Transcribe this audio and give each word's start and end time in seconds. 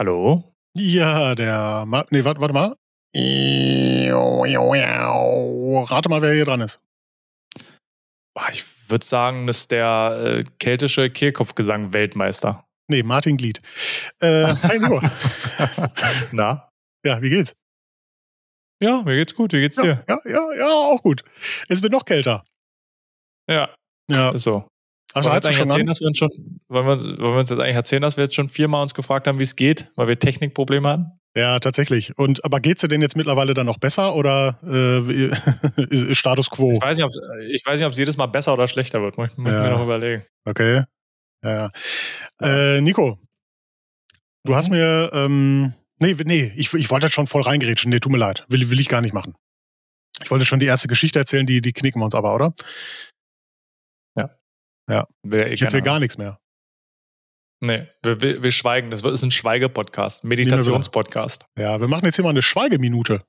Hallo? 0.00 0.54
Ja, 0.76 1.34
der. 1.34 1.84
Ma 1.86 2.04
nee, 2.10 2.24
warte, 2.24 2.40
warte 2.40 2.54
mal. 2.54 2.76
Rate 5.84 6.08
mal, 6.08 6.20
wer 6.22 6.34
hier 6.34 6.44
dran 6.44 6.60
ist. 6.60 6.80
Ah, 8.36 8.48
Ich 8.50 8.64
würde 8.88 9.04
sagen, 9.04 9.46
das 9.46 9.58
ist 9.58 9.70
der 9.70 10.18
äh, 10.20 10.44
keltische 10.58 11.10
Kehlkopfgesang 11.10 11.92
Weltmeister. 11.92 12.66
Nee, 12.88 13.02
Martin 13.02 13.36
Glied. 13.36 13.62
Äh, 14.20 14.46
hi, 14.62 14.78
Nico. 14.78 15.00
Na? 16.32 16.68
Ja, 17.06 17.22
wie 17.22 17.30
geht's? 17.30 17.54
Ja, 18.82 19.00
mir 19.02 19.14
geht's 19.16 19.34
gut. 19.34 19.52
Wie 19.52 19.60
geht's 19.60 19.76
Ja, 19.78 19.82
dir? 19.84 20.04
ja, 20.08 20.18
ja, 20.26 20.54
ja, 20.54 20.66
auch 20.66 21.00
gut. 21.02 21.22
Es 21.68 21.80
wird 21.82 21.92
noch 21.92 22.04
kälter. 22.04 22.44
Ja, 23.48 23.72
Ja. 24.10 24.30
ist 24.32 24.42
so. 24.42 24.66
Also 25.14 25.28
wollen, 25.30 25.36
hast 25.36 25.44
wir 25.46 25.52
schon 25.52 25.62
eigentlich 25.62 25.70
erzählen, 25.70 25.80
an? 25.82 25.86
dass 25.86 26.00
wir 26.00 26.06
uns 26.08 26.18
schon, 26.18 26.60
wollen, 26.68 26.86
wir, 26.86 27.18
wollen 27.18 27.32
wir 27.34 27.38
uns 27.38 27.50
jetzt 27.50 27.60
eigentlich 27.60 27.74
erzählen, 27.76 28.02
dass 28.02 28.16
wir 28.16 28.24
jetzt 28.24 28.34
schon 28.34 28.48
viermal 28.48 28.82
uns 28.82 28.94
gefragt 28.94 29.26
haben, 29.26 29.38
wie 29.38 29.44
es 29.44 29.56
geht, 29.56 29.86
weil 29.96 30.08
wir 30.08 30.18
Technikprobleme 30.18 30.88
hatten? 30.88 31.06
Ja, 31.36 31.58
tatsächlich. 31.58 32.16
Und 32.18 32.44
aber 32.44 32.60
geht's 32.60 32.80
dir 32.82 32.88
denn 32.88 33.00
jetzt 33.02 33.16
mittlerweile 33.16 33.54
dann 33.54 33.66
noch 33.66 33.78
besser 33.78 34.14
oder 34.14 34.58
äh, 34.62 35.34
Status 36.14 36.48
quo? 36.50 36.72
Ich 36.72 36.80
weiß 36.82 36.96
nicht, 36.96 37.04
ob 37.06 37.12
ich 37.50 37.64
weiß 37.66 37.78
nicht, 37.80 37.86
ob 37.86 37.92
es 37.92 37.98
jedes 37.98 38.16
Mal 38.16 38.26
besser 38.26 38.52
oder 38.54 38.68
schlechter 38.68 39.02
wird. 39.02 39.16
Muss, 39.18 39.30
ich- 39.32 39.36
muss 39.38 39.50
Ja. 39.52 39.62
mir 39.62 39.70
noch 39.70 39.82
überlegen. 39.82 40.24
Okay. 40.44 40.84
Ja. 41.44 41.70
Äh, 42.40 42.80
Nico, 42.80 43.18
du 44.44 44.54
hast 44.54 44.68
Mhm. 44.70 44.76
mir 44.76 45.10
ähm, 45.12 45.74
nee, 46.00 46.14
nee, 46.24 46.52
ich, 46.56 46.72
ich 46.72 46.90
wollte 46.90 47.10
schon 47.10 47.26
voll 47.26 47.42
reingerätschen. 47.42 47.90
Nee, 47.90 47.98
tut 48.00 48.12
mir 48.12 48.18
leid. 48.18 48.44
Will, 48.48 48.70
will 48.70 48.80
ich 48.80 48.88
gar 48.88 49.00
nicht 49.00 49.12
machen. 49.14 49.34
Ich 50.22 50.30
wollte 50.30 50.46
schon 50.46 50.60
die 50.60 50.66
erste 50.66 50.86
Geschichte 50.88 51.18
erzählen, 51.18 51.44
die, 51.46 51.60
die 51.60 51.72
knicken 51.72 52.00
wir 52.00 52.04
uns 52.04 52.14
aber, 52.14 52.34
oder? 52.34 52.54
Will 54.86 55.40
ja 55.40 55.46
eh 55.46 55.52
Ich 55.52 55.62
erzähle 55.62 55.82
gar 55.82 56.00
nichts 56.00 56.18
mehr. 56.18 56.38
Nee, 57.60 57.86
wir, 58.02 58.20
wir, 58.20 58.42
wir 58.42 58.52
schweigen. 58.52 58.90
Das 58.90 59.02
ist 59.02 59.22
ein 59.22 59.30
Schweigepodcast, 59.30 60.24
ein 60.24 60.28
Meditationspodcast. 60.28 61.46
Ja, 61.58 61.80
wir 61.80 61.88
machen 61.88 62.04
jetzt 62.04 62.16
hier 62.16 62.24
mal 62.24 62.30
eine 62.30 62.42
Schweigeminute. 62.42 63.24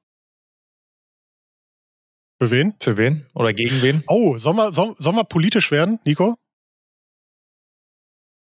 Für 2.42 2.52
wen? 2.52 2.76
Für 2.82 2.98
wen? 2.98 3.28
Oder 3.34 3.54
gegen 3.54 3.82
wen? 3.82 4.04
Oh, 4.08 4.38
sollen 4.38 4.58
wir, 4.58 4.74
sollen, 4.74 4.96
sollen 4.98 5.16
wir 5.16 5.24
politisch 5.24 5.72
werden, 5.72 6.00
Nico? 6.06 6.36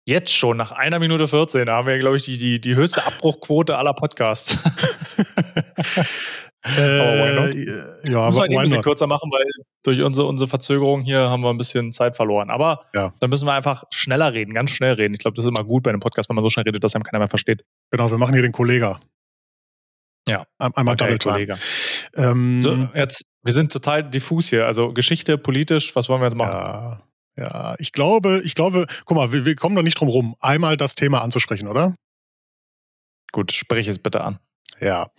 Jetzt 0.05 0.35
schon, 0.35 0.57
nach 0.57 0.73
einer 0.73 0.99
Minute 0.99 1.29
14, 1.29 1.67
da 1.67 1.77
haben 1.77 1.87
wir, 1.87 1.99
glaube 1.99 2.17
ich, 2.17 2.25
die, 2.25 2.39
die, 2.39 2.61
die 2.61 2.75
höchste 2.75 3.05
Abbruchquote 3.05 3.77
aller 3.77 3.93
Podcasts. 3.93 4.59
Äh, 6.65 7.35
not? 7.35 7.55
äh, 7.55 7.67
ja, 7.67 7.87
müssen 8.05 8.17
aber 8.17 8.35
wir 8.37 8.43
ein 8.45 8.51
why 8.51 8.57
bisschen 8.63 8.75
not? 8.77 8.85
kürzer 8.85 9.07
machen, 9.07 9.31
weil 9.33 9.45
durch 9.85 10.03
unsere, 10.03 10.27
unsere 10.27 10.49
Verzögerung 10.49 11.03
hier 11.03 11.31
haben 11.31 11.43
wir 11.43 11.51
ein 11.51 11.57
bisschen 11.59 11.93
Zeit 11.93 12.17
verloren. 12.17 12.51
Aber 12.51 12.85
Ja. 12.95 13.15
dann 13.21 13.31
müssen 13.31 13.47
wir 13.47 13.53
einfach 13.53 13.85
schneller 13.91 14.33
reden, 14.33 14.55
ganz 14.55 14.71
schnell 14.73 14.95
reden. 14.95 15.15
Ich 15.15 15.21
glaube, 15.21 15.35
das 15.37 15.45
ist 15.45 15.49
immer 15.51 15.65
gut 15.65 15.85
bei 15.85 15.91
einem 15.91 16.01
Podcast, 16.01 16.29
wenn 16.29 16.35
man 16.37 16.43
so 16.43 16.51
schnell 16.51 16.65
redet, 16.65 16.83
dass 16.83 16.95
einem 16.95 17.05
keiner 17.05 17.21
mehr 17.21 17.29
versteht. 17.29 17.65
Genau, 17.91 18.11
wir 18.11 18.19
machen 18.19 18.33
hier 18.35 18.43
den 18.43 18.53
Kollega. 18.53 19.01
Ja. 20.29 20.47
Ein- 20.59 20.75
Einmal 20.75 20.95
Okay, 20.95 21.17
Double. 21.17 21.19
Kollege. 21.19 21.59
Ähm, 22.17 22.61
So, 22.61 22.89
jetzt, 22.95 23.23
wir 23.45 23.53
sind 23.53 23.73
total 23.73 24.03
diffus 24.11 24.49
hier. 24.51 24.67
Also 24.67 24.93
Geschichte, 24.93 25.39
politisch, 25.39 25.95
was 25.97 26.09
wollen 26.09 26.21
wir 26.21 26.27
jetzt 26.27 26.37
machen? 26.37 26.51
ja, 26.57 27.03
ja, 27.39 27.75
ich 27.79 27.93
glaube, 27.93 28.41
ich 28.45 28.55
glaube, 28.57 28.87
guck 29.05 29.17
mal, 29.17 29.33
wir, 29.33 29.45
wir 29.45 29.55
kommen 29.55 29.77
doch 29.77 29.83
nicht 29.83 29.99
drum 30.01 30.09
rum, 30.09 30.35
einmal 30.41 30.77
das 30.77 30.97
Thema 30.97 31.23
anzusprechen, 31.23 31.69
oder? 31.69 31.95
Gut, 33.33 33.53
sprich 33.53 33.87
es 33.87 34.01
bitte 34.01 34.23
an. 34.23 34.39
Ja. 34.81 35.11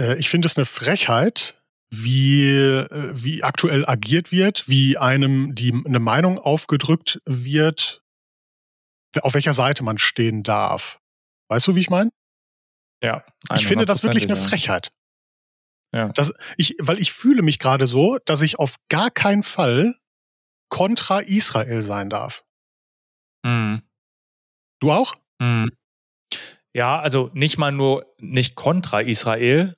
Äh, 0.00 0.18
ich 0.18 0.30
finde 0.30 0.46
es 0.46 0.56
eine 0.56 0.64
Frechheit, 0.64 1.62
wie, 1.90 2.48
äh, 2.48 3.10
wie 3.12 3.42
aktuell 3.42 3.86
agiert 3.86 4.32
wird, 4.32 4.68
wie 4.68 4.96
einem 4.96 5.54
die 5.54 5.72
eine 5.72 5.98
Meinung 5.98 6.38
aufgedrückt 6.38 7.20
wird, 7.26 8.02
auf 9.20 9.34
welcher 9.34 9.54
Seite 9.54 9.82
man 9.82 9.98
stehen 9.98 10.42
darf. 10.42 11.00
Weißt 11.48 11.66
du, 11.66 11.74
wie 11.74 11.80
ich 11.80 11.90
meine? 11.90 12.10
Ja. 13.02 13.24
Ich 13.54 13.66
finde 13.66 13.86
das 13.86 14.02
wirklich 14.02 14.24
eine 14.24 14.34
100%, 14.34 14.42
ja. 14.42 14.48
Frechheit. 14.48 14.92
Ja. 15.92 16.08
Das, 16.10 16.32
ich, 16.56 16.76
weil 16.78 17.00
ich 17.00 17.12
fühle 17.12 17.42
mich 17.42 17.58
gerade 17.58 17.86
so, 17.86 18.18
dass 18.24 18.42
ich 18.42 18.58
auf 18.58 18.76
gar 18.88 19.10
keinen 19.10 19.42
Fall 19.42 19.96
kontra 20.68 21.18
Israel 21.20 21.82
sein 21.82 22.10
darf. 22.10 22.44
Mhm. 23.42 23.82
Du 24.80 24.92
auch? 24.92 25.16
Mhm. 25.40 25.72
Ja, 26.72 27.00
also 27.00 27.30
nicht 27.34 27.58
mal 27.58 27.72
nur 27.72 28.14
nicht 28.18 28.54
kontra 28.54 29.00
Israel. 29.00 29.76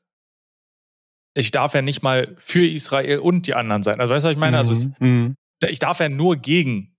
Ich 1.35 1.51
darf 1.51 1.75
ja 1.75 1.83
nicht 1.83 2.03
mal 2.03 2.35
für 2.39 2.67
Israel 2.67 3.19
und 3.21 3.47
die 3.47 3.55
anderen 3.55 3.83
sein. 3.83 4.01
Also 4.01 4.13
weißt 4.13 4.25
du, 4.25 4.29
was 4.29 4.33
ich 4.33 4.39
meine? 4.39 4.59
Also 4.59 4.73
es, 4.73 4.89
Mhm. 4.99 5.37
ich 5.67 5.79
darf 5.79 6.01
ja 6.01 6.09
nur 6.09 6.37
gegen, 6.37 6.95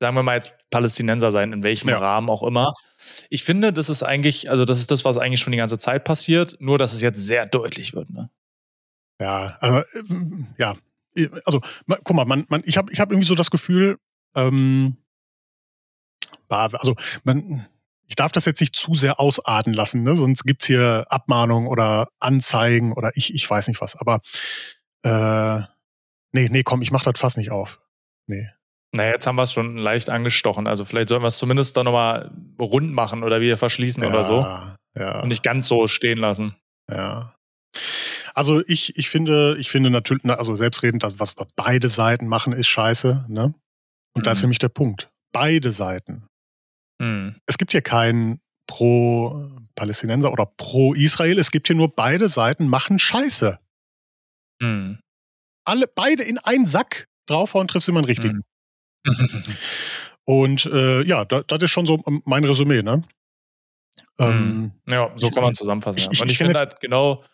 sagen 0.00 0.14
wir 0.16 0.22
mal 0.22 0.36
jetzt 0.36 0.54
Palästinenser 0.70 1.32
sein, 1.32 1.52
in 1.52 1.62
welchem 1.62 1.88
Ja. 1.88 1.98
Rahmen 1.98 2.28
auch 2.28 2.42
immer. 2.42 2.72
Ich 3.30 3.42
finde, 3.44 3.72
das 3.72 3.88
ist 3.88 4.02
eigentlich, 4.02 4.50
also 4.50 4.64
das 4.64 4.78
ist 4.78 4.90
das, 4.90 5.04
was 5.04 5.18
eigentlich 5.18 5.40
schon 5.40 5.50
die 5.50 5.58
ganze 5.58 5.78
Zeit 5.78 6.04
passiert, 6.04 6.56
nur 6.60 6.78
dass 6.78 6.92
es 6.92 7.02
jetzt 7.02 7.18
sehr 7.18 7.46
deutlich 7.46 7.94
wird. 7.94 8.10
Ne? 8.10 8.30
Ja, 9.20 9.58
ähm, 9.62 10.46
ja, 10.58 10.74
also 11.44 11.60
guck 12.04 12.16
mal, 12.16 12.24
man, 12.24 12.46
man, 12.48 12.62
ich 12.64 12.76
habe 12.76 12.92
ich 12.92 13.00
hab 13.00 13.10
irgendwie 13.10 13.26
so 13.26 13.34
das 13.34 13.50
Gefühl, 13.50 13.98
ähm, 14.34 14.96
also 16.48 16.96
man, 17.24 17.66
ich 18.12 18.16
darf 18.16 18.30
das 18.30 18.44
jetzt 18.44 18.60
nicht 18.60 18.76
zu 18.76 18.92
sehr 18.92 19.18
ausarten 19.18 19.72
lassen, 19.72 20.02
ne? 20.02 20.14
sonst 20.14 20.44
gibt's 20.44 20.66
hier 20.66 21.06
Abmahnungen 21.08 21.66
oder 21.66 22.08
Anzeigen 22.20 22.92
oder 22.92 23.10
ich, 23.14 23.34
ich 23.34 23.48
weiß 23.48 23.68
nicht 23.68 23.80
was, 23.80 23.96
aber 23.96 24.20
äh, 25.02 25.60
nee, 26.32 26.50
nee, 26.50 26.62
komm, 26.62 26.82
ich 26.82 26.90
mach 26.90 27.02
das 27.04 27.18
fast 27.18 27.38
nicht 27.38 27.50
auf. 27.50 27.80
Nee. 28.26 28.50
Naja, 28.94 29.12
jetzt 29.12 29.26
haben 29.26 29.36
wir 29.36 29.44
es 29.44 29.52
schon 29.54 29.78
leicht 29.78 30.10
angestochen. 30.10 30.66
Also 30.66 30.84
vielleicht 30.84 31.08
sollten 31.08 31.24
wir 31.24 31.28
es 31.28 31.38
zumindest 31.38 31.74
dann 31.78 31.86
nochmal 31.86 32.30
rund 32.60 32.92
machen 32.92 33.24
oder 33.24 33.40
wieder 33.40 33.56
verschließen 33.56 34.04
oder 34.04 34.24
so. 34.24 34.40
Ja. 34.94 35.20
Und 35.22 35.28
nicht 35.28 35.42
ganz 35.42 35.66
so 35.66 35.88
stehen 35.88 36.18
lassen. 36.18 36.54
Ja. 36.90 37.34
Also 38.34 38.60
ich, 38.66 38.98
ich 38.98 39.08
finde, 39.08 39.56
ich 39.58 39.70
finde 39.70 39.88
natürlich, 39.88 40.24
na, 40.24 40.34
also 40.34 40.54
selbstredend, 40.54 41.02
das, 41.02 41.18
was 41.18 41.34
beide 41.56 41.88
Seiten 41.88 42.26
machen, 42.26 42.52
ist 42.52 42.68
scheiße, 42.68 43.24
ne? 43.28 43.54
Und 44.14 44.26
da 44.26 44.32
ist 44.32 44.40
Mhm. 44.40 44.48
nämlich 44.48 44.58
der 44.58 44.68
Punkt. 44.68 45.10
Beide 45.32 45.72
Seiten. 45.72 46.26
Hm. 47.02 47.36
Es 47.46 47.58
gibt 47.58 47.72
hier 47.72 47.82
keinen 47.82 48.40
Pro-Palästinenser 48.68 50.32
oder 50.32 50.46
Pro-Israel. 50.46 51.38
Es 51.38 51.50
gibt 51.50 51.66
hier 51.66 51.76
nur 51.76 51.94
beide 51.94 52.28
Seiten 52.28 52.68
machen 52.68 52.98
Scheiße. 52.98 53.58
Hm. 54.62 54.98
Alle, 55.64 55.86
beide 55.94 56.22
in 56.22 56.38
einen 56.38 56.66
Sack 56.66 57.08
draufhauen, 57.26 57.68
triffst 57.68 57.88
immer 57.88 57.98
einen 58.00 58.06
richtigen. 58.06 58.42
Und 60.24 60.66
äh, 60.66 61.02
ja, 61.02 61.24
da- 61.24 61.42
das 61.42 61.62
ist 61.62 61.70
schon 61.70 61.86
so 61.86 62.02
mein 62.24 62.44
Resümee, 62.44 62.82
ne? 62.82 63.02
Ähm, 64.18 64.72
ja, 64.86 65.10
so 65.16 65.30
kann 65.30 65.42
man 65.42 65.54
zusammenfassen. 65.54 65.98
Ich- 65.98 66.04
ja. 66.04 66.10
ich- 66.12 66.20
Und 66.22 66.28
ich 66.28 66.32
ich 66.32 66.38
finde 66.38 66.58
halt 66.58 66.80
genau. 66.80 67.24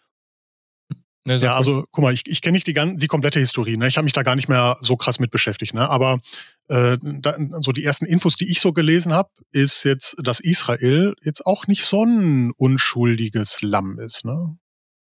Sag 1.27 1.43
Ja, 1.43 1.51
ruhig. 1.51 1.57
also 1.59 1.85
guck 1.91 2.03
mal, 2.03 2.15
ich, 2.15 2.27
ich 2.27 2.41
kenne 2.41 2.53
nicht 2.57 2.67
die, 2.67 2.73
die 2.97 3.07
komplette 3.07 3.39
Historie. 3.39 3.77
Ne? 3.77 3.87
Ich 3.89 3.99
habe 3.99 4.05
mich 4.05 4.15
da 4.15 4.23
gar 4.23 4.35
nicht 4.35 4.49
mehr 4.49 4.79
so 4.81 4.97
krass 4.97 5.19
mit 5.19 5.31
beschäftigt. 5.31 5.75
Ne? 5.75 5.87
Aber 5.89 6.21
äh, 6.69 6.99
da, 7.03 7.37
so 7.61 7.73
die 7.73 7.85
ersten 7.85 8.07
Infos, 8.07 8.37
die 8.37 8.51
ich 8.51 8.61
so 8.61 8.73
gelesen 8.73 9.13
habe, 9.13 9.31
ist 9.53 9.85
jetzt, 9.85 10.17
dass 10.23 10.41
Israel 10.41 11.15
jetzt 11.23 11.45
auch 11.47 11.67
nicht 11.67 11.85
so 11.85 12.05
ein 12.05 12.53
unschuldiges 12.53 13.63
Lamm 13.63 13.99
ist. 13.99 14.25
Ne? 14.25 14.57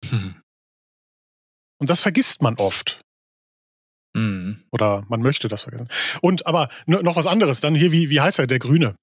Hm. 0.09 0.41
Und 1.79 1.90
das 1.90 2.01
vergisst 2.01 2.41
man 2.41 2.56
oft. 2.56 3.01
Hm. 4.16 4.63
Oder 4.72 5.06
man 5.09 5.22
möchte 5.22 5.47
das 5.47 5.63
vergessen. 5.63 5.90
Und 6.22 6.47
aber 6.47 6.69
noch 6.85 7.16
was 7.16 7.28
anderes. 7.28 7.59
Dann 7.62 7.75
hier, 7.75 7.91
wie, 7.91 8.09
wie 8.09 8.22
heißt 8.22 8.40
er, 8.40 8.47
der 8.47 8.59
Grüne? 8.59 8.96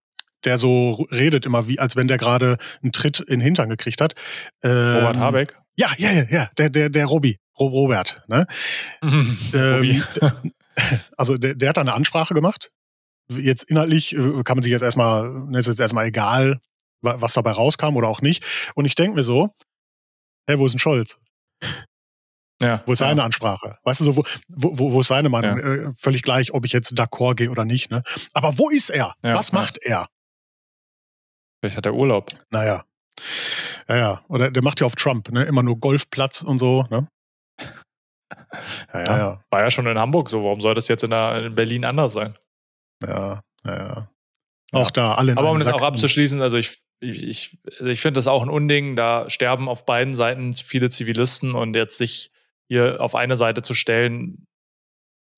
Der 0.44 0.58
so 0.58 1.06
redet 1.10 1.46
immer, 1.46 1.68
wie 1.68 1.78
als 1.78 1.96
wenn 1.96 2.08
der 2.08 2.18
gerade 2.18 2.58
einen 2.82 2.92
Tritt 2.92 3.20
in 3.20 3.38
den 3.38 3.40
Hintern 3.40 3.68
gekriegt 3.68 4.00
hat. 4.00 4.14
Ähm, 4.62 4.96
Robert 4.96 5.16
Habeck. 5.16 5.58
Ja, 5.76 5.90
ja, 5.96 6.12
ja, 6.12 6.24
ja, 6.28 6.50
der, 6.58 6.70
der, 6.70 6.90
der 6.90 7.06
Robi, 7.06 7.38
Ro- 7.58 7.68
Robert. 7.68 8.22
Ne? 8.28 8.46
Robi. 9.02 10.02
Ähm, 10.20 10.52
also 11.16 11.36
der, 11.36 11.54
der 11.54 11.68
hat 11.70 11.76
da 11.76 11.80
eine 11.82 11.94
Ansprache 11.94 12.34
gemacht. 12.34 12.70
Jetzt 13.28 13.64
inhaltlich 13.64 14.14
äh, 14.14 14.42
kann 14.44 14.56
man 14.56 14.62
sich 14.62 14.72
jetzt 14.72 14.82
erstmal, 14.82 15.30
ne, 15.30 15.58
ist 15.58 15.66
jetzt 15.68 15.80
erstmal 15.80 16.06
egal, 16.06 16.60
wa- 17.02 17.16
was 17.20 17.32
dabei 17.34 17.52
rauskam 17.52 17.96
oder 17.96 18.08
auch 18.08 18.20
nicht. 18.20 18.44
Und 18.74 18.84
ich 18.84 18.94
denke 18.94 19.16
mir 19.16 19.22
so, 19.22 19.50
hä, 20.48 20.58
wo 20.58 20.66
ist 20.66 20.72
denn 20.72 20.78
Scholz? 20.78 21.18
ja, 22.60 22.82
Wo 22.86 22.92
ist 22.92 23.00
ja. 23.00 23.08
seine 23.08 23.22
Ansprache? 23.22 23.78
Weißt 23.84 24.00
du 24.00 24.04
so, 24.04 24.16
wo, 24.16 24.24
wo, 24.48 24.92
wo- 24.92 25.00
ist 25.00 25.08
seine 25.08 25.28
Meinung? 25.30 25.58
Ja. 25.58 25.88
Äh, 25.88 25.92
völlig 25.94 26.22
gleich, 26.22 26.52
ob 26.52 26.64
ich 26.66 26.72
jetzt 26.72 26.92
d'accord 26.98 27.34
gehe 27.36 27.50
oder 27.50 27.64
nicht. 27.64 27.90
Ne? 27.90 28.02
Aber 28.32 28.58
wo 28.58 28.68
ist 28.68 28.90
er? 28.90 29.14
Ja, 29.22 29.34
was 29.34 29.50
ja. 29.52 29.58
macht 29.58 29.78
er? 29.82 30.08
Vielleicht 31.60 31.76
hat 31.78 31.86
er 31.86 31.94
Urlaub. 31.94 32.30
Naja. 32.50 32.84
Ja, 33.88 33.96
ja. 33.96 34.24
Oder 34.28 34.50
der 34.50 34.62
macht 34.62 34.80
ja 34.80 34.86
auf 34.86 34.96
Trump, 34.96 35.30
ne? 35.30 35.44
Immer 35.44 35.62
nur 35.62 35.78
Golfplatz 35.78 36.42
und 36.42 36.58
so, 36.58 36.82
ne? 36.90 37.08
Ja, 38.92 39.00
Ja, 39.04 39.18
ja. 39.18 39.44
War 39.50 39.60
ja 39.60 39.70
schon 39.70 39.86
in 39.86 39.98
Hamburg 39.98 40.28
so. 40.28 40.42
Warum 40.44 40.60
soll 40.60 40.74
das 40.74 40.88
jetzt 40.88 41.04
in, 41.04 41.10
der, 41.10 41.44
in 41.46 41.54
Berlin 41.54 41.84
anders 41.84 42.12
sein? 42.12 42.34
Ja, 43.02 43.42
ja, 43.64 43.76
ja. 43.76 44.08
Ja. 44.72 44.80
Auch 44.80 44.90
da 44.90 45.14
alle 45.14 45.32
in 45.32 45.38
Aber 45.38 45.50
um 45.50 45.58
das 45.58 45.66
auch 45.68 45.82
abzuschließen, 45.82 46.42
also 46.42 46.56
ich, 46.56 46.82
ich, 47.00 47.22
ich, 47.22 47.58
also 47.78 47.86
ich 47.86 48.00
finde 48.00 48.18
das 48.18 48.26
auch 48.26 48.42
ein 48.42 48.48
Unding. 48.50 48.96
Da 48.96 49.30
sterben 49.30 49.68
auf 49.68 49.86
beiden 49.86 50.14
Seiten 50.14 50.54
viele 50.54 50.90
Zivilisten 50.90 51.54
und 51.54 51.74
jetzt 51.76 51.98
sich 51.98 52.32
hier 52.66 52.96
auf 53.00 53.14
eine 53.14 53.36
Seite 53.36 53.62
zu 53.62 53.74
stellen, 53.74 54.46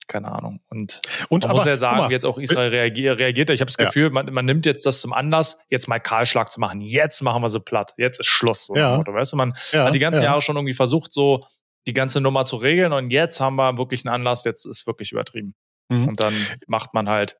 keine 0.07 0.31
Ahnung. 0.31 0.61
Und, 0.69 1.01
Und 1.29 1.43
man 1.43 1.51
aber, 1.51 1.59
muss 1.59 1.67
ja 1.67 1.75
sagen, 1.77 2.09
jetzt 2.11 2.25
auch 2.25 2.37
Israel 2.37 2.69
reagiert. 2.69 3.19
reagiert. 3.19 3.49
Ich 3.49 3.59
habe 3.59 3.69
das 3.69 3.77
Ja. 3.77 3.85
Gefühl, 3.87 4.09
man, 4.09 4.33
man 4.33 4.45
nimmt 4.45 4.65
jetzt 4.65 4.85
das 4.85 5.01
zum 5.01 5.11
Anlass, 5.11 5.59
jetzt 5.69 5.87
mal 5.89 5.99
Kahlschlag 5.99 6.49
zu 6.49 6.59
machen. 6.61 6.79
Jetzt 6.81 7.21
machen 7.21 7.41
wir 7.41 7.49
sie 7.49 7.59
platt. 7.59 7.93
Jetzt 7.97 8.19
ist 8.21 8.27
Schluss. 8.27 8.65
So 8.67 8.75
Ja. 8.75 9.03
weißt 9.05 9.33
du, 9.33 9.37
man 9.37 9.53
ja, 9.73 9.85
hat 9.85 9.93
die 9.93 9.99
ganzen 9.99 10.21
ja. 10.23 10.29
Jahre 10.29 10.41
schon 10.41 10.55
irgendwie 10.55 10.73
versucht, 10.73 11.11
so 11.11 11.45
die 11.87 11.93
ganze 11.93 12.21
Nummer 12.21 12.45
zu 12.45 12.57
regeln 12.57 12.93
und 12.93 13.09
jetzt 13.11 13.39
haben 13.39 13.55
wir 13.55 13.77
wirklich 13.77 14.05
einen 14.05 14.13
Anlass, 14.13 14.43
jetzt 14.43 14.65
ist 14.65 14.85
wirklich 14.87 15.11
übertrieben. 15.11 15.55
Mhm. 15.89 16.09
Und 16.09 16.19
dann 16.19 16.33
macht 16.67 16.93
man 16.93 17.07
halt, 17.09 17.37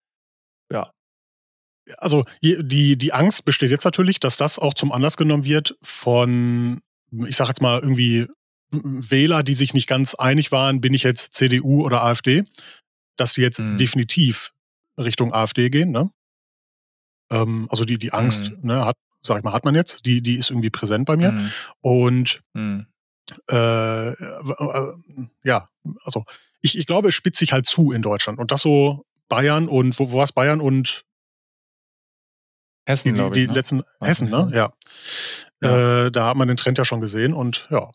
also 1.98 2.26
je- 2.42 2.62
die, 2.64 2.98
die 2.98 3.14
Angst 3.14 3.46
besteht 3.46 3.72
jetzt 3.72 3.86
natürlich, 3.86 4.20
dass 4.20 4.36
das 4.38 4.60
auch 4.60 4.74
zum 4.74 4.92
Anlass 4.92 5.16
genommen 5.18 5.46
wird 5.46 5.78
von, 5.82 6.82
ich 7.26 7.36
sag 7.38 7.48
jetzt 7.48 7.62
mal 7.62 7.80
irgendwie 7.80 8.28
Wähler, 8.72 9.44
die 9.44 9.54
sich 9.54 9.74
nicht 9.74 9.88
ganz 9.88 10.14
einig 10.14 10.52
waren, 10.52 10.82
bin 10.82 10.94
ich 10.94 11.04
jetzt 11.04 11.34
CDU 11.34 11.86
oder 11.86 12.04
AfD, 12.04 12.44
dass 13.16 13.34
sie 13.34 13.42
jetzt 13.42 13.60
Mhm. 13.60 13.78
definitiv 13.78 14.52
Richtung 14.98 15.34
AfD 15.34 15.70
gehen. 15.70 15.92
Ne? 15.92 16.10
Ähm, 17.32 17.68
also 17.72 17.86
die, 17.86 17.98
die 17.98 18.12
Angst, 18.12 18.52
Mhm. 18.52 18.58
ne, 18.68 18.86
hat, 18.86 18.98
sag 19.22 19.38
ich 19.38 19.44
mal, 19.46 19.54
hat 19.54 19.64
man 19.64 19.74
jetzt, 19.76 20.06
die, 20.06 20.22
die 20.22 20.36
ist 20.36 20.50
irgendwie 20.50 20.70
präsent 20.70 21.06
bei 21.06 21.16
mir. 21.16 21.32
mm, 21.32 21.52
Und 21.82 22.42
mm, 22.54 22.80
äh, 23.50 24.10
äh, 24.12 24.94
ja, 25.44 25.68
also 26.04 26.26
ich, 26.62 26.78
ich 26.78 26.86
glaube, 26.88 27.10
es 27.10 27.16
spitzt 27.16 27.40
sich 27.40 27.54
halt 27.54 27.66
zu 27.66 27.92
in 27.92 28.02
Deutschland. 28.02 28.40
Und 28.40 28.52
das 28.52 28.62
so 28.62 29.06
Bayern 29.30 29.68
und 29.68 29.98
wo, 30.00 30.12
wo 30.12 30.18
war 30.18 30.24
es 30.24 30.32
Bayern 30.32 30.62
und 30.62 31.04
Hessen, 32.88 33.14
die, 33.16 33.22
die, 33.22 33.32
die 33.32 33.42
ich. 33.42 33.48
Ne? 33.50 33.54
letzten 33.54 33.84
Was 34.00 34.10
Hessen, 34.10 34.30
ne? 34.30 34.50
Ja. 34.54 34.74
Ja. 35.62 36.06
Äh, 36.06 36.12
da 36.12 36.28
hat 36.30 36.38
man 36.38 36.48
den 36.48 36.58
Trend 36.58 36.78
ja 36.78 36.86
schon 36.86 37.02
gesehen 37.02 37.34
und 37.34 37.68
ja. 37.70 37.92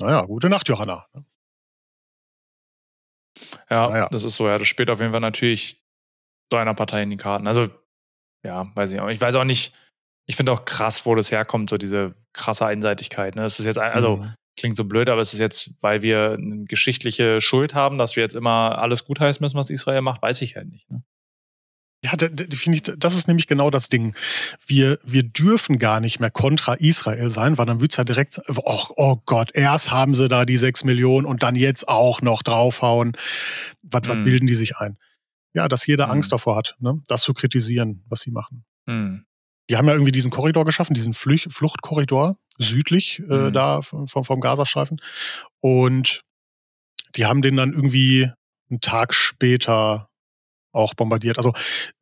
Naja, 0.00 0.22
gute 0.22 0.48
Nacht, 0.48 0.68
Johanna. 0.68 1.06
Ja, 3.68 3.88
Naja. 3.88 4.08
das 4.10 4.24
ist 4.24 4.36
so, 4.36 4.48
ja. 4.48 4.58
Das 4.58 4.68
spielt 4.68 4.90
auf 4.90 5.00
jeden 5.00 5.12
Fall 5.12 5.20
natürlich 5.20 5.82
deiner 6.50 6.74
Partei 6.74 7.02
in 7.02 7.10
die 7.10 7.16
Karten. 7.16 7.46
Also, 7.46 7.68
ja, 8.44 8.70
weiß 8.74 8.92
ich 8.92 9.00
auch. 9.00 9.08
Ich 9.08 9.20
weiß 9.20 9.34
auch 9.34 9.44
nicht, 9.44 9.74
ich 10.26 10.36
finde 10.36 10.52
auch 10.52 10.64
krass, 10.64 11.06
wo 11.06 11.14
das 11.14 11.30
herkommt, 11.30 11.70
so 11.70 11.76
diese 11.78 12.14
krasse 12.32 12.66
Einseitigkeit. 12.66 13.34
Ne? 13.36 13.44
Es 13.44 13.58
ist 13.60 13.66
jetzt, 13.66 13.78
also, 13.78 14.18
Mhm. 14.18 14.34
Klingt 14.60 14.76
so 14.76 14.84
blöd, 14.84 15.08
aber 15.08 15.20
es 15.20 15.32
ist 15.32 15.40
jetzt, 15.40 15.72
weil 15.80 16.02
wir 16.02 16.36
eine 16.38 16.64
geschichtliche 16.66 17.40
Schuld 17.40 17.74
haben, 17.74 17.98
dass 17.98 18.14
wir 18.16 18.22
jetzt 18.22 18.34
immer 18.34 18.78
alles 18.78 19.04
gutheißen 19.04 19.42
müssen, 19.42 19.56
was 19.56 19.70
Israel 19.70 20.02
macht, 20.02 20.22
weiß 20.22 20.40
ich 20.42 20.54
halt 20.56 20.68
nicht. 20.70 20.88
Ne? 20.90 21.02
Ja, 22.02 22.12
das 22.16 23.14
ist 23.14 23.28
nämlich 23.28 23.46
genau 23.46 23.68
das 23.68 23.90
Ding. 23.90 24.14
Wir, 24.66 24.98
wir 25.04 25.22
dürfen 25.22 25.78
gar 25.78 26.00
nicht 26.00 26.18
mehr 26.18 26.30
kontra 26.30 26.74
Israel 26.74 27.28
sein, 27.28 27.58
weil 27.58 27.66
dann 27.66 27.80
wird's 27.80 27.96
ja 27.98 28.04
direkt, 28.04 28.40
oh, 28.56 28.84
oh 28.96 29.16
Gott, 29.26 29.50
erst 29.52 29.90
haben 29.90 30.14
sie 30.14 30.28
da 30.28 30.46
die 30.46 30.56
sechs 30.56 30.82
Millionen 30.82 31.26
und 31.26 31.42
dann 31.42 31.56
jetzt 31.56 31.88
auch 31.88 32.22
noch 32.22 32.42
draufhauen. 32.42 33.12
Was, 33.82 34.08
was 34.08 34.16
Mhm. 34.16 34.24
bilden 34.24 34.46
die 34.46 34.54
sich 34.54 34.78
ein? 34.78 34.96
Ja, 35.52 35.68
dass 35.68 35.86
jeder 35.86 36.06
Mhm. 36.06 36.12
Angst 36.12 36.32
davor 36.32 36.56
hat, 36.56 36.76
ne? 36.78 37.02
das 37.06 37.20
zu 37.22 37.34
kritisieren, 37.34 38.02
was 38.08 38.20
sie 38.20 38.30
machen. 38.30 38.64
Hm. 38.88 39.26
Die 39.68 39.76
haben 39.76 39.86
ja 39.86 39.92
irgendwie 39.92 40.12
diesen 40.12 40.30
Korridor 40.30 40.64
geschaffen, 40.64 40.94
diesen 40.94 41.12
Flüch 41.12 41.46
Fluchtkorridor 41.50 42.38
südlich 42.62 43.18
äh, 43.20 43.22
Mhm. 43.48 43.52
da 43.52 43.82
vom, 43.82 44.06
vom 44.06 44.40
Gazastreifen. 44.40 45.00
Und 45.60 46.22
die 47.16 47.26
haben 47.26 47.42
den 47.42 47.56
dann 47.56 47.72
irgendwie 47.72 48.30
einen 48.70 48.80
Tag 48.80 49.14
später 49.14 50.08
auch 50.72 50.94
bombardiert. 50.94 51.38
Also 51.38 51.52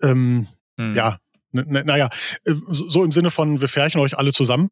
ähm, 0.03 0.49
Hm. 0.79 0.95
ja, 0.95 1.19
naja, 1.53 2.11
äh, 2.45 2.55
so, 2.69 3.03
im 3.03 3.11
Sinne 3.11 3.31
von, 3.31 3.61
wir 3.61 3.69
färchen 3.69 4.01
euch 4.01 4.17
alle 4.19 4.33
zusammen. 4.33 4.69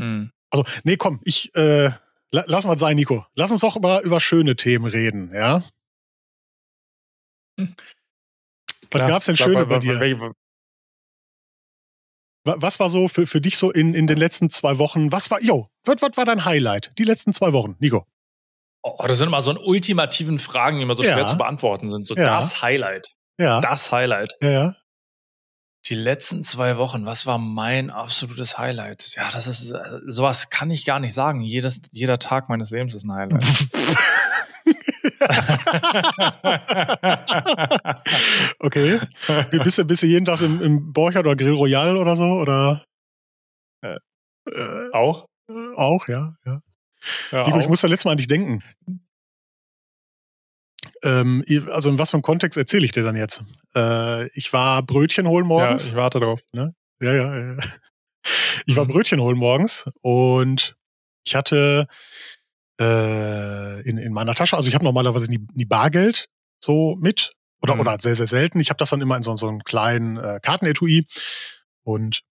Hm. 0.00 0.30
Also, 0.50 0.64
nee, 0.82 0.96
komm, 0.96 1.20
ich 1.24 1.54
äh, 1.54 1.84
la, 2.30 2.44
lass 2.46 2.66
mal 2.66 2.76
sein, 2.78 2.96
Nico. 2.96 3.24
Lass 3.34 3.52
uns 3.52 3.60
doch 3.60 3.76
über, 3.76 4.02
über 4.02 4.18
schöne 4.20 4.56
Themen 4.56 4.86
reden, 4.86 5.32
ja? 5.32 5.62
Hm. 7.58 7.74
Was 8.90 9.08
gab's 9.08 9.26
denn 9.26 9.36
Schöne 9.36 9.54
mal, 9.54 9.66
bei 9.66 9.76
wa- 9.76 9.78
dir? 9.78 10.00
welche- 10.00 10.32
Was 12.44 12.78
war 12.78 12.88
so 12.90 13.08
für, 13.08 13.26
für 13.26 13.40
dich 13.40 13.56
so 13.56 13.70
in, 13.72 13.94
in 13.94 14.06
den 14.06 14.18
letzten 14.18 14.50
zwei 14.50 14.78
Wochen? 14.78 15.10
Was 15.10 15.30
war, 15.30 15.42
yo, 15.42 15.68
was, 15.84 16.02
was 16.02 16.16
war 16.16 16.24
dein 16.26 16.44
Highlight? 16.44 16.92
Die 16.98 17.04
letzten 17.04 17.32
zwei 17.32 17.52
Wochen, 17.52 17.76
Nico. 17.78 18.06
Oh, 18.82 19.02
das 19.08 19.16
sind 19.18 19.28
immer 19.28 19.40
so 19.40 19.58
ultimativen 19.58 20.38
Fragen, 20.38 20.76
die 20.76 20.82
immer 20.82 20.94
so 20.94 21.02
Ja. 21.02 21.14
schwer 21.14 21.26
zu 21.26 21.38
beantworten 21.38 21.88
sind. 21.88 22.06
So 22.06 22.14
Ja. 22.14 22.24
das 22.24 22.60
Highlight. 22.60 23.08
Ja. 23.38 23.60
Das 23.62 23.90
Highlight. 23.90 24.34
Ja, 24.42 24.50
ja. 24.50 24.76
Die 25.86 25.94
letzten 25.94 26.42
zwei 26.42 26.76
Wochen, 26.78 27.04
was 27.06 27.26
war 27.26 27.38
mein 27.38 27.90
absolutes 27.90 28.58
Highlight? 28.58 29.14
Ja, 29.16 29.30
das 29.32 29.46
ist, 29.46 29.70
äh, 29.72 29.78
sowas 30.06 30.48
kann 30.50 30.70
ich 30.70 30.84
gar 30.84 30.98
nicht 31.00 31.12
sagen. 31.14 31.40
Jedes, 31.42 31.82
jeder 31.92 32.18
Tag 32.18 32.48
meines 32.50 32.70
Lebens 32.70 32.94
ist 32.94 33.04
ein 33.04 33.12
Highlight. 33.12 33.44
okay. 38.60 38.98
Bist 39.50 39.78
du, 39.78 39.84
bist 39.84 40.02
du 40.02 40.06
jeden 40.06 40.24
Tag 40.24 40.40
im, 40.42 40.60
im 40.60 40.92
Borchardt 40.92 41.26
oder 41.26 41.36
Grill 41.36 41.52
Royal 41.54 41.96
oder 41.96 42.16
so? 42.16 42.24
Oder? 42.24 42.84
Äh, 43.82 43.96
Äh, 44.50 44.90
auch? 44.92 45.26
auch, 45.76 46.08
ja, 46.08 46.34
ja. 46.44 46.60
Ja, 47.32 47.44
Nico, 47.46 47.58
ich 47.58 47.64
auch. 47.64 47.68
muss 47.70 47.80
da 47.82 47.88
letztes 47.88 48.04
Mal 48.06 48.12
an 48.12 48.16
dich 48.18 48.28
denken. 48.28 48.62
Ähm, 51.02 51.44
also 51.70 51.90
in 51.90 51.98
was 51.98 52.10
für 52.10 52.14
einem 52.16 52.22
Kontext 52.22 52.56
erzähle 52.56 52.84
ich 52.84 52.92
dir 52.92 53.02
dann 53.02 53.16
jetzt? 53.16 53.42
Äh, 53.74 54.28
ich 54.28 54.52
war 54.52 54.82
Brötchen 54.82 55.26
holen 55.28 55.44
ja, 55.44 55.48
morgens. 55.48 55.88
ich 55.88 55.94
warte 55.94 56.20
drauf. 56.20 56.40
Ja, 56.52 56.70
ja, 57.00 57.12
ja. 57.14 57.52
ja. 57.54 57.56
Ich 58.64 58.74
war 58.76 58.86
Mhm. 58.86 58.88
Brötchen 58.88 59.20
holen 59.20 59.36
morgens 59.36 59.90
und 60.00 60.76
ich 61.26 61.34
hatte 61.36 61.86
äh, 62.80 63.80
in, 63.88 63.98
in 63.98 64.12
meiner 64.12 64.34
Tasche, 64.34 64.56
also 64.56 64.68
ich 64.68 64.74
habe 64.74 64.84
normalerweise 64.84 65.30
nie, 65.30 65.46
nie 65.54 65.64
Bargeld 65.64 66.26
so 66.60 66.96
mit 67.00 67.32
oder, 67.62 67.74
Mhm. 67.74 67.80
oder 67.80 67.96
sehr, 67.98 68.14
sehr 68.14 68.26
selten. 68.26 68.60
Ich 68.60 68.70
habe 68.70 68.78
das 68.78 68.90
dann 68.90 69.00
immer 69.00 69.16
in 69.16 69.22
so, 69.22 69.34
so 69.34 69.48
einem 69.48 69.60
kleinen 69.60 70.16
äh, 70.16 70.40
Kartenetui 70.42 71.06
und 71.82 72.22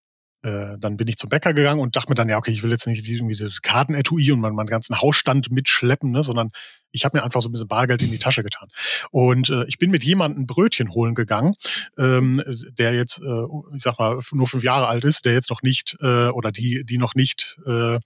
äh, 0.43 0.77
dann 0.77 0.97
bin 0.97 1.07
ich 1.07 1.15
zum 1.15 1.29
Bäcker 1.29 1.53
gegangen 1.53 1.79
und 1.79 1.95
dachte 1.95 2.09
mir 2.09 2.15
dann, 2.15 2.27
ja, 2.27 2.37
okay, 2.37 2.51
ich 2.51 2.63
will 2.63 2.71
jetzt 2.71 2.85
nicht 2.85 3.07
irgendwie 3.07 3.35
das 3.35 3.61
Kartenetui 3.61 4.29
und 4.33 4.41
meinen, 4.41 4.55
meinen 4.55 4.67
ganzen 4.67 4.99
Hausstand 4.99 5.49
mitschleppen, 5.51 6.11
ne, 6.11 6.21
sondern 6.21 6.51
ich 6.91 7.05
habe 7.05 7.17
mir 7.17 7.23
einfach 7.23 7.39
so 7.39 7.47
ein 7.47 7.53
bisschen 7.53 7.69
Bargeld 7.69 8.01
in 8.01 8.11
die 8.11 8.19
Tasche 8.19 8.43
getan. 8.43 8.67
Und 9.11 9.49
äh, 9.49 9.63
ich 9.67 9.77
bin 9.77 9.89
mit 9.89 10.03
jemandem 10.03 10.45
Brötchen 10.45 10.91
holen 10.91 11.15
gegangen, 11.15 11.55
ähm, 11.97 12.43
der 12.77 12.93
jetzt, 12.93 13.19
äh, 13.19 13.43
ich 13.73 13.81
sag 13.83 13.97
mal, 13.99 14.19
nur 14.33 14.47
fünf 14.47 14.63
Jahre 14.63 14.87
alt 14.87 15.05
ist, 15.05 15.23
der 15.25 15.31
jetzt 15.33 15.49
noch 15.49 15.61
nicht, 15.61 15.95
äh, 16.01 16.27
oder 16.27 16.51
die, 16.51 16.83
die 16.83 16.97
noch 16.97 17.15
nicht 17.15 17.57
äh, 17.65 17.99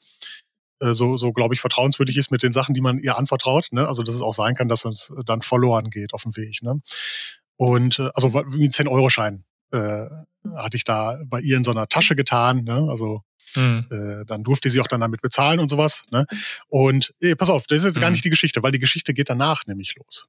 so, 0.80 1.18
so 1.18 1.32
glaube 1.34 1.54
ich, 1.56 1.62
vertrauenswürdig 1.62 2.18
ist 2.18 2.32
mit 2.32 2.44
den 2.44 2.52
Sachen, 2.52 2.74
die 2.74 2.82
man 2.82 3.00
ihr 3.00 3.18
anvertraut. 3.18 3.68
Ne? 3.72 3.88
Also, 3.88 4.04
dass 4.04 4.16
es 4.16 4.22
auch 4.22 4.34
sein 4.34 4.54
kann, 4.56 4.68
dass 4.68 4.86
es 4.86 5.12
dann 5.26 5.42
verloren 5.42 5.90
geht 5.90 6.14
auf 6.14 6.24
dem 6.24 6.36
Weg. 6.38 6.62
Ne? 6.62 6.82
Und 7.56 8.00
äh, 8.00 8.10
also 8.14 8.34
wie 8.34 8.64
ein 8.66 8.72
10-Euro-Schein 8.72 9.44
äh, 9.72 10.06
hatte 10.56 10.78
ich 10.78 10.84
da 10.84 11.20
bei 11.26 11.40
ihr 11.42 11.58
in 11.58 11.64
so 11.64 11.72
einer 11.72 11.88
Tasche 11.88 12.16
getan. 12.16 12.64
Ne? 12.64 12.88
Also 12.90 13.22
Mhm. 13.56 13.88
äh, 13.90 14.26
dann 14.26 14.44
durfte 14.44 14.70
sie 14.70 14.80
auch 14.82 14.88
dann 14.88 15.00
damit 15.00 15.22
bezahlen 15.22 15.60
und 15.60 15.70
sowas. 15.70 16.04
Ne? 16.12 16.26
Und 16.68 17.14
eh, 17.22 17.34
pass 17.34 17.50
auf, 17.50 17.66
das 17.66 17.80
ist 17.80 17.86
jetzt 17.86 18.00
gar 18.02 18.10
Mhm. 18.10 18.14
nicht 18.16 18.26
die 18.26 18.30
Geschichte, 18.30 18.62
weil 18.62 18.72
die 18.74 18.78
Geschichte 18.78 19.14
geht 19.14 19.30
danach 19.30 19.66
nämlich 19.66 19.96
los. 19.96 20.28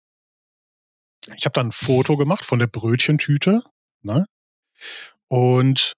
Ich 1.36 1.44
habe 1.44 1.52
dann 1.52 1.68
ein 1.68 1.72
Foto 1.72 2.16
gemacht 2.16 2.44
von 2.44 2.58
der 2.60 2.68
Brötchentüte 2.68 3.62
ne? 4.02 4.24
und 5.26 5.92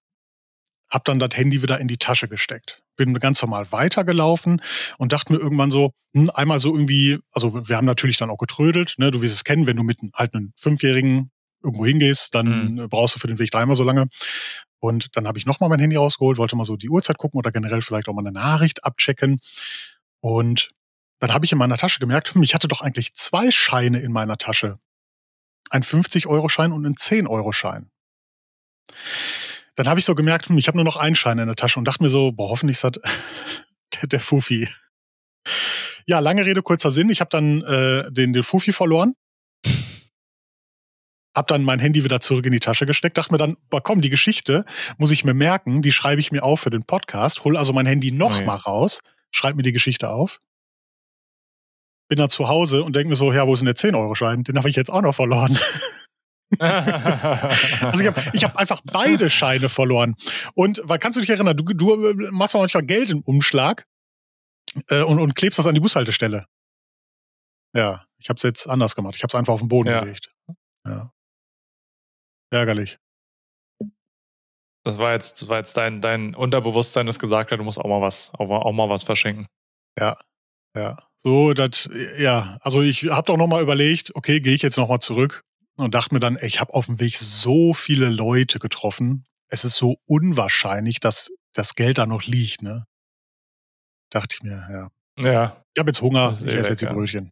habe 0.89 1.03
dann 1.05 1.19
das 1.19 1.29
Handy 1.37 1.61
wieder 1.61 1.79
in 1.79 1.87
die 1.87 1.97
Tasche 1.97 2.27
gesteckt. 2.27 2.80
Bin 2.97 3.13
ganz 3.15 3.41
normal 3.41 3.71
weitergelaufen 3.71 4.61
und 4.97 5.13
dachte 5.13 5.33
mir 5.33 5.39
irgendwann 5.39 5.71
so, 5.71 5.93
hm, 6.13 6.29
einmal 6.33 6.59
so 6.59 6.73
irgendwie, 6.73 7.19
also 7.31 7.67
wir 7.67 7.77
haben 7.77 7.85
natürlich 7.85 8.17
dann 8.17 8.29
auch 8.29 8.37
getrödelt, 8.37 8.95
ne? 8.97 9.11
du 9.11 9.21
wirst 9.21 9.35
es 9.35 9.43
kennen, 9.43 9.67
wenn 9.67 9.77
du 9.77 9.83
mit 9.83 9.99
halt 10.13 10.33
einem 10.33 10.53
Fünfjährigen 10.57 11.31
irgendwo 11.63 11.85
hingehst, 11.85 12.33
dann 12.35 12.77
äh, 12.77 12.87
brauchst 12.87 13.15
du 13.15 13.19
für 13.19 13.27
den 13.27 13.39
Weg 13.39 13.51
dreimal 13.51 13.75
so 13.75 13.83
lange. 13.83 14.07
Und 14.79 15.15
dann 15.15 15.27
habe 15.27 15.37
ich 15.37 15.45
nochmal 15.45 15.69
mein 15.69 15.79
Handy 15.79 15.95
rausgeholt, 15.95 16.37
wollte 16.37 16.55
mal 16.55 16.63
so 16.63 16.75
die 16.75 16.89
Uhrzeit 16.89 17.17
gucken 17.17 17.37
oder 17.37 17.51
generell 17.51 17.81
vielleicht 17.81 18.07
auch 18.07 18.13
mal 18.13 18.21
eine 18.21 18.31
Nachricht 18.31 18.83
abchecken. 18.83 19.39
Und 20.21 20.71
dann 21.19 21.31
habe 21.31 21.45
ich 21.45 21.51
in 21.51 21.59
meiner 21.59 21.77
Tasche 21.77 21.99
gemerkt, 21.99 22.33
hm, 22.33 22.41
ich 22.43 22.55
hatte 22.55 22.67
doch 22.67 22.81
eigentlich 22.81 23.13
zwei 23.13 23.51
Scheine 23.51 23.99
in 23.99 24.11
meiner 24.11 24.37
Tasche. 24.37 24.79
Ein 25.69 25.83
50-Euro-Schein 25.83 26.71
und 26.71 26.85
ein 26.85 26.95
10-Euro-Schein. 26.95 27.91
Dann 29.75 29.87
habe 29.87 29.99
ich 29.99 30.05
so 30.05 30.15
gemerkt, 30.15 30.49
hm, 30.49 30.57
ich 30.57 30.67
habe 30.67 30.77
nur 30.77 30.85
noch 30.85 30.97
einen 30.97 31.15
Schein 31.15 31.39
in 31.39 31.47
der 31.47 31.55
Tasche 31.55 31.79
und 31.79 31.85
dachte 31.85 32.03
mir 32.03 32.09
so, 32.09 32.31
boah, 32.31 32.49
hoffentlich 32.49 32.75
ist 32.77 32.83
das 32.83 32.91
der, 34.01 34.07
der 34.07 34.19
Fufi. 34.19 34.67
Ja, 36.05 36.19
lange 36.19 36.45
Rede, 36.45 36.61
kurzer 36.61 36.91
Sinn. 36.91 37.09
Ich 37.09 37.19
habe 37.21 37.29
dann 37.29 37.61
äh, 37.63 38.11
den, 38.11 38.33
den 38.33 38.43
Fufi 38.43 38.73
verloren. 38.73 39.15
Hab 41.33 41.47
dann 41.47 41.63
mein 41.63 41.79
Handy 41.79 42.03
wieder 42.03 42.19
zurück 42.19 42.45
in 42.45 42.51
die 42.51 42.59
Tasche 42.59 42.85
gesteckt, 42.85 43.17
dachte 43.17 43.31
mir 43.31 43.37
dann, 43.37 43.55
boah, 43.69 43.81
komm, 43.81 44.01
die 44.01 44.09
Geschichte 44.09 44.65
muss 44.97 45.11
ich 45.11 45.23
mir 45.23 45.33
merken, 45.33 45.81
die 45.81 45.93
schreibe 45.93 46.19
ich 46.19 46.33
mir 46.33 46.43
auf 46.43 46.59
für 46.59 46.69
den 46.69 46.83
Podcast, 46.83 47.45
hol 47.45 47.55
also 47.55 47.71
mein 47.71 47.85
Handy 47.85 48.11
noch 48.11 48.35
Oh 48.35 48.39
ja. 48.41 48.45
mal 48.45 48.55
raus, 48.55 48.99
schreib 49.31 49.55
mir 49.55 49.63
die 49.63 49.71
Geschichte 49.71 50.09
auf. 50.09 50.41
Bin 52.09 52.17
dann 52.17 52.29
zu 52.29 52.49
Hause 52.49 52.83
und 52.83 52.97
denke 52.97 53.07
mir 53.07 53.15
so, 53.15 53.31
ja, 53.31 53.47
wo 53.47 53.53
ist 53.53 53.61
denn 53.61 53.67
der 53.67 53.75
10-Euro-Schein? 53.75 54.43
Den 54.43 54.57
habe 54.57 54.69
ich 54.69 54.75
jetzt 54.75 54.89
auch 54.91 55.01
noch 55.01 55.15
verloren. 55.15 55.57
Also 56.59 58.01
ich 58.01 58.07
habe 58.07 58.21
hab 58.21 58.55
einfach 58.57 58.81
beide 58.83 59.29
Scheine 59.29 59.69
verloren. 59.69 60.15
Und 60.53 60.81
weil 60.83 60.99
kannst 60.99 61.17
du 61.17 61.21
dich 61.21 61.29
erinnern, 61.29 61.55
du, 61.55 61.63
du 61.63 62.09
äh, 62.09 62.13
machst 62.31 62.53
manchmal 62.55 62.83
Geld 62.83 63.09
im 63.09 63.21
Umschlag 63.21 63.85
äh, 64.87 65.01
und, 65.01 65.19
und 65.19 65.35
klebst 65.35 65.59
das 65.59 65.67
an 65.67 65.75
die 65.75 65.79
Bushaltestelle. 65.81 66.45
Ja, 67.73 68.05
Ich 68.17 68.29
habe 68.29 68.35
es 68.37 68.43
jetzt 68.43 68.67
anders 68.67 68.95
gemacht. 68.95 69.15
Ich 69.15 69.23
habe 69.23 69.29
es 69.29 69.35
einfach 69.35 69.53
auf 69.53 69.61
den 69.61 69.69
Boden 69.69 69.89
Ja. 69.89 70.01
gelegt. 70.01 70.31
Ja. 70.85 71.11
Ärgerlich. 72.53 72.97
Das 74.83 74.97
war 74.97 75.13
jetzt, 75.13 75.41
das 75.41 75.47
war 75.49 75.57
jetzt 75.59 75.77
dein, 75.77 76.01
dein 76.01 76.33
Unterbewusstsein, 76.35 77.05
das 77.05 77.19
gesagt 77.19 77.51
hat, 77.51 77.59
du 77.59 77.63
musst 77.63 77.77
auch 77.77 77.87
mal 77.87 78.01
was, 78.01 78.33
auch 78.33 78.47
mal, 78.47 78.57
auch 78.57 78.71
mal 78.73 78.89
was 78.89 79.03
verschenken. 79.03 79.45
Ja. 79.97 80.17
Ja. 80.75 80.97
So, 81.17 81.53
das, 81.53 81.87
ja, 82.17 82.57
also 82.61 82.81
ich 82.81 83.03
habe 83.09 83.27
doch 83.27 83.37
nochmal 83.37 83.61
überlegt, 83.61 84.15
okay, 84.15 84.39
gehe 84.41 84.53
ich 84.55 84.63
jetzt 84.63 84.77
nochmal 84.77 84.99
zurück 84.99 85.43
und 85.77 85.95
dachte 85.95 86.13
mir 86.13 86.19
dann, 86.19 86.35
ey, 86.37 86.47
ich 86.47 86.59
habe 86.59 86.73
auf 86.73 86.85
dem 86.87 86.99
Weg 86.99 87.17
so 87.17 87.73
viele 87.73 88.09
Leute 88.09 88.59
getroffen. 88.59 89.25
Es 89.47 89.63
ist 89.65 89.75
so 89.75 89.97
unwahrscheinlich, 90.05 90.99
dass 90.99 91.31
das 91.53 91.75
Geld 91.75 91.97
da 91.97 92.05
noch 92.05 92.23
liegt, 92.23 92.61
ne? 92.61 92.85
Dachte 94.09 94.35
ich 94.37 94.43
mir, 94.43 94.67
ja. 94.71 94.91
Ja. 95.25 95.63
Ich 95.73 95.79
habe 95.79 95.89
jetzt 95.89 96.01
Hunger, 96.01 96.31
ich 96.33 96.53
esse 96.53 96.71
jetzt 96.71 96.81
die 96.81 96.85
ja. 96.85 96.93
Brötchen. 96.93 97.31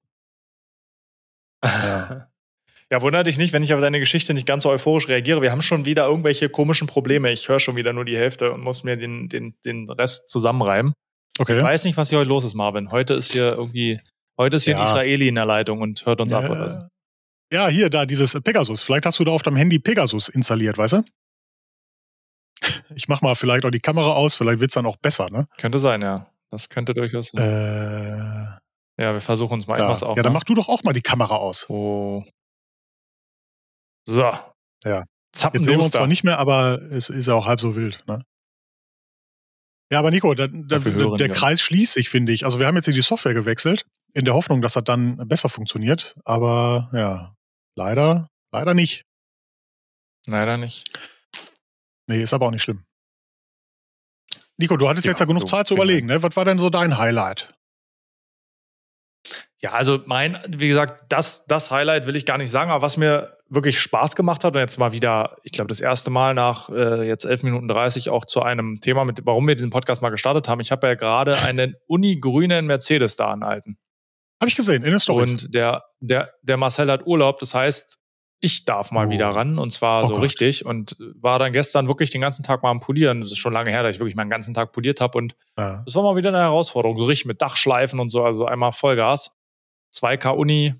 Ja. 1.63 2.29
ja, 2.91 3.01
wundert 3.01 3.27
dich 3.27 3.37
nicht, 3.37 3.53
wenn 3.53 3.63
ich 3.63 3.73
auf 3.73 3.81
deine 3.81 3.99
Geschichte 3.99 4.33
nicht 4.33 4.45
ganz 4.45 4.63
so 4.63 4.69
euphorisch 4.69 5.07
reagiere. 5.07 5.41
Wir 5.41 5.51
haben 5.51 5.61
schon 5.61 5.85
wieder 5.85 6.05
irgendwelche 6.07 6.49
komischen 6.49 6.87
Probleme. 6.87 7.31
Ich 7.31 7.49
höre 7.49 7.59
schon 7.59 7.75
wieder 7.75 7.93
nur 7.93 8.05
die 8.05 8.17
Hälfte 8.17 8.51
und 8.53 8.61
muss 8.61 8.83
mir 8.83 8.97
den, 8.97 9.29
den, 9.29 9.55
den 9.65 9.89
Rest 9.89 10.29
zusammenreimen. 10.29 10.93
Ich 11.37 11.41
Okay. 11.41 11.61
weiß 11.63 11.85
nicht, 11.85 11.95
was 11.97 12.09
hier 12.09 12.19
heute 12.19 12.29
los 12.29 12.43
ist, 12.43 12.55
Marvin. 12.55 12.91
Heute 12.91 13.13
ist 13.13 13.31
hier 13.31 13.53
irgendwie, 13.53 13.99
heute 14.37 14.57
ist 14.57 14.65
hier 14.65 14.75
ein 14.75 14.83
Ja. 14.83 14.89
Israeli 14.89 15.27
in 15.29 15.35
der 15.35 15.45
Leitung 15.45 15.81
und 15.81 16.05
hört 16.05 16.19
uns 16.21 16.33
ab. 16.33 16.49
Oder. 16.49 16.89
Ja, 17.51 17.67
hier, 17.67 17.89
da, 17.89 18.05
dieses 18.05 18.33
Pegasus. 18.43 18.81
Vielleicht 18.81 19.05
hast 19.05 19.19
du 19.19 19.23
da 19.23 19.31
auf 19.31 19.41
deinem 19.41 19.57
Handy 19.57 19.79
Pegasus 19.79 20.29
installiert, 20.29 20.77
weißt 20.77 20.93
du? 20.93 21.03
Ich 22.95 23.07
mach 23.07 23.21
mal 23.21 23.35
vielleicht 23.35 23.65
auch 23.65 23.71
die 23.71 23.79
Kamera 23.79 24.13
aus, 24.13 24.35
vielleicht 24.35 24.59
wird's 24.59 24.73
dann 24.73 24.85
auch 24.85 24.97
besser, 24.97 25.29
ne? 25.29 25.47
Könnte 25.57 25.79
sein, 25.79 26.01
ja. 26.01 26.29
Das 26.51 26.69
könnte 26.69 26.93
durchaus 26.93 27.29
sein. 27.29 27.41
Äh, 27.41 29.03
ja, 29.03 29.13
wir 29.13 29.21
versuchen 29.21 29.53
uns 29.53 29.67
mal 29.67 29.77
da. 29.77 29.85
etwas 29.85 30.03
auf. 30.03 30.17
ja, 30.17 30.23
dann 30.23 30.33
mach 30.33 30.43
du 30.43 30.55
doch 30.55 30.67
auch 30.67 30.83
mal 30.83 30.93
die 30.93 31.01
Kamera 31.01 31.35
aus. 31.35 31.69
Oh. 31.69 32.23
So. 34.05 34.31
Ja. 34.83 35.05
Jetzt 35.35 35.63
sehen 35.63 35.77
wir 35.77 35.83
uns 35.83 35.91
zwar 35.91 36.07
nicht 36.07 36.23
mehr, 36.23 36.39
aber 36.39 36.81
es 36.91 37.09
ist 37.09 37.27
ja 37.27 37.35
auch 37.35 37.45
halb 37.45 37.59
so 37.59 37.75
wild, 37.75 38.03
ne? 38.07 38.23
Ja, 39.91 39.99
aber 39.99 40.11
Nico, 40.11 40.33
da, 40.35 40.47
da, 40.47 40.79
der 40.79 40.85
wir. 40.85 41.29
Kreis 41.29 41.61
schließt 41.61 41.93
sich, 41.93 42.09
finde 42.09 42.31
ich. 42.31 42.45
Also 42.45 42.59
wir 42.59 42.67
haben 42.67 42.75
jetzt 42.75 42.85
hier 42.85 42.93
die 42.93 43.01
Software 43.01 43.33
gewechselt, 43.33 43.85
in 44.13 44.25
der 44.25 44.33
Hoffnung, 44.33 44.61
dass 44.61 44.73
das 44.73 44.83
dann 44.83 45.17
besser 45.27 45.49
funktioniert. 45.49 46.15
Aber 46.25 46.89
ja, 46.93 47.35
leider, 47.79 48.29
leider 48.51 48.73
nicht. 48.73 49.05
Leider 50.27 50.57
nicht. 50.57 50.83
Nee, 52.07 52.21
ist 52.21 52.33
aber 52.33 52.47
auch 52.47 52.51
nicht 52.51 52.63
schlimm. 52.63 52.83
Nico, 54.57 54.75
du 54.75 54.89
hattest 54.89 55.05
Ja, 55.05 55.11
jetzt 55.11 55.19
ja 55.19 55.25
genug 55.25 55.43
du, 55.43 55.47
Zeit 55.47 55.67
zu 55.67 55.75
genau. 55.75 55.85
überlegen, 55.85 56.07
ne? 56.07 56.21
Was 56.21 56.35
war 56.35 56.43
denn 56.43 56.59
so 56.59 56.69
dein 56.69 56.97
Highlight? 56.97 57.53
Ja, 59.61 59.71
also 59.71 59.99
mein, 60.05 60.37
wie 60.47 60.67
gesagt, 60.67 61.05
das, 61.09 61.45
das 61.45 61.71
Highlight 61.71 62.05
will 62.05 62.15
ich 62.15 62.25
gar 62.25 62.37
nicht 62.37 62.51
sagen, 62.51 62.71
aber 62.71 62.81
was 62.81 62.97
mir 62.97 63.37
wirklich 63.49 63.79
Spaß 63.79 64.15
gemacht 64.15 64.43
hat 64.43 64.55
und 64.55 64.61
jetzt 64.61 64.77
mal 64.77 64.91
wieder, 64.91 65.37
ich 65.43 65.51
glaube, 65.51 65.69
das 65.69 65.81
erste 65.81 66.11
Mal 66.11 66.33
nach 66.33 66.69
äh, 66.69 67.07
jetzt 67.07 67.25
11 67.25 67.43
Minuten 67.43 67.67
30 67.67 68.09
auch 68.09 68.25
zu 68.25 68.41
einem 68.41 68.79
Thema, 68.81 69.05
mit, 69.05 69.25
warum 69.25 69.47
wir 69.47 69.55
diesen 69.55 69.69
Podcast 69.69 70.01
mal 70.01 70.09
gestartet 70.09 70.47
haben. 70.47 70.59
Ich 70.59 70.71
habe 70.71 70.87
ja 70.87 70.95
gerade 70.95 71.39
einen 71.39 71.75
Uni-grünen 71.87 72.67
Mercedes 72.67 73.15
da 73.15 73.31
anhalten. 73.31 73.77
Habe 74.41 74.49
ich 74.49 74.55
gesehen, 74.55 74.83
in 74.83 74.91
den 74.91 74.99
Stories. 74.99 75.31
Und 75.31 75.53
der, 75.53 75.83
der, 75.99 76.33
der 76.41 76.57
Marcel 76.57 76.89
hat 76.89 77.05
Urlaub, 77.05 77.39
das 77.39 77.53
heißt, 77.53 77.97
ich 78.41 78.63
darf 78.63 78.91
mal 78.91 79.07
Oh. 79.07 79.09
wieder 79.09 79.27
ran 79.29 79.59
und 79.59 79.71
zwar 79.71 80.05
Oh 80.05 80.07
so 80.07 80.13
Gott. 80.13 80.23
richtig 80.23 80.65
und 80.65 80.95
war 81.15 81.39
dann 81.39 81.51
gestern 81.51 81.89
wirklich 81.89 82.09
den 82.09 82.21
ganzen 82.21 82.41
Tag 82.43 82.63
mal 82.63 82.69
am 82.71 82.79
Polieren. 82.79 83.19
Das 83.19 83.31
ist 83.31 83.37
schon 83.37 83.51
lange 83.51 83.69
her, 83.69 83.83
dass 83.83 83.95
ich 83.95 83.99
wirklich 83.99 84.15
meinen 84.15 84.29
ganzen 84.29 84.53
Tag 84.53 84.71
poliert 84.71 85.01
habe 85.01 85.17
und 85.17 85.35
ja. 85.57 85.83
das 85.85 85.93
war 85.95 86.03
mal 86.03 86.15
wieder 86.15 86.29
eine 86.29 86.37
Herausforderung, 86.39 86.97
so 86.97 87.03
richtig 87.03 87.25
mit 87.25 87.41
Dachschleifen 87.41 87.99
und 87.99 88.09
so, 88.09 88.23
also 88.23 88.45
einmal 88.45 88.71
Vollgas. 88.71 89.31
2K 89.93 90.29
Uni, 90.29 90.73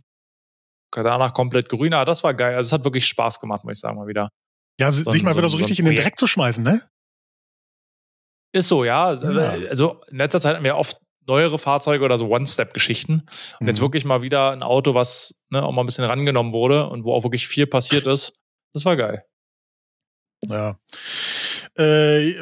danach 0.91 1.33
komplett 1.33 1.67
grün, 1.67 1.93
aber 1.93 2.05
das 2.05 2.23
war 2.23 2.33
geil. 2.33 2.55
Also 2.55 2.67
es 2.69 2.71
hat 2.71 2.85
wirklich 2.85 3.05
Spaß 3.07 3.41
gemacht, 3.41 3.65
muss 3.65 3.73
ich 3.73 3.79
sagen, 3.81 3.97
mal 3.97 4.07
wieder. 4.07 4.29
ja, 4.79 4.89
so 4.89 5.09
sich 5.11 5.21
mal 5.23 5.35
wieder 5.35 5.49
so 5.49 5.57
so 5.57 5.57
richtig 5.57 5.79
in 5.79 5.85
den. 5.85 5.95
Dreck 5.95 6.17
zu 6.17 6.27
schmeißen, 6.27 6.63
ne? 6.63 6.81
Ist 8.53 8.67
so, 8.69 8.83
ja. 8.85 9.13
Ja. 9.13 9.67
Also 9.69 10.01
in 10.09 10.17
letzter 10.17 10.39
Zeit 10.39 10.55
hatten 10.55 10.63
wir 10.63 10.77
oft 10.77 10.97
neuere 11.29 11.59
Fahrzeuge 11.59 12.03
oder 12.03 12.17
so 12.17 12.27
One-Step-Geschichten. 12.27 13.25
Und 13.59 13.67
jetzt 13.67 13.77
Mhm. 13.79 13.83
wirklich 13.83 14.03
mal 14.03 14.21
wieder 14.21 14.51
ein 14.51 14.63
Auto, 14.63 14.95
was 14.95 15.39
ne, 15.49 15.63
auch 15.63 15.71
mal 15.71 15.83
ein 15.83 15.85
bisschen 15.85 16.03
rangenommen 16.03 16.51
wurde 16.51 16.89
und 16.89 17.05
wo 17.05 17.13
auch 17.13 17.23
wirklich 17.23 17.47
viel 17.47 17.67
passiert 17.67 18.05
ist. 18.07 18.33
Das 18.73 18.83
war 18.83 18.97
geil. 18.97 19.23
Ja. 20.47 20.77
Äh, 21.75 22.33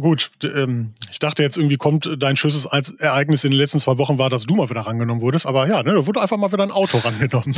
gut, 0.00 0.30
ähm, 0.42 0.94
ich 1.10 1.18
dachte 1.18 1.42
jetzt 1.42 1.56
irgendwie 1.56 1.76
kommt 1.76 2.08
dein 2.18 2.36
schönstes 2.36 2.66
als 2.66 2.90
Ereignis 2.92 3.44
in 3.44 3.50
den 3.50 3.58
letzten 3.58 3.78
zwei 3.78 3.98
Wochen 3.98 4.18
war, 4.18 4.30
dass 4.30 4.44
du 4.44 4.54
mal 4.56 4.70
wieder 4.70 4.80
rangenommen 4.82 5.20
wurdest, 5.22 5.46
aber 5.46 5.66
ja, 5.66 5.82
ne, 5.82 5.94
da 5.94 6.06
wurde 6.06 6.20
einfach 6.20 6.36
mal 6.38 6.52
wieder 6.52 6.62
ein 6.62 6.70
Auto 6.70 6.98
rangenommen. 7.04 7.54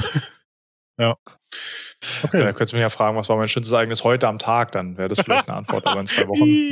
ja. 0.98 1.16
Okay. 2.22 2.38
Da 2.38 2.52
könntest 2.52 2.72
du 2.72 2.76
mich 2.76 2.82
ja 2.82 2.90
fragen, 2.90 3.16
was 3.16 3.28
war 3.28 3.36
mein 3.36 3.48
schönstes 3.48 3.72
Ereignis 3.72 4.04
heute 4.04 4.28
am 4.28 4.38
Tag, 4.38 4.70
dann 4.72 4.96
wäre 4.96 5.08
das 5.08 5.20
vielleicht 5.20 5.48
eine 5.48 5.58
Antwort, 5.58 5.84
aber 5.86 6.00
in 6.00 6.06
zwei 6.06 6.28
Wochen. 6.28 6.70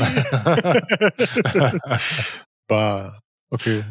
bah. 2.69 3.21
Okay. 3.51 3.85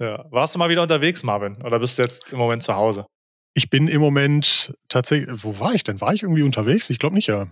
Ja. 0.00 0.24
Warst 0.30 0.54
du 0.54 0.58
mal 0.58 0.68
wieder 0.68 0.82
unterwegs, 0.82 1.22
Marvin? 1.22 1.62
Oder 1.62 1.78
bist 1.78 1.98
du 1.98 2.02
jetzt 2.02 2.32
im 2.32 2.38
Moment 2.38 2.62
zu 2.62 2.74
Hause? 2.74 3.06
Ich 3.54 3.70
bin 3.70 3.88
im 3.88 4.00
Moment 4.00 4.74
tatsächlich, 4.88 5.30
wo 5.42 5.58
war 5.58 5.74
ich 5.74 5.82
denn? 5.82 6.00
War 6.00 6.12
ich 6.12 6.22
irgendwie 6.22 6.42
unterwegs? 6.42 6.90
Ich 6.90 6.98
glaube 6.98 7.14
nicht, 7.14 7.28
ja. 7.28 7.50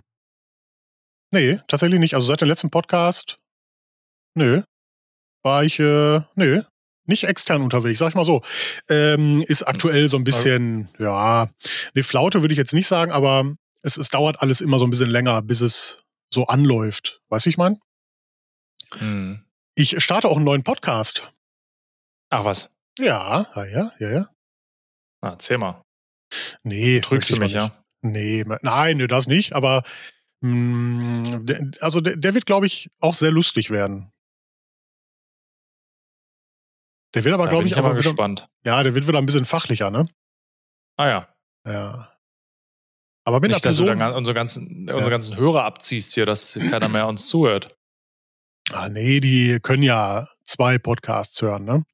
Nee, 1.32 1.58
tatsächlich 1.66 1.98
nicht. 1.98 2.14
Also 2.14 2.26
seit 2.26 2.40
dem 2.40 2.48
letzten 2.48 2.70
Podcast, 2.70 3.38
nö, 4.34 4.62
war 5.42 5.64
ich, 5.64 5.78
äh, 5.80 6.20
nö, 6.34 6.62
nicht 7.06 7.24
extern 7.24 7.62
unterwegs, 7.62 7.98
sag 7.98 8.10
ich 8.10 8.14
mal 8.14 8.24
so. 8.24 8.42
Ähm, 8.88 9.42
ist 9.42 9.62
aktuell 9.62 10.08
so 10.08 10.16
ein 10.16 10.24
bisschen, 10.24 10.88
ja, 10.98 11.50
nee, 11.94 12.02
Flaute 12.02 12.42
würde 12.42 12.52
ich 12.52 12.58
jetzt 12.58 12.74
nicht 12.74 12.86
sagen, 12.86 13.12
aber 13.12 13.54
es, 13.82 13.96
es 13.96 14.08
dauert 14.08 14.40
alles 14.40 14.60
immer 14.60 14.78
so 14.78 14.86
ein 14.86 14.90
bisschen 14.90 15.10
länger, 15.10 15.42
bis 15.42 15.60
es 15.60 16.02
so 16.32 16.46
anläuft. 16.46 17.20
Weißt 17.28 17.46
du, 17.46 17.50
ich 17.50 17.58
meine? 17.58 17.78
Hm. 18.98 19.44
Ich 19.74 20.02
starte 20.02 20.28
auch 20.28 20.36
einen 20.36 20.44
neuen 20.44 20.62
Podcast. 20.62 21.32
Ach 22.34 22.44
was. 22.44 22.68
Ja, 22.98 23.46
ja, 23.54 23.64
ja, 23.64 23.92
ja, 24.00 24.10
ja. 24.12 24.30
Na, 25.22 25.30
erzähl 25.30 25.58
mal. 25.58 25.82
Nee, 26.64 27.00
Trügst 27.00 27.30
du 27.30 27.36
mich, 27.36 27.52
ja? 27.52 27.70
Nee, 28.02 28.44
nein, 28.62 28.96
nee, 28.96 29.06
das 29.06 29.26
nicht, 29.28 29.52
aber 29.52 29.84
mh, 30.40 31.38
der, 31.44 31.70
also 31.80 32.00
der, 32.00 32.16
der 32.16 32.34
wird, 32.34 32.44
glaube 32.46 32.66
ich, 32.66 32.90
auch 33.00 33.14
sehr 33.14 33.30
lustig 33.30 33.70
werden. 33.70 34.10
Der 37.14 37.22
wird 37.24 37.34
aber, 37.34 37.48
glaube 37.48 37.66
ich, 37.66 37.72
ich 37.72 37.78
aber 37.78 37.92
wieder, 37.96 38.10
gespannt. 38.10 38.48
ja, 38.64 38.82
der 38.82 38.94
wird 38.94 39.06
wieder 39.06 39.18
ein 39.18 39.26
bisschen 39.26 39.44
fachlicher, 39.44 39.90
ne? 39.90 40.06
Ah 40.96 41.08
ja. 41.08 41.34
Ja. 41.66 42.12
Aber 43.24 43.40
mit 43.40 43.50
Nicht, 43.50 43.64
einer 43.64 43.70
dass 43.70 43.76
du 43.76 43.84
Person. 43.86 44.00
dann 44.00 44.14
unsere 44.16 44.34
ganzen, 44.34 44.90
unsere 44.90 45.10
ganzen 45.10 45.36
Hörer 45.36 45.64
abziehst 45.64 46.12
hier, 46.14 46.26
dass 46.26 46.58
keiner 46.70 46.88
mehr 46.88 47.06
uns 47.06 47.28
zuhört. 47.28 47.76
ah, 48.72 48.88
nee, 48.88 49.20
die 49.20 49.60
können 49.62 49.82
ja 49.84 50.26
zwei 50.44 50.78
Podcasts 50.78 51.40
hören, 51.40 51.64
ne? 51.64 51.84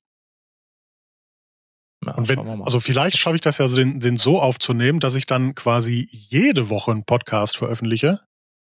Ja, 2.04 2.14
Und 2.14 2.28
wenn, 2.28 2.37
schauen 2.37 2.47
wir 2.47 2.57
mal. 2.57 2.64
also 2.64 2.80
vielleicht 2.80 3.19
schaffe 3.19 3.37
ich 3.37 3.42
das 3.42 3.59
ja, 3.59 3.66
den, 3.66 4.00
den 4.00 4.16
so 4.16 4.40
aufzunehmen, 4.40 5.00
dass 5.00 5.14
ich 5.14 5.26
dann 5.26 5.54
quasi 5.54 6.09
jede 6.11 6.71
Woche 6.71 6.92
einen 6.92 7.04
Podcast 7.04 7.57
veröffentliche. 7.59 8.21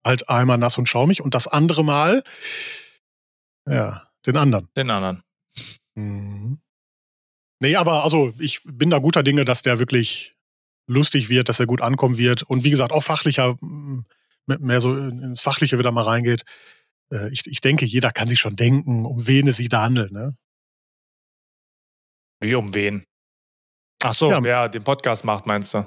Halt 0.05 0.29
einmal 0.31 0.57
nass 0.57 0.79
und 0.79 0.89
schaumig 0.89 1.21
und 1.21 1.35
das 1.35 1.47
andere 1.47 1.85
Mal, 1.85 2.23
ja, 3.69 4.09
den 4.27 4.37
anderen. 4.39 4.69
Den 4.75 4.89
anderen. 4.91 5.23
Mhm. 5.95 6.61
Nee, 7.63 7.77
aber 7.77 8.05
also 8.05 8.33
ich 8.39 8.63
bin 8.65 8.89
da 8.89 8.99
guter 8.99 9.23
Dinge, 9.23 9.45
dass 9.45 9.61
der 9.61 9.79
wirklich 9.79 10.35
lustig 10.87 11.29
wird, 11.29 11.51
dass 11.51 11.61
er 11.61 11.67
gut 11.67 11.83
ankommen 11.83 12.17
wird 12.17 12.43
und 12.45 12.65
wie 12.65 12.71
gesagt 12.71 12.93
auch 12.93 13.03
fachlicher, 13.03 13.57
mm, 13.61 14.05
mehr 14.47 14.81
so 14.81 14.97
ins 14.97 15.43
Fachliche 15.43 15.79
wieder 15.79 15.93
mal 15.93 16.05
reingeht. 16.05 16.43
Äh, 17.13 17.29
Ich, 17.31 17.47
ich 17.47 17.61
denke, 17.61 17.85
jeder 17.85 18.11
kann 18.13 18.29
sich 18.29 18.41
schon 18.41 18.57
denken, 18.57 19.05
um 19.05 19.27
wen 19.27 19.47
es 19.49 19.59
sich 19.59 19.69
da 19.69 19.83
handelt. 19.83 20.11
Ne? 20.11 20.35
Wie 22.41 22.55
um 22.55 22.75
wen? 22.75 23.05
Ach 24.03 24.15
so, 24.15 24.31
Ja. 24.31 24.43
wer 24.43 24.69
den 24.69 24.83
Podcast 24.85 25.25
macht, 25.25 25.47
meinst 25.47 25.75
du? 25.75 25.87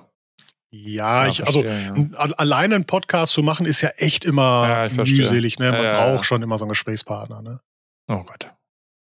Ja, 0.71 1.27
ich, 1.27 1.45
also 1.45 1.63
ja. 1.63 1.93
alleine 2.37 2.75
einen 2.75 2.85
Podcast 2.85 3.33
zu 3.33 3.43
machen, 3.43 3.65
ist 3.67 3.81
ja 3.81 3.89
echt 3.97 4.25
immer 4.25 4.89
Ja, 4.89 5.03
mühselig. 5.03 5.59
Ne? 5.59 5.71
Man 5.71 5.83
Ja, 5.83 5.93
ja, 5.93 5.93
braucht 5.99 6.17
ja. 6.19 6.23
schon 6.23 6.41
immer 6.41 6.57
so 6.57 6.65
einen 6.65 6.69
Gesprächspartner. 6.69 7.41
Ne? 7.43 7.59
Oh 8.07 8.23
Gott. 8.23 8.51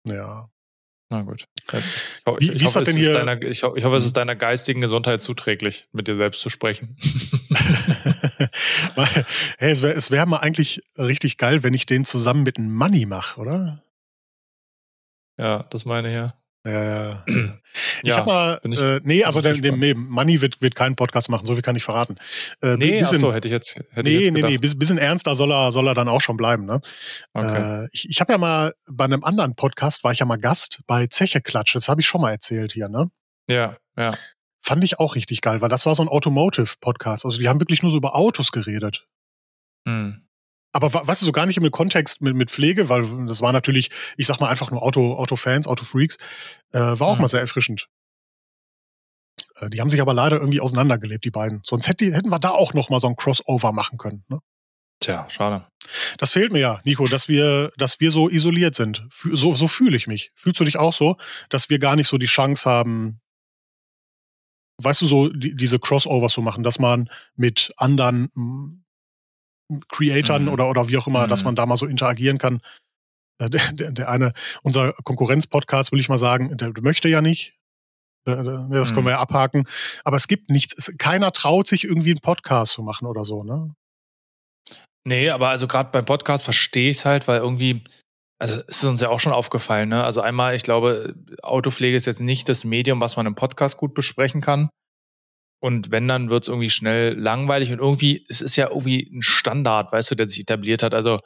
Ja. 0.07 0.49
Na 1.09 1.21
gut. 1.21 1.45
Ich, 1.71 1.73
ho- 2.27 2.37
Wie- 2.39 2.45
ich, 2.51 2.59
wie 2.59 2.65
ist 2.65 2.75
hoffe, 2.75 2.79
es 2.81 2.87
ist 2.89 2.95
hier- 2.97 3.13
deiner, 3.13 3.41
ich, 3.41 3.63
ho- 3.63 3.75
ich 3.77 3.83
hoffe, 3.85 3.95
es 3.95 4.03
ist 4.05 4.17
deiner 4.17 4.35
geistigen 4.35 4.81
Gesundheit 4.81 5.21
zuträglich, 5.21 5.87
mit 5.93 6.07
dir 6.09 6.17
selbst 6.17 6.41
zu 6.41 6.49
sprechen. 6.49 6.97
hey, 9.57 9.71
es 9.71 9.81
wäre 9.81 9.93
es 9.93 10.11
wär 10.11 10.25
mal 10.25 10.37
eigentlich 10.39 10.81
richtig 10.97 11.37
geil, 11.37 11.63
wenn 11.63 11.73
ich 11.73 11.85
den 11.85 12.03
zusammen 12.03 12.43
mit 12.43 12.57
einem 12.57 12.73
Money 12.73 13.05
mache, 13.05 13.39
oder? 13.39 13.83
ja, 15.39 15.63
das 15.63 15.85
meine 15.85 16.09
ich 16.09 16.13
ja. 16.15 16.33
Ja, 16.65 17.23
ja. 17.27 17.57
Ich 18.03 18.07
Ja, 18.09 18.17
hab 18.17 18.25
mal, 18.25 18.59
ich- 18.63 18.79
äh, 18.79 19.01
nee, 19.03 19.23
also 19.23 19.41
der, 19.41 19.53
ich 19.53 19.61
dem, 19.61 19.79
nee, 19.79 19.93
Money 19.93 20.41
wird, 20.41 20.61
wird 20.61 20.75
keinen 20.75 20.95
Podcast 20.95 21.29
machen, 21.29 21.45
so 21.45 21.53
viel 21.53 21.61
kann 21.61 21.75
ich 21.75 21.83
verraten. 21.83 22.15
Äh, 22.61 22.77
Nee, 22.77 22.99
bisschen, 22.99 23.19
so, 23.19 23.33
hätte 23.33 23.47
ich 23.47 23.51
jetzt, 23.51 23.75
hätte 23.91 24.09
ich 24.09 24.17
nee, 24.17 24.25
jetzt 24.25 24.33
nee, 24.33 24.41
nee, 24.43 24.57
bis, 24.57 24.77
bisschen 24.77 24.97
ernster 24.97 25.35
soll 25.35 25.51
er, 25.51 25.71
soll 25.71 25.87
er 25.87 25.93
dann 25.93 26.07
auch 26.07 26.21
schon 26.21 26.37
bleiben. 26.37 26.65
Ne? 26.65 26.79
Okay. 27.33 27.83
Äh, 27.83 27.89
ich 27.91 28.07
ich 28.09 28.21
habe 28.21 28.31
ja 28.31 28.37
mal 28.37 28.73
bei 28.89 29.05
einem 29.05 29.23
anderen 29.23 29.55
Podcast, 29.55 30.03
war 30.03 30.11
ich 30.11 30.19
ja 30.19 30.25
mal 30.25 30.37
Gast 30.37 30.81
bei 30.87 31.07
Zeche 31.07 31.41
Klatsch, 31.41 31.75
das 31.75 31.89
habe 31.89 31.99
ich 32.01 32.07
schon 32.07 32.21
mal 32.21 32.31
erzählt 32.31 32.73
hier. 32.73 32.87
Ne? 32.89 33.09
ja, 33.49 33.75
ja. 33.97 34.13
Fand 34.65 34.81
ich 34.85 34.97
auch 34.97 35.15
richtig 35.15 35.41
geil, 35.41 35.59
weil 35.59 35.67
das 35.67 35.85
war 35.85 35.93
so 35.93 36.03
ein 36.03 36.07
Automotive-Podcast. 36.07 37.25
Also 37.25 37.37
die 37.37 37.49
haben 37.49 37.59
wirklich 37.59 37.81
nur 37.81 37.91
so 37.91 37.97
über 37.97 38.15
Autos 38.15 38.53
geredet. 38.53 39.05
Mhm. 39.83 40.21
Aber 40.73 40.91
weißt 40.91 41.21
du, 41.21 41.25
so 41.27 41.31
gar 41.31 41.45
nicht 41.45 41.57
im 41.57 41.71
Kontext 41.71 42.21
mit, 42.21 42.35
mit 42.35 42.49
Pflege, 42.49 42.89
weil 42.89 43.05
das 43.27 43.41
war 43.41 43.53
natürlich, 43.53 43.91
ich 44.17 44.25
sag 44.25 44.39
mal 44.39 44.49
einfach 44.49 44.71
nur 44.71 44.81
Auto, 44.81 45.15
Autofans, 45.15 45.67
Autofreaks, 45.67 46.17
äh, 46.71 46.79
war 46.79 47.07
auch 47.07 47.15
mhm. 47.15 47.21
mal 47.21 47.27
sehr 47.27 47.41
erfrischend. 47.41 47.87
Äh, 49.59 49.69
die 49.69 49.79
haben 49.79 49.89
sich 49.89 50.01
aber 50.01 50.15
leider 50.15 50.37
irgendwie 50.37 50.59
auseinandergelebt, 50.59 51.23
die 51.23 51.31
beiden. 51.31 51.61
Sonst 51.63 51.87
hätte, 51.87 52.05
hätten 52.13 52.29
wir 52.29 52.39
da 52.39 52.49
auch 52.49 52.73
noch 52.73 52.89
mal 52.89 52.99
so 52.99 53.07
ein 53.07 53.15
Crossover 53.15 53.71
machen 53.71 53.99
können. 53.99 54.25
Ne? 54.27 54.39
Tja, 54.99 55.29
schade. 55.29 55.63
Das 56.17 56.31
fehlt 56.31 56.51
mir 56.51 56.59
ja, 56.59 56.81
Nico, 56.85 57.05
dass 57.05 57.27
wir, 57.27 57.71
dass 57.77 57.99
wir 57.99 58.09
so 58.09 58.29
isoliert 58.29 58.73
sind. 58.73 59.05
So, 59.11 59.53
so 59.53 59.67
fühle 59.67 59.97
ich 59.97 60.07
mich. 60.07 60.31
Fühlst 60.35 60.59
du 60.59 60.63
dich 60.63 60.77
auch 60.77 60.93
so, 60.93 61.17
dass 61.49 61.69
wir 61.69 61.77
gar 61.77 61.95
nicht 61.95 62.07
so 62.07 62.17
die 62.17 62.25
Chance 62.25 62.69
haben, 62.69 63.19
weißt 64.77 65.01
du, 65.01 65.05
so 65.05 65.29
die, 65.29 65.55
diese 65.55 65.77
Crossovers 65.77 66.33
zu 66.33 66.41
machen, 66.41 66.63
dass 66.63 66.79
man 66.79 67.09
mit 67.35 67.73
anderen 67.77 68.82
Creatoren 69.89 70.43
mhm. 70.43 70.49
oder, 70.49 70.69
oder 70.69 70.87
wie 70.89 70.97
auch 70.97 71.07
immer, 71.07 71.25
mhm. 71.25 71.29
dass 71.29 71.43
man 71.43 71.55
da 71.55 71.65
mal 71.65 71.77
so 71.77 71.85
interagieren 71.85 72.37
kann. 72.37 72.61
Der, 73.39 73.49
der, 73.49 73.91
der 73.91 74.09
eine, 74.09 74.33
unser 74.61 74.93
Konkurrenz-Podcast, 75.03 75.91
will 75.91 75.99
ich 75.99 76.09
mal 76.09 76.17
sagen, 76.17 76.55
der 76.57 76.71
möchte 76.81 77.09
ja 77.09 77.21
nicht. 77.21 77.55
Das 78.25 78.93
können 78.93 79.01
mhm. 79.01 79.05
wir 79.05 79.11
ja 79.11 79.19
abhaken. 79.19 79.67
Aber 80.03 80.15
es 80.15 80.27
gibt 80.27 80.49
nichts. 80.49 80.73
Es, 80.77 80.97
keiner 80.97 81.31
traut 81.31 81.67
sich 81.67 81.83
irgendwie 81.83 82.11
einen 82.11 82.21
Podcast 82.21 82.73
zu 82.73 82.81
machen 82.81 83.05
oder 83.05 83.23
so, 83.23 83.43
ne? 83.43 83.73
Nee, 85.05 85.29
aber 85.29 85.49
also 85.49 85.67
gerade 85.67 85.89
beim 85.91 86.05
Podcast 86.05 86.45
verstehe 86.45 86.89
ich 86.89 86.97
es 86.97 87.05
halt, 87.05 87.27
weil 87.27 87.39
irgendwie, 87.39 87.83
also 88.39 88.61
es 88.67 88.77
ist 88.77 88.85
uns 88.85 89.01
ja 89.01 89.09
auch 89.09 89.19
schon 89.19 89.33
aufgefallen, 89.33 89.89
ne? 89.89 90.03
Also 90.03 90.21
einmal, 90.21 90.55
ich 90.55 90.63
glaube, 90.63 91.13
Autopflege 91.41 91.97
ist 91.97 92.05
jetzt 92.05 92.21
nicht 92.21 92.47
das 92.47 92.63
Medium, 92.63 93.01
was 93.01 93.17
man 93.17 93.25
im 93.25 93.35
Podcast 93.35 93.75
gut 93.75 93.93
besprechen 93.93 94.39
kann. 94.39 94.69
Und 95.63 95.91
wenn, 95.91 96.09
dann 96.09 96.29
wird 96.29 96.43
es 96.43 96.49
irgendwie 96.49 96.69
schnell 96.69 97.13
langweilig 97.13 97.71
und 97.71 97.79
irgendwie, 97.79 98.25
es 98.27 98.41
ist 98.41 98.57
ja 98.57 98.67
irgendwie 98.67 99.09
ein 99.13 99.21
Standard, 99.21 99.93
weißt 99.93 100.11
du, 100.11 100.15
der 100.15 100.27
sich 100.27 100.41
etabliert 100.41 100.83
hat. 100.83 100.93
Also 100.93 101.21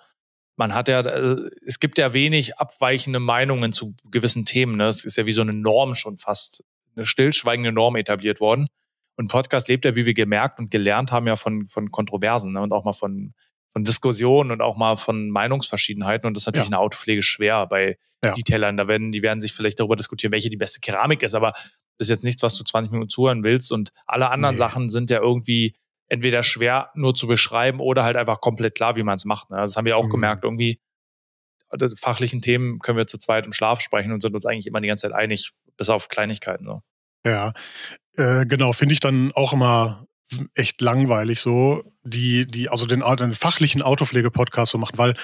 man 0.57 0.75
hat 0.75 0.87
ja, 0.87 0.99
also 0.99 1.49
es 1.65 1.79
gibt 1.79 1.97
ja 1.97 2.13
wenig 2.13 2.59
abweichende 2.59 3.19
Meinungen 3.19 3.73
zu 3.73 3.95
gewissen 4.11 4.45
Themen. 4.45 4.77
Ne? 4.77 4.89
Es 4.89 5.05
ist 5.05 5.17
ja 5.17 5.25
wie 5.25 5.31
so 5.31 5.41
eine 5.41 5.53
Norm 5.53 5.95
schon 5.95 6.19
fast, 6.19 6.63
eine 6.95 7.07
stillschweigende 7.07 7.71
Norm 7.71 7.95
etabliert 7.95 8.39
worden. 8.39 8.67
Und 9.15 9.27
Podcast 9.31 9.69
lebt 9.69 9.85
ja, 9.85 9.95
wie 9.95 10.05
wir 10.05 10.13
gemerkt 10.13 10.59
und 10.59 10.69
gelernt 10.69 11.11
haben, 11.11 11.25
ja 11.25 11.35
von, 11.35 11.67
von 11.67 11.89
Kontroversen 11.89 12.53
ne? 12.53 12.61
und 12.61 12.73
auch 12.73 12.85
mal 12.85 12.93
von, 12.93 13.33
von 13.73 13.85
Diskussionen 13.85 14.51
und 14.51 14.61
auch 14.61 14.77
mal 14.77 14.97
von 14.97 15.31
Meinungsverschiedenheiten. 15.31 16.27
Und 16.27 16.37
das 16.37 16.43
ist 16.43 16.45
natürlich 16.45 16.65
ja. 16.65 16.67
in 16.67 16.71
der 16.73 16.81
Autopflege 16.81 17.23
schwer 17.23 17.65
bei 17.65 17.97
ja. 18.23 18.33
Detailern. 18.33 18.77
Da 18.77 18.87
werden, 18.87 19.11
die 19.11 19.23
werden 19.23 19.41
sich 19.41 19.53
vielleicht 19.53 19.79
darüber 19.79 19.95
diskutieren, 19.95 20.31
welche 20.31 20.51
die 20.51 20.57
beste 20.57 20.79
Keramik 20.79 21.23
ist. 21.23 21.33
Aber 21.33 21.53
ist 21.97 22.09
jetzt 22.09 22.23
nichts, 22.23 22.43
was 22.43 22.55
du 22.55 22.63
20 22.63 22.91
Minuten 22.91 23.09
zuhören 23.09 23.43
willst. 23.43 23.71
Und 23.71 23.91
alle 24.05 24.29
anderen 24.29 24.55
nee. 24.55 24.59
Sachen 24.59 24.89
sind 24.89 25.09
ja 25.09 25.19
irgendwie 25.19 25.75
entweder 26.09 26.43
schwer 26.43 26.91
nur 26.95 27.15
zu 27.15 27.27
beschreiben 27.27 27.79
oder 27.79 28.03
halt 28.03 28.15
einfach 28.15 28.39
komplett 28.41 28.75
klar, 28.75 28.95
wie 28.95 29.03
man 29.03 29.15
es 29.15 29.25
macht. 29.25 29.49
Ne? 29.49 29.57
Das 29.57 29.75
haben 29.75 29.85
wir 29.85 29.97
auch 29.97 30.05
mhm. 30.05 30.11
gemerkt. 30.11 30.43
Irgendwie, 30.43 30.79
fachlichen 31.97 32.41
Themen 32.41 32.79
können 32.79 32.97
wir 32.97 33.07
zu 33.07 33.17
zweit 33.17 33.45
im 33.45 33.53
Schlaf 33.53 33.81
sprechen 33.81 34.11
und 34.11 34.21
sind 34.21 34.33
uns 34.33 34.45
eigentlich 34.45 34.67
immer 34.67 34.81
die 34.81 34.87
ganze 34.87 35.07
Zeit 35.07 35.13
einig, 35.13 35.51
bis 35.75 35.89
auf 35.89 36.07
Kleinigkeiten. 36.07 36.65
So. 36.65 36.81
Ja, 37.25 37.53
äh, 38.15 38.45
genau, 38.45 38.73
finde 38.73 38.93
ich 38.93 38.99
dann 38.99 39.31
auch 39.33 39.53
immer 39.53 40.07
echt 40.55 40.81
langweilig 40.81 41.39
so, 41.39 41.83
die, 42.03 42.45
die, 42.45 42.69
also 42.69 42.85
den, 42.85 42.99
den 43.01 43.33
fachlichen 43.33 43.81
Autopflege-Podcast 43.81 44.71
so 44.71 44.77
machen, 44.77 44.97
weil 44.97 45.15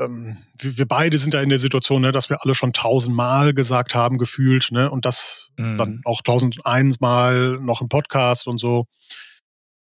ähm, 0.00 0.38
wir, 0.58 0.78
wir, 0.78 0.86
beide 0.86 1.18
sind 1.18 1.34
da 1.34 1.42
in 1.42 1.48
der 1.48 1.58
Situation, 1.58 2.02
ne, 2.02 2.12
dass 2.12 2.30
wir 2.30 2.42
alle 2.42 2.54
schon 2.54 2.72
tausendmal 2.72 3.54
gesagt 3.54 3.94
haben, 3.94 4.18
gefühlt, 4.18 4.70
ne, 4.70 4.90
und 4.90 5.04
das 5.04 5.50
mhm. 5.56 5.78
dann 5.78 6.00
auch 6.04 6.22
tausend 6.22 6.58
Mal 7.00 7.58
noch 7.60 7.80
im 7.80 7.88
Podcast 7.88 8.46
und 8.46 8.58
so. 8.58 8.86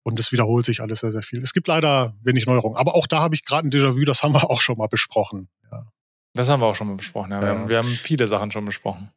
Und 0.02 0.18
es 0.18 0.32
wiederholt 0.32 0.64
sich 0.64 0.80
alles 0.80 1.00
sehr, 1.00 1.10
sehr 1.10 1.22
viel. 1.22 1.42
Es 1.42 1.52
gibt 1.52 1.68
leider 1.68 2.14
wenig 2.22 2.46
Neuerungen. 2.46 2.76
Aber 2.76 2.94
auch 2.94 3.06
da 3.06 3.20
habe 3.20 3.34
ich 3.34 3.44
gerade 3.44 3.68
ein 3.68 3.70
Déjà-vu, 3.70 4.04
das 4.04 4.22
haben 4.22 4.32
wir 4.32 4.48
auch 4.50 4.60
schon 4.60 4.78
mal 4.78 4.88
besprochen. 4.88 5.48
Ja. 5.70 5.86
Das 6.34 6.48
haben 6.48 6.60
wir 6.60 6.66
auch 6.66 6.74
schon 6.74 6.88
mal 6.88 6.96
besprochen, 6.96 7.32
ja. 7.32 7.40
Wir, 7.40 7.48
ja. 7.48 7.54
Haben, 7.54 7.68
wir 7.68 7.78
haben 7.78 7.88
viele 7.88 8.26
Sachen 8.26 8.50
schon 8.50 8.64
besprochen. 8.64 9.10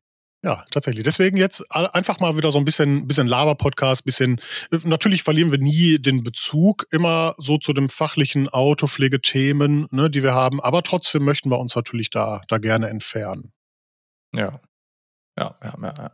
Ja, 0.43 0.65
tatsächlich. 0.71 1.05
Deswegen 1.05 1.37
jetzt 1.37 1.63
einfach 1.71 2.19
mal 2.19 2.35
wieder 2.35 2.51
so 2.51 2.59
ein 2.59 2.65
bisschen, 2.65 3.07
bisschen 3.07 3.27
Laber-Podcast, 3.27 4.03
bisschen. 4.03 4.41
Natürlich 4.83 5.23
verlieren 5.23 5.51
wir 5.51 5.57
nie 5.57 5.99
den 5.99 6.21
Bezug 6.21 6.85
immer 6.91 7.33
so 7.37 7.57
zu 7.57 7.71
den 7.71 7.87
fachlichen 7.87 8.49
Autopflegethemen, 8.49 9.87
ne, 9.91 10.09
die 10.09 10.21
wir 10.21 10.33
haben. 10.33 10.61
Aber 10.61 10.83
trotzdem 10.83 11.23
möchten 11.23 11.49
wir 11.49 11.59
uns 11.59 11.77
natürlich 11.77 12.09
da, 12.09 12.41
da 12.49 12.57
gerne 12.57 12.89
entfernen. 12.89 13.53
Ja. 14.33 14.59
Ja, 15.39 15.55
ja, 15.63 15.75
ja. 15.81 15.93
ja. 15.97 16.11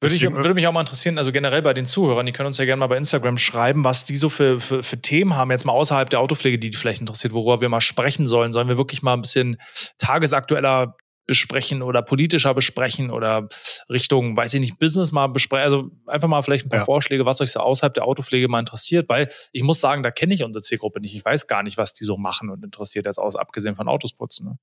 Würde, 0.00 0.16
ich, 0.16 0.22
würde 0.22 0.54
mich 0.54 0.66
auch 0.66 0.72
mal 0.72 0.80
interessieren, 0.80 1.16
also 1.18 1.30
generell 1.30 1.62
bei 1.62 1.74
den 1.74 1.86
Zuhörern, 1.86 2.26
die 2.26 2.32
können 2.32 2.48
uns 2.48 2.58
ja 2.58 2.64
gerne 2.64 2.80
mal 2.80 2.88
bei 2.88 2.96
Instagram 2.96 3.38
schreiben, 3.38 3.84
was 3.84 4.04
die 4.04 4.16
so 4.16 4.28
für, 4.28 4.60
für, 4.60 4.82
für 4.82 5.00
Themen 5.00 5.36
haben, 5.36 5.52
jetzt 5.52 5.64
mal 5.64 5.72
außerhalb 5.72 6.10
der 6.10 6.18
Autopflege, 6.18 6.58
die, 6.58 6.70
die 6.70 6.76
vielleicht 6.76 7.00
interessiert, 7.00 7.32
worüber 7.32 7.60
wir 7.60 7.68
mal 7.68 7.80
sprechen 7.80 8.26
sollen. 8.26 8.52
Sollen 8.52 8.66
wir 8.66 8.76
wirklich 8.76 9.02
mal 9.02 9.14
ein 9.14 9.20
bisschen 9.20 9.58
tagesaktueller 9.98 10.96
besprechen 11.26 11.82
oder 11.82 12.02
politischer 12.02 12.54
besprechen 12.54 13.10
oder 13.10 13.48
Richtung, 13.88 14.36
weiß 14.36 14.54
ich 14.54 14.60
nicht, 14.60 14.78
Business 14.78 15.12
mal 15.12 15.28
besprechen. 15.28 15.64
Also 15.64 15.90
einfach 16.06 16.28
mal 16.28 16.42
vielleicht 16.42 16.66
ein 16.66 16.68
paar 16.68 16.80
ja. 16.80 16.84
Vorschläge, 16.84 17.26
was 17.26 17.40
euch 17.40 17.52
so 17.52 17.60
außerhalb 17.60 17.94
der 17.94 18.04
Autopflege 18.04 18.48
mal 18.48 18.60
interessiert, 18.60 19.08
weil 19.08 19.30
ich 19.52 19.62
muss 19.62 19.80
sagen, 19.80 20.02
da 20.02 20.10
kenne 20.10 20.34
ich 20.34 20.42
unsere 20.42 20.62
Zielgruppe 20.62 21.00
nicht. 21.00 21.14
Ich 21.14 21.24
weiß 21.24 21.46
gar 21.46 21.62
nicht, 21.62 21.78
was 21.78 21.94
die 21.94 22.04
so 22.04 22.16
machen 22.16 22.50
und 22.50 22.64
interessiert 22.64 23.06
jetzt 23.06 23.18
aus, 23.18 23.36
abgesehen 23.36 23.76
von 23.76 23.88
Autos 23.88 24.12
putzen. 24.12 24.46
Ne? 24.46 24.58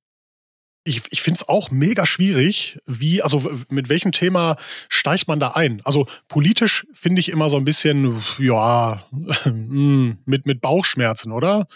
ich, 0.90 1.02
ich 1.12 1.22
finde 1.22 1.38
es 1.38 1.48
auch 1.48 1.72
mega 1.72 2.06
schwierig, 2.06 2.80
wie, 2.86 3.22
also 3.22 3.52
mit 3.70 3.90
welchem 3.90 4.12
Thema 4.12 4.58
steigt 4.88 5.28
man 5.28 5.40
da 5.40 5.52
ein? 5.52 5.82
Also 5.84 6.08
politisch 6.28 6.86
finde 6.94 7.20
ich 7.20 7.30
immer 7.30 7.50
so 7.50 7.58
ein 7.58 7.66
bisschen, 7.66 8.22
ja, 8.38 9.04
mit, 9.46 10.46
mit 10.46 10.62
Bauchschmerzen, 10.62 11.32
oder? 11.32 11.68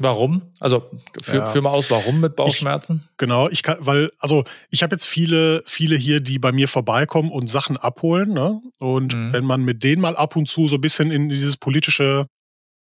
Warum? 0.00 0.52
Also 0.60 0.88
führ, 1.22 1.40
ja. 1.40 1.46
führ 1.46 1.62
mal 1.62 1.70
aus, 1.70 1.90
warum 1.90 2.20
mit 2.20 2.36
Bauchschmerzen? 2.36 3.02
Ich, 3.04 3.16
genau, 3.16 3.48
ich 3.48 3.64
kann, 3.64 3.78
weil, 3.80 4.12
also 4.18 4.44
ich 4.70 4.84
habe 4.84 4.94
jetzt 4.94 5.06
viele, 5.06 5.62
viele 5.66 5.96
hier, 5.96 6.20
die 6.20 6.38
bei 6.38 6.52
mir 6.52 6.68
vorbeikommen 6.68 7.32
und 7.32 7.48
Sachen 7.48 7.76
abholen, 7.76 8.32
ne? 8.32 8.60
Und 8.78 9.14
mhm. 9.14 9.32
wenn 9.32 9.44
man 9.44 9.62
mit 9.62 9.82
denen 9.82 10.00
mal 10.00 10.14
ab 10.14 10.36
und 10.36 10.48
zu 10.48 10.68
so 10.68 10.76
ein 10.76 10.80
bisschen 10.80 11.10
in 11.10 11.28
dieses 11.28 11.56
politische 11.56 12.28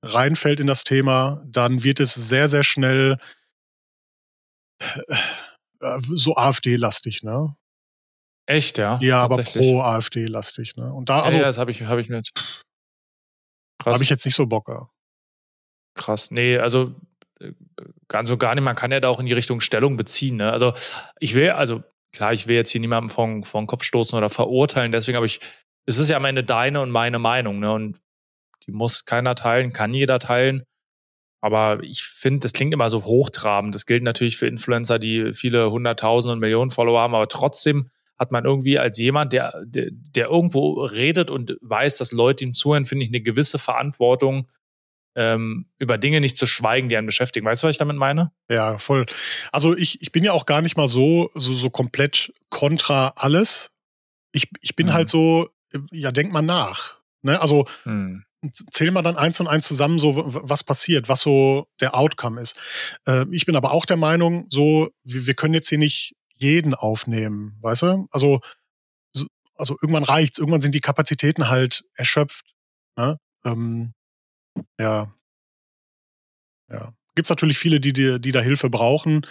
reinfällt 0.03 0.59
in 0.59 0.67
das 0.67 0.83
Thema, 0.83 1.43
dann 1.47 1.85
wird 1.85 2.01
es 2.01 2.15
sehr, 2.15 2.49
sehr 2.49 2.65
schnell 2.65 3.19
äh, 4.81 5.99
so 6.01 6.37
AfD-lastig, 6.37 7.23
ne? 7.23 7.55
Echt, 8.47 8.77
ja? 8.77 8.99
Ja, 9.01 9.23
aber 9.23 9.43
pro 9.43 9.81
AfD-lastig, 9.81 10.77
ne? 10.77 10.93
Und 10.93 11.09
da, 11.09 11.23
also. 11.23 11.39
Ja, 11.39 11.45
das 11.45 11.59
habe 11.59 11.71
ich, 11.71 11.83
hab 11.83 11.99
ich 11.99 12.09
mir 12.09 12.17
jetzt. 12.17 12.33
Habe 13.85 14.03
ich 14.03 14.11
jetzt 14.11 14.25
nicht 14.25 14.35
so 14.35 14.47
Bock. 14.47 14.69
Ja. 14.69 14.89
Krass. 15.95 16.31
Nee, 16.31 16.59
also 16.59 16.95
äh, 17.41 17.53
ganz 18.09 18.29
so 18.29 18.37
gar 18.37 18.55
nicht. 18.55 18.65
Man 18.65 18.77
kann 18.77 18.93
ja 18.93 19.01
da 19.01 19.09
auch 19.09 19.21
in 19.21 19.27
die 19.27 19.33
Richtung 19.33 19.61
Stellung 19.61 19.97
beziehen. 19.97 20.37
Ne? 20.37 20.53
Also 20.53 20.75
ich 21.19 21.35
will, 21.35 21.51
also 21.51 21.83
klar, 22.13 22.33
ich 22.33 22.47
will 22.47 22.57
jetzt 22.57 22.71
hier 22.71 22.81
niemandem 22.81 23.11
vor 23.11 23.61
den 23.61 23.67
Kopf 23.67 23.85
stoßen 23.85 24.17
oder 24.17 24.31
verurteilen. 24.31 24.93
Deswegen 24.93 25.17
habe 25.17 25.27
ich, 25.27 25.41
es 25.87 25.99
ist 25.99 26.09
ja 26.09 26.17
am 26.17 26.25
Ende 26.25 26.45
deine 26.45 26.81
und 26.81 26.91
meine 26.91 27.19
Meinung. 27.19 27.59
Ne? 27.59 27.73
Und 27.73 28.01
die 28.67 28.73
muss 28.73 29.05
keiner 29.05 29.35
teilen, 29.35 29.73
kann 29.73 29.95
jeder 29.95 30.19
teilen. 30.19 30.65
Aber 31.41 31.83
ich 31.83 32.03
finde, 32.05 32.41
das 32.41 32.55
klingt 32.55 32.73
immer 32.73 32.89
so 32.89 33.05
hochtrabend. 33.05 33.75
Das 33.75 33.85
gilt 33.85 34.03
natürlich 34.03 34.39
für 34.39 34.47
Influencer, 34.47 34.99
die 34.99 35.35
viele 35.35 35.71
hunderttausend 35.71 36.33
und 36.33 36.39
Millionen 36.39 36.71
Follower 36.71 37.01
haben. 37.01 37.15
Aber 37.15 37.29
trotzdem 37.29 37.91
hat 38.19 38.33
man 38.33 38.47
irgendwie 38.47 38.79
als 38.79 38.97
jemand, 38.99 39.35
der, 39.35 39.53
der, 39.67 39.91
der 39.91 40.29
irgendwo 40.29 40.85
redet 40.85 41.31
und 41.31 41.59
weiß, 41.61 41.97
dass 41.97 42.13
Leute 42.13 42.45
ihm 42.45 42.55
zuhören, 42.55 42.87
finde 42.87 43.05
ich 43.05 43.11
eine 43.11 43.21
gewisse 43.21 43.59
Verantwortung, 43.59 44.49
ähm, 45.17 45.67
über 45.79 45.99
Dinge 45.99 46.21
nicht 46.21 46.37
zu 46.37 46.47
schweigen, 46.47 46.89
die 46.89 46.97
einen 46.97 47.07
beschäftigen. 47.07 47.47
Weißt 47.47 47.63
du, 47.63 47.67
was 47.67 47.73
ich 47.73 47.79
damit 47.79 47.97
meine? 47.97 48.33
Ja, 48.49 48.79
voll. 48.79 49.07
Also 49.53 49.77
ich, 49.77 50.03
ich 50.03 50.13
bin 50.13 50.25
ja 50.25 50.33
auch 50.33 50.47
gar 50.47 50.63
nicht 50.63 50.77
mal 50.77 50.89
so, 50.89 51.31
so, 51.35 51.55
so 51.55 51.71
komplett 51.71 52.33
kontra 52.51 53.13
alles. 53.17 53.71
Ich, 54.33 54.49
ich 54.61 54.75
bin 54.77 54.89
hm. 54.89 54.95
halt 54.95 55.09
so, 55.09 55.49
ja, 55.93 56.13
denk 56.13 56.33
mal 56.33 56.43
nach. 56.43 56.99
Ne? 57.23 57.41
Also 57.41 57.67
hm. 57.85 58.25
zähl 58.71 58.91
mal 58.91 59.03
dann 59.03 59.17
eins 59.17 59.41
und 59.41 59.47
eins 59.47 59.67
zusammen, 59.67 59.99
so 59.99 60.15
was 60.17 60.65
passiert, 60.65 61.09
was 61.09 61.21
so 61.21 61.69
der 61.81 61.95
Outcome 61.95 62.41
ist. 62.41 62.57
Äh, 63.07 63.27
ich 63.31 63.47
bin 63.47 63.57
aber 63.57 63.73
auch 63.73 63.87
der 63.87 63.97
Meinung, 63.97 64.47
so, 64.51 64.91
wir, 65.05 65.27
wir 65.27 65.35
können 65.35 65.55
jetzt 65.55 65.69
hier 65.69 65.79
nicht 65.79 66.15
jeden 66.37 66.75
aufnehmen, 66.75 67.57
weißt 67.61 67.83
du? 67.83 68.09
Also, 68.11 68.41
so, 69.13 69.27
also 69.57 69.77
irgendwann 69.81 70.03
reicht's, 70.03 70.39
irgendwann 70.39 70.61
sind 70.61 70.75
die 70.75 70.81
Kapazitäten 70.81 71.49
halt 71.49 71.85
erschöpft. 71.95 72.45
Ne? 72.97 73.19
Ähm, 73.45 73.95
ja. 74.81 75.15
Ja. 76.71 76.95
Gibt 77.15 77.27
es 77.27 77.31
natürlich 77.31 77.59
viele, 77.59 77.81
die, 77.81 77.93
die, 77.93 78.21
die 78.21 78.33
da 78.33 78.41
Hilfe 78.41 78.71
brauchen, 78.71 79.27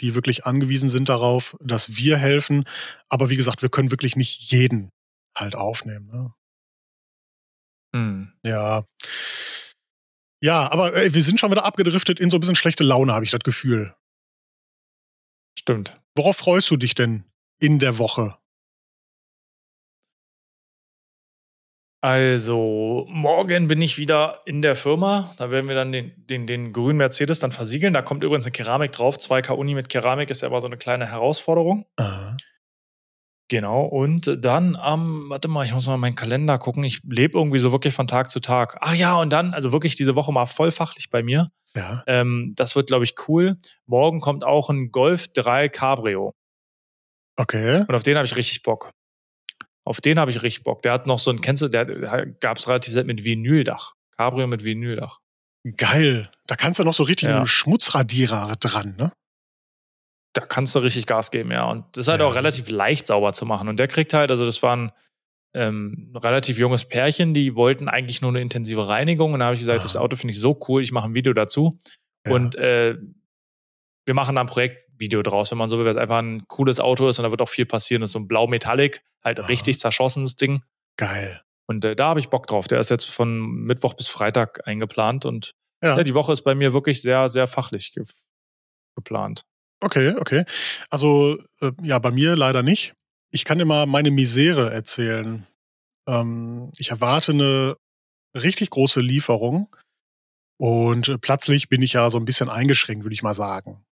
die 0.00 0.14
wirklich 0.14 0.44
angewiesen 0.44 0.88
sind 0.88 1.08
darauf, 1.08 1.56
dass 1.60 1.96
wir 1.96 2.16
helfen. 2.16 2.64
Aber 3.08 3.30
wie 3.30 3.36
gesagt, 3.36 3.62
wir 3.62 3.68
können 3.68 3.90
wirklich 3.90 4.16
nicht 4.16 4.50
jeden 4.52 4.90
halt 5.36 5.54
aufnehmen. 5.54 6.06
Ne? 6.06 6.34
Hm. 7.94 8.32
Ja. 8.44 8.84
Ja, 10.42 10.70
aber 10.70 10.94
ey, 10.94 11.14
wir 11.14 11.22
sind 11.22 11.40
schon 11.40 11.50
wieder 11.50 11.64
abgedriftet 11.64 12.20
in 12.20 12.28
so 12.28 12.36
ein 12.36 12.40
bisschen 12.40 12.56
schlechte 12.56 12.84
Laune, 12.84 13.14
habe 13.14 13.24
ich 13.24 13.30
das 13.30 13.40
Gefühl. 13.40 13.94
Stimmt. 15.58 15.98
Worauf 16.14 16.36
freust 16.36 16.70
du 16.70 16.76
dich 16.76 16.94
denn 16.94 17.24
in 17.60 17.78
der 17.78 17.98
Woche? 17.98 18.36
Also, 22.04 23.06
morgen 23.08 23.66
bin 23.66 23.80
ich 23.80 23.96
wieder 23.96 24.42
in 24.44 24.60
der 24.60 24.76
Firma. 24.76 25.32
Da 25.38 25.50
werden 25.50 25.68
wir 25.68 25.74
dann 25.74 25.90
den, 25.90 26.12
den, 26.26 26.46
den 26.46 26.74
grünen 26.74 26.98
Mercedes 26.98 27.38
dann 27.38 27.50
versiegeln. 27.50 27.94
Da 27.94 28.02
kommt 28.02 28.22
übrigens 28.22 28.44
eine 28.44 28.52
Keramik 28.52 28.92
drauf. 28.92 29.16
2K 29.16 29.52
Uni 29.52 29.74
mit 29.74 29.88
Keramik 29.88 30.28
ist 30.28 30.42
ja 30.42 30.48
immer 30.48 30.60
so 30.60 30.66
eine 30.66 30.76
kleine 30.76 31.06
Herausforderung. 31.06 31.86
Aha. 31.96 32.36
Genau. 33.48 33.86
Und 33.86 34.44
dann 34.44 34.76
am, 34.76 35.30
warte 35.30 35.48
mal, 35.48 35.64
ich 35.64 35.72
muss 35.72 35.86
mal 35.86 35.96
meinen 35.96 36.14
Kalender 36.14 36.58
gucken. 36.58 36.84
Ich 36.84 37.00
lebe 37.04 37.38
irgendwie 37.38 37.58
so 37.58 37.72
wirklich 37.72 37.94
von 37.94 38.06
Tag 38.06 38.30
zu 38.30 38.40
Tag. 38.40 38.76
Ach 38.82 38.94
ja, 38.94 39.16
und 39.16 39.30
dann, 39.30 39.54
also 39.54 39.72
wirklich 39.72 39.96
diese 39.96 40.14
Woche 40.14 40.30
mal 40.30 40.44
vollfachlich 40.44 41.08
bei 41.08 41.22
mir. 41.22 41.52
Ja. 41.74 42.02
Ähm, 42.06 42.52
das 42.54 42.76
wird, 42.76 42.88
glaube 42.88 43.04
ich, 43.04 43.14
cool. 43.28 43.56
Morgen 43.86 44.20
kommt 44.20 44.44
auch 44.44 44.68
ein 44.68 44.92
Golf 44.92 45.28
3 45.28 45.70
Cabrio. 45.70 46.34
Okay. 47.36 47.86
Und 47.88 47.94
auf 47.94 48.02
den 48.02 48.18
habe 48.18 48.26
ich 48.26 48.36
richtig 48.36 48.62
Bock. 48.62 48.92
Auf 49.86 50.00
den 50.00 50.18
habe 50.18 50.30
ich 50.30 50.42
richtig 50.42 50.64
Bock. 50.64 50.82
Der 50.82 50.92
hat 50.92 51.06
noch 51.06 51.18
so 51.18 51.30
ein, 51.30 51.40
kennst 51.40 51.62
du, 51.62 51.68
der 51.68 51.84
gab 52.40 52.56
es 52.56 52.66
relativ 52.68 52.92
selten 52.94 53.08
mit 53.08 53.24
Vinyldach. 53.24 53.94
Cabrio 54.16 54.46
mit 54.46 54.64
Vinyldach. 54.64 55.20
Geil. 55.76 56.30
Da 56.46 56.56
kannst 56.56 56.78
du 56.80 56.84
noch 56.84 56.94
so 56.94 57.02
richtig 57.02 57.28
Ja. 57.28 57.38
einen 57.38 57.46
Schmutzradierer 57.46 58.56
dran, 58.56 58.96
ne? 58.96 59.12
Da 60.34 60.44
kannst 60.44 60.74
du 60.74 60.80
richtig 60.80 61.06
Gas 61.06 61.30
geben, 61.30 61.50
ja. 61.52 61.70
Und 61.70 61.84
das 61.96 62.06
ist 62.06 62.08
halt 62.08 62.20
Ja. 62.20 62.26
auch 62.26 62.34
relativ 62.34 62.68
leicht 62.68 63.06
sauber 63.06 63.32
zu 63.32 63.46
machen. 63.46 63.68
Und 63.68 63.76
der 63.78 63.88
kriegt 63.88 64.12
halt, 64.14 64.30
also 64.30 64.44
das 64.44 64.62
war 64.62 64.76
ein 64.76 64.92
ähm, 65.56 66.12
relativ 66.16 66.58
junges 66.58 66.84
Pärchen, 66.84 67.32
die 67.32 67.54
wollten 67.54 67.88
eigentlich 67.88 68.20
nur 68.20 68.30
eine 68.30 68.40
intensive 68.40 68.88
Reinigung. 68.88 69.34
Und 69.34 69.38
da 69.38 69.44
habe 69.46 69.54
ich 69.54 69.60
gesagt, 69.60 69.78
Ah. 69.78 69.82
das 69.84 69.96
Auto 69.96 70.16
finde 70.16 70.32
ich 70.32 70.40
so 70.40 70.58
cool, 70.68 70.82
ich 70.82 70.90
mache 70.90 71.06
ein 71.06 71.14
Video 71.14 71.32
dazu. 71.32 71.78
Ja. 72.26 72.32
Und 72.32 72.56
äh, 72.56 72.96
wir 74.04 74.14
machen 74.14 74.34
da 74.34 74.40
ein 74.40 74.48
Projektvideo 74.48 75.22
draus, 75.22 75.52
wenn 75.52 75.58
man 75.58 75.68
so 75.70 75.78
will, 75.78 75.84
weil 75.84 75.92
es 75.92 75.96
einfach 75.96 76.18
ein 76.18 76.44
cooles 76.48 76.80
Auto 76.80 77.06
ist 77.08 77.20
und 77.20 77.22
da 77.22 77.30
wird 77.30 77.40
auch 77.40 77.48
viel 77.48 77.66
passieren. 77.66 78.00
Das 78.00 78.08
ist 78.10 78.14
so 78.14 78.18
ein 78.18 78.26
blau-metallic, 78.26 79.00
halt 79.24 79.40
Aha. 79.40 79.46
richtig 79.46 79.78
zerschossenes 79.78 80.36
Ding. 80.36 80.62
Geil. 80.96 81.42
Und 81.66 81.84
äh, 81.84 81.96
da 81.96 82.08
habe 82.08 82.20
ich 82.20 82.28
Bock 82.28 82.46
drauf. 82.46 82.68
Der 82.68 82.80
ist 82.80 82.90
jetzt 82.90 83.04
von 83.04 83.40
Mittwoch 83.40 83.94
bis 83.94 84.08
Freitag 84.08 84.66
eingeplant 84.66 85.24
und 85.24 85.52
Ja. 85.82 85.96
ja. 85.96 86.04
die 86.04 86.14
Woche 86.14 86.32
ist 86.32 86.42
bei 86.42 86.54
mir 86.54 86.72
wirklich 86.72 87.00
sehr, 87.02 87.28
sehr 87.28 87.46
fachlich 87.46 87.92
ge 87.92 88.04
geplant. 88.96 89.42
Okay, 89.80 90.14
okay. 90.18 90.44
Also, 90.88 91.38
äh, 91.60 91.72
ja, 91.82 91.98
bei 91.98 92.12
mir 92.12 92.36
leider 92.36 92.62
nicht. 92.62 92.94
Ich 93.32 93.44
kann 93.44 93.58
dir 93.58 93.64
mal 93.64 93.86
meine 93.86 94.12
Misere 94.12 94.72
erzählen. 94.72 95.46
Ähm, 96.08 96.70
ich 96.78 96.90
erwarte 96.90 97.32
eine 97.32 97.76
richtig 98.36 98.70
große 98.70 99.00
Lieferung 99.00 99.74
und 100.60 101.08
äh, 101.08 101.18
plötzlich 101.18 101.68
bin 101.68 101.82
ich 101.82 101.94
ja 101.94 102.08
so 102.08 102.18
ein 102.18 102.24
bisschen 102.24 102.48
eingeschränkt, 102.48 103.04
würde 103.04 103.14
ich 103.14 103.22
mal 103.24 103.34
sagen. 103.34 103.84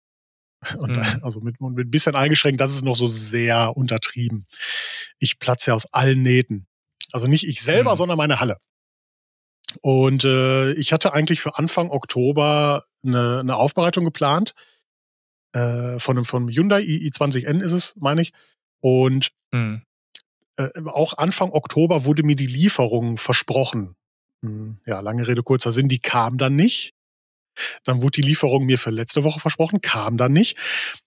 Und 0.78 0.96
Mhm. 0.96 1.20
also 1.22 1.40
mit, 1.40 1.60
mit 1.60 1.86
ein 1.86 1.90
bisschen 1.90 2.14
eingeschränkt, 2.14 2.60
das 2.60 2.72
ist 2.74 2.84
noch 2.84 2.96
so 2.96 3.06
sehr 3.06 3.76
untertrieben. 3.76 4.46
Ich 5.18 5.38
platze 5.38 5.70
ja 5.70 5.74
aus 5.74 5.86
allen 5.92 6.22
Nähten. 6.22 6.66
Also 7.12 7.26
nicht 7.26 7.46
ich 7.46 7.62
selber, 7.62 7.92
Mhm. 7.92 7.96
sondern 7.96 8.18
meine 8.18 8.40
Halle. 8.40 8.58
Und 9.82 10.24
äh, 10.24 10.72
ich 10.72 10.92
hatte 10.92 11.12
eigentlich 11.12 11.40
für 11.40 11.56
Anfang 11.58 11.90
Oktober 11.90 12.84
eine, 13.04 13.40
eine 13.40 13.56
Aufbereitung 13.56 14.04
geplant. 14.04 14.54
Äh, 15.52 15.98
von 15.98 16.16
einem, 16.16 16.24
von 16.24 16.48
Hyundai 16.48 16.80
i, 16.82 17.08
i20N 17.10 17.60
ist 17.62 17.72
es, 17.72 17.94
meine 17.96 18.22
ich. 18.22 18.32
Und 18.80 19.30
Mhm. 19.52 19.82
äh, 20.56 20.68
auch 20.86 21.16
Anfang 21.18 21.50
Oktober 21.52 22.04
wurde 22.04 22.22
mir 22.22 22.36
die 22.36 22.46
Lieferung 22.46 23.16
versprochen. 23.16 23.96
Hm, 24.42 24.78
Ja, 24.86 25.00
lange 25.00 25.26
Rede, 25.26 25.42
kurzer 25.42 25.72
Sinn, 25.72 25.88
die 25.88 25.98
kam 26.00 26.38
dann 26.38 26.54
nicht. 26.56 26.94
Dann 27.84 28.00
wurde 28.02 28.20
die 28.20 28.28
Lieferung 28.28 28.64
mir 28.64 28.78
für 28.78 28.90
letzte 28.90 29.24
Woche 29.24 29.40
versprochen, 29.40 29.80
kam 29.80 30.16
dann 30.16 30.32
nicht. 30.32 30.56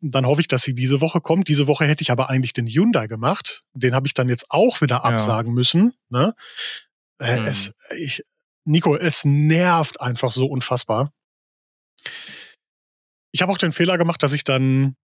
Dann 0.02 0.26
hoffe 0.26 0.42
ich, 0.42 0.48
dass 0.48 0.64
sie 0.64 0.76
diese 0.76 1.02
Woche 1.02 1.22
kommt. 1.22 1.48
Diese 1.48 1.68
Woche 1.68 1.86
hätte 1.86 2.02
ich 2.02 2.12
aber 2.12 2.30
eigentlich 2.30 2.54
den 2.54 2.68
Hyundai 2.68 3.08
gemacht. 3.08 3.64
Den 3.74 3.96
habe 3.96 4.08
ich 4.08 4.14
dann 4.14 4.30
jetzt 4.30 4.46
auch 4.50 4.82
wieder 4.82 4.98
Ja. 4.98 5.02
absagen 5.04 5.54
müssen. 5.54 5.94
Ne? 6.10 6.34
Äh, 7.20 7.38
Hm. 7.38 7.46
es, 7.46 7.74
ich, 7.98 8.24
Nico, 8.66 8.96
es 8.96 9.26
nervt 9.26 10.00
einfach 10.02 10.32
so 10.32 10.46
unfassbar. 10.48 11.12
Ich 13.32 13.42
habe 13.42 13.52
auch 13.52 13.58
den 13.58 13.72
Fehler 13.72 13.98
gemacht, 13.98 14.22
dass 14.24 14.34
ich 14.34 14.44
dann 14.44 14.96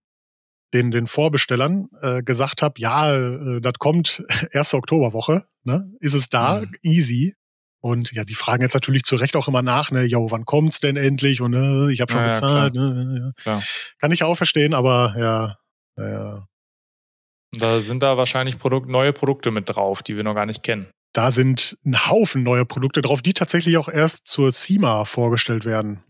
den, 0.74 0.92
den 0.92 1.08
Vorbestellern 1.08 1.90
äh, 2.02 2.22
gesagt 2.22 2.62
habe, 2.62 2.80
ja, 2.80 3.16
äh, 3.16 3.60
das 3.62 3.74
kommt 3.80 4.24
erste 4.52 4.78
Oktoberwoche, 4.78 5.48
ne? 5.64 5.92
Ist 6.00 6.14
es 6.14 6.30
da? 6.30 6.62
Mhm. 6.62 6.76
Easy. 6.84 7.36
Und 7.82 8.12
ja, 8.12 8.26
die 8.26 8.36
fragen 8.36 8.62
jetzt 8.62 8.74
natürlich 8.74 9.04
zu 9.04 9.16
Recht 9.16 9.36
auch 9.38 9.48
immer 9.48 9.62
nach, 9.62 9.92
ne, 9.92 10.04
yo, 10.04 10.30
wann 10.32 10.46
kommt's 10.46 10.80
denn 10.82 10.98
endlich? 10.98 11.40
Und 11.42 11.54
äh, 11.54 11.92
ich 11.92 12.02
habe 12.02 12.12
schon 12.12 12.22
Ja, 12.22 12.28
ja, 12.28 12.34
bezahlt. 12.34 12.74
ne, 12.76 13.22
ja. 13.38 13.42
Klar. 13.42 13.64
Kann 14.00 14.12
ich 14.12 14.24
auch 14.24 14.36
verstehen, 14.36 14.74
aber 14.74 15.16
ja, 15.18 15.58
ja, 15.98 16.48
Da 17.58 17.80
sind 17.82 18.04
da 18.04 18.18
wahrscheinlich 18.18 18.60
Produkt, 18.60 18.90
neue 18.90 19.14
Produkte 19.14 19.52
mit 19.52 19.70
drauf, 19.70 20.04
die 20.04 20.16
wir 20.18 20.24
noch 20.24 20.36
gar 20.36 20.46
nicht 20.46 20.62
kennen. 20.64 20.88
da 21.14 21.32
sind 21.32 21.78
ein 21.86 22.08
Haufen 22.08 22.44
neue 22.44 22.66
Produkte 22.66 23.02
drauf, 23.02 23.22
die 23.22 23.34
tatsächlich 23.34 23.78
auch 23.78 23.88
erst 23.90 24.28
zur 24.28 24.52
SEMA 24.52 25.06
vorgestellt 25.06 25.64
werden. 25.66 26.04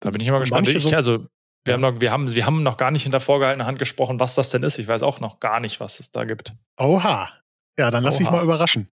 Da 0.00 0.10
bin 0.10 0.20
ich 0.20 0.28
immer 0.28 0.40
gespannt. 0.40 0.68
Ich, 0.68 0.80
so- 0.82 0.90
also, 0.94 1.18
wir, 1.18 1.28
Ja. 1.66 1.72
haben 1.74 1.80
noch, 1.80 2.00
wir, 2.00 2.10
haben, 2.12 2.32
wir 2.34 2.46
haben 2.46 2.62
noch 2.62 2.76
gar 2.76 2.90
nicht 2.92 3.02
hinter 3.02 3.20
vorgehaltener 3.20 3.66
Hand 3.66 3.78
gesprochen, 3.80 4.20
was 4.20 4.34
das 4.36 4.50
denn 4.50 4.62
ist. 4.62 4.78
Ich 4.78 4.86
weiß 4.88 5.02
auch 5.02 5.18
noch 5.20 5.40
gar 5.40 5.58
nicht, 5.60 5.80
was 5.80 5.98
es 6.00 6.10
da 6.12 6.24
gibt. 6.24 6.52
Oha. 6.78 7.30
Ja, 7.78 7.90
dann 7.90 8.04
lass 8.04 8.18
dich 8.18 8.30
mal 8.30 8.42
überraschen. 8.42 8.88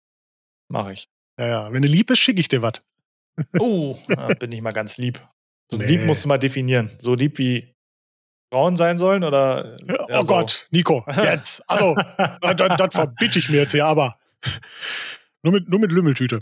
Mache 0.72 0.92
ich. 0.94 1.08
Ja, 1.38 1.46
ja. 1.46 1.72
Wenn 1.72 1.82
du 1.82 1.88
lieb 1.88 2.06
bist, 2.08 2.20
schicke 2.22 2.40
ich 2.40 2.48
dir 2.48 2.62
was. 2.62 2.74
Oh, 3.58 3.98
da 4.08 4.28
bin 4.34 4.50
ich 4.52 4.60
mal 4.62 4.72
ganz 4.72 4.96
lieb. 4.96 5.20
So 5.70 5.76
Nee. 5.78 5.86
lieb 5.86 6.02
musst 6.04 6.24
du 6.24 6.28
mal 6.28 6.38
definieren. 6.38 6.90
So 6.98 7.14
lieb 7.14 7.38
wie 7.38 7.74
Frauen 8.52 8.76
sein 8.76 8.98
sollen 8.98 9.24
oder? 9.24 9.76
Ja, 9.86 10.06
Ja, 10.08 10.20
oh 10.20 10.24
so. 10.24 10.32
Gott, 10.32 10.68
Nico, 10.70 11.04
jetzt. 11.16 11.62
Also, 11.68 11.94
das, 12.40 12.76
das 12.76 12.94
verbitte 12.94 13.38
ich 13.38 13.48
mir 13.48 13.58
jetzt 13.58 13.72
hier, 13.72 13.86
aber 13.86 14.18
nur 15.42 15.52
mit, 15.52 15.68
nur 15.68 15.80
mit 15.80 15.92
Lümmeltüte. 15.92 16.40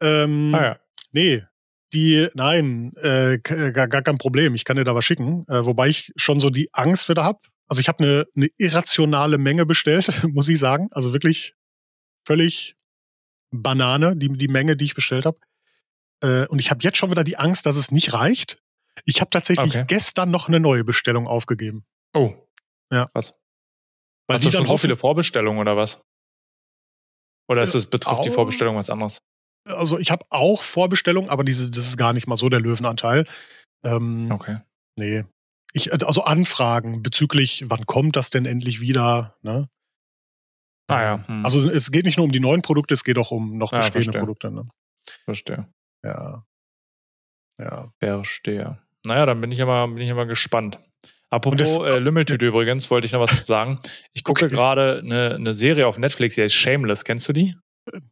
Ähm, 0.00 0.54
Ah, 0.54 0.62
ja. 0.64 0.78
Nee, 1.12 1.44
die, 1.92 2.28
nein, 2.34 2.94
äh, 2.96 3.38
k- 3.38 3.70
gar, 3.70 3.86
gar 3.88 4.00
kein 4.02 4.16
Problem. 4.16 4.54
Ich 4.54 4.64
kann 4.64 4.76
dir 4.78 4.84
da 4.84 4.94
was 4.94 5.04
schicken. 5.04 5.44
Äh, 5.48 5.66
wobei 5.66 5.88
ich 5.88 6.10
schon 6.16 6.40
so 6.40 6.48
die 6.48 6.70
Angst 6.72 7.08
wieder 7.10 7.22
hab. 7.24 7.46
Also 7.68 7.80
ich 7.80 7.88
habe 7.88 8.02
eine, 8.04 8.26
eine 8.34 8.48
irrationale 8.56 9.36
Menge 9.38 9.66
bestellt, 9.66 10.22
muss 10.28 10.48
ich 10.48 10.58
sagen. 10.58 10.88
Also 10.92 11.12
wirklich 11.12 11.54
völlig 12.26 12.76
Banane, 13.52 14.16
die, 14.16 14.28
die 14.28 14.48
Menge, 14.48 14.76
die 14.76 14.84
ich 14.86 14.94
bestellt 14.94 15.26
habe. 15.26 15.38
Äh, 16.22 16.46
und 16.48 16.58
ich 16.60 16.70
habe 16.70 16.80
jetzt 16.82 16.96
schon 16.98 17.10
wieder 17.10 17.24
die 17.24 17.36
Angst, 17.36 17.66
dass 17.66 17.76
es 17.76 17.90
nicht 17.90 18.12
reicht. 18.12 18.60
Ich 19.04 19.20
habe 19.20 19.30
tatsächlich 19.30 19.74
Okay. 19.74 19.84
gestern 19.86 20.30
noch 20.30 20.48
eine 20.48 20.60
neue 20.60 20.84
Bestellung 20.84 21.26
aufgegeben. 21.26 21.84
Oh. 22.14 22.34
Ja. 22.92 23.08
Was? 23.14 23.34
Weil 24.28 24.34
Hast 24.36 24.42
die 24.42 24.48
du 24.48 24.52
schon 24.52 24.60
dann 24.64 24.68
so 24.68 24.76
viele 24.78 24.96
Vorbestellungen 24.96 25.58
oder 25.60 25.76
was? 25.76 26.00
Oder 27.48 27.62
ist 27.62 27.74
Äh, 27.74 27.78
es 27.78 27.86
betrifft 27.86 28.24
die 28.24 28.30
au- 28.30 28.34
Vorbestellung 28.34 28.76
was 28.76 28.90
anderes? 28.90 29.18
also 29.64 29.96
ich 29.98 30.10
habe 30.10 30.24
auch 30.30 30.60
Vorbestellungen, 30.62 31.30
aber 31.30 31.44
diese, 31.44 31.70
das 31.70 31.86
ist 31.86 31.96
gar 31.96 32.12
nicht 32.12 32.26
mal 32.26 32.34
so 32.36 32.48
der 32.48 32.58
Löwenanteil. 32.60 33.26
Ähm, 33.84 34.30
Okay. 34.32 34.58
Nee. 34.98 35.24
Ich, 35.72 35.92
also 35.92 36.22
Anfragen 36.24 37.02
bezüglich, 37.02 37.64
wann 37.66 37.86
kommt 37.86 38.16
das 38.16 38.28
denn 38.30 38.44
endlich 38.44 38.80
wieder? 38.80 39.36
Ne? 39.42 39.68
Ah 40.92 41.02
ja. 41.02 41.24
Hm. 41.28 41.44
Also 41.44 41.70
es 41.70 41.90
geht 41.90 42.04
nicht 42.04 42.16
nur 42.18 42.24
um 42.24 42.32
die 42.32 42.40
neuen 42.40 42.62
Produkte, 42.62 42.94
es 42.94 43.04
geht 43.04 43.18
auch 43.18 43.30
um 43.30 43.58
noch 43.58 43.72
Ja, 43.72 43.78
bestehende 43.78 44.04
verstehe. 44.04 44.20
Produkte. 44.20 44.50
Ne? 44.50 44.68
Verstehe. 45.24 45.66
Ja. 46.04 46.44
Ja. 47.58 47.92
Verstehe. 48.00 48.78
Naja, 49.04 49.26
dann 49.26 49.40
bin 49.40 49.50
ich 49.52 49.58
immer, 49.58 49.86
bin 49.88 49.98
ich 49.98 50.08
immer 50.08 50.26
gespannt. 50.26 50.78
Apropos 51.30 51.58
das- 51.58 51.76
äh, 51.78 51.98
Lümmeltüte 51.98 52.46
übrigens, 52.46 52.90
wollte 52.90 53.06
ich 53.06 53.12
noch 53.12 53.20
was 53.20 53.46
sagen. 53.46 53.80
Ich 54.12 54.22
gucke 54.24 54.44
Okay. 54.46 54.54
gerade 54.54 54.98
eine, 55.02 55.34
eine 55.36 55.54
Serie 55.54 55.86
auf 55.86 55.98
Netflix, 55.98 56.34
die 56.34 56.42
heißt 56.42 56.54
Shameless. 56.54 57.04
Kennst 57.04 57.28
du 57.28 57.32
die? 57.32 57.56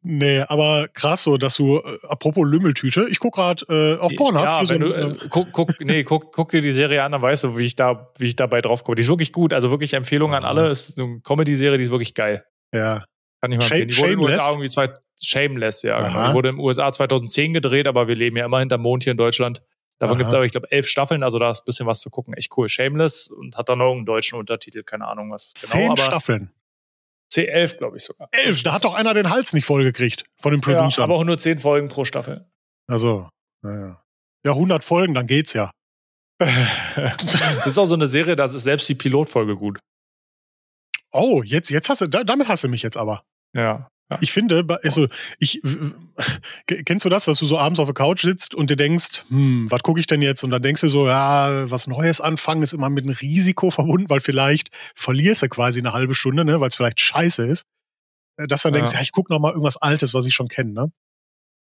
Nee, 0.03 0.41
aber 0.41 0.89
krass 0.89 1.23
so, 1.23 1.37
dass 1.37 1.57
du, 1.57 1.77
äh, 1.79 1.99
apropos 2.09 2.45
Lümmeltüte, 2.45 3.07
ich 3.09 3.21
guck 3.21 3.35
gerade 3.37 3.65
äh, 3.69 4.01
auf 4.01 4.13
Pornhub. 4.17 4.43
Ja, 4.43 4.65
so 4.67 4.75
wenn 4.75 4.81
du, 4.81 4.93
äh, 4.93 5.15
guck, 5.29 5.53
guck, 5.53 5.81
nee, 5.81 6.03
guck, 6.03 6.33
guck 6.33 6.51
dir 6.51 6.61
die 6.61 6.73
Serie 6.73 7.05
an, 7.05 7.13
dann 7.13 7.23
weißt 7.23 7.45
du, 7.45 7.57
wie 7.57 7.67
ich 7.67 7.77
da, 7.77 8.11
wie 8.19 8.27
ich 8.27 8.35
dabei 8.35 8.63
drauf 8.63 8.83
komme. 8.83 8.97
Die 8.97 9.03
ist 9.03 9.09
wirklich 9.09 9.33
gut. 9.33 9.53
Also 9.53 9.71
wirklich 9.71 9.93
Empfehlung 9.95 10.35
an 10.35 10.43
Aha. 10.43 10.51
alle. 10.51 10.67
Es 10.71 10.89
ist 10.89 11.01
eine 11.01 11.21
Comedy-Serie, 11.21 11.79
die 11.79 11.85
ist 11.85 11.91
wirklich 11.91 12.15
geil. 12.15 12.45
Ja. 12.75 13.05
Kann 13.41 13.53
ich 13.53 13.59
mal 13.59 13.65
empfehlen. 13.65 13.89
Die 13.89 13.97
wurde 13.97 14.13
in 14.13 14.19
den? 14.19 14.25
USA 14.29 14.51
irgendwie 14.51 14.69
zwei, 14.71 14.95
Shameless, 15.23 15.83
ja, 15.83 16.07
genau. 16.09 16.29
Die 16.29 16.35
wurde 16.35 16.49
im 16.51 16.61
USA 16.61 16.91
2010 16.93 17.55
gedreht, 17.55 17.87
aber 17.87 18.09
wir 18.09 18.15
leben 18.17 18.37
ja 18.37 18.45
immer 18.47 18.59
hinterm 18.61 18.83
Mond 18.83 19.05
hier 19.05 19.11
in 19.13 19.17
Deutschland. 19.19 19.63
Davon 19.99 20.17
gibt 20.17 20.29
es 20.31 20.35
aber, 20.35 20.47
ich 20.47 20.53
glaube, 20.53 20.71
elf 20.73 20.87
Staffeln, 20.87 21.23
also 21.23 21.39
da 21.39 21.51
ist 21.51 21.61
ein 21.61 21.65
bisschen 21.67 21.87
was 21.87 22.01
zu 22.01 22.09
gucken. 22.09 22.33
Echt 22.33 22.57
cool. 22.57 22.71
Shameless 22.71 23.29
und 23.31 23.59
hat 23.59 23.69
dann 23.69 23.79
noch 23.79 23.93
einen 23.93 24.07
deutschen 24.07 24.39
Untertitel, 24.39 24.83
keine 24.83 25.07
Ahnung 25.07 25.31
was. 25.31 25.53
Zehn 25.53 25.81
Genau, 25.81 25.93
aber 25.93 26.03
Staffeln. 26.05 26.51
C11, 27.31 27.77
glaube 27.77 27.99
ich 27.99 28.05
sogar. 28.05 28.29
Elf, 28.33 28.63
da 28.63 28.73
hat 28.73 28.85
doch 28.85 28.95
einer 28.95 29.13
den 29.13 29.29
Hals 29.31 29.53
nicht 29.53 29.67
vollgekriegt 29.67 30.25
von 30.41 30.53
dem 30.53 30.61
Ja, 30.63 30.79
Producer. 30.79 31.03
aber 31.03 31.15
auch 31.15 31.25
nur 31.25 31.39
zehn 31.39 31.59
Folgen 31.59 31.89
pro 31.89 32.05
Staffel. 32.07 32.47
also, 32.89 33.29
naja. 33.63 34.03
Ja, 34.43 34.53
100 34.53 34.83
Folgen, 34.83 35.13
dann 35.13 35.27
geht's 35.27 35.53
ja. 35.53 35.71
das 36.41 37.67
ist 37.67 37.79
auch 37.79 37.85
so 37.85 37.95
eine 37.95 38.07
Serie, 38.07 38.35
da 38.37 38.45
ist 38.47 38.53
selbst 38.53 38.89
die 38.89 38.95
Pilotfolge 38.95 39.55
gut. 39.57 39.79
Oh, 41.13 41.43
jetzt, 41.43 41.71
jetzt 41.71 41.89
hast 41.89 42.01
du, 42.01 42.07
da, 42.07 42.25
damit 42.25 42.49
hast 42.49 42.65
du 42.65 42.69
mich 42.69 42.83
jetzt 42.83 42.97
aber. 42.97 43.25
Ja. 43.53 43.91
ja. 44.11 44.19
Ich 44.21 44.33
finde, 44.33 44.65
also 44.83 45.09
ich 45.39 45.61
kennst 46.67 47.05
du 47.05 47.09
das, 47.09 47.25
dass 47.25 47.39
du 47.39 47.47
so 47.47 47.59
abends 47.59 47.81
auf 47.81 47.87
der 47.87 47.95
Couch 47.95 48.23
sitzt 48.23 48.55
und 48.55 48.71
dir 48.71 48.77
denkst, 48.77 49.25
hm, 49.29 49.67
was 49.71 49.83
gucke 49.83 50.01
ich 50.01 50.07
denn 50.07 50.23
jetzt? 50.23 50.45
Und 50.45 50.51
dann 50.51 50.63
denkst 50.63 50.83
du 50.83 50.89
so, 50.89 51.09
ja, 51.09 51.71
was 51.71 51.87
Neues 51.87 52.21
anfangen 52.21 52.63
ist 52.63 52.73
immer 52.73 52.91
mit 52.91 53.05
einem 53.05 53.15
Risiko 53.15 53.71
verbunden, 53.71 54.09
weil 54.09 54.21
vielleicht 54.21 54.71
verlierst 54.95 55.43
du 55.43 55.49
quasi 55.49 55.81
eine 55.81 55.93
halbe 55.93 56.15
Stunde, 56.15 56.45
ne, 56.45 56.61
weil 56.61 56.69
es 56.69 56.77
vielleicht 56.77 57.01
scheiße 57.01 57.45
ist. 57.45 57.67
Dass 58.37 58.63
du 58.63 58.69
dann 58.69 58.75
denkst, 58.75 58.93
ja, 58.93 59.01
ich 59.01 59.13
gucke 59.13 59.33
noch 59.33 59.41
mal 59.41 59.51
irgendwas 59.51 59.77
Altes, 59.77 60.15
was 60.15 60.25
ich 60.25 60.35
schon 60.35 60.49
kenne, 60.49 60.73
ne? 60.73 60.93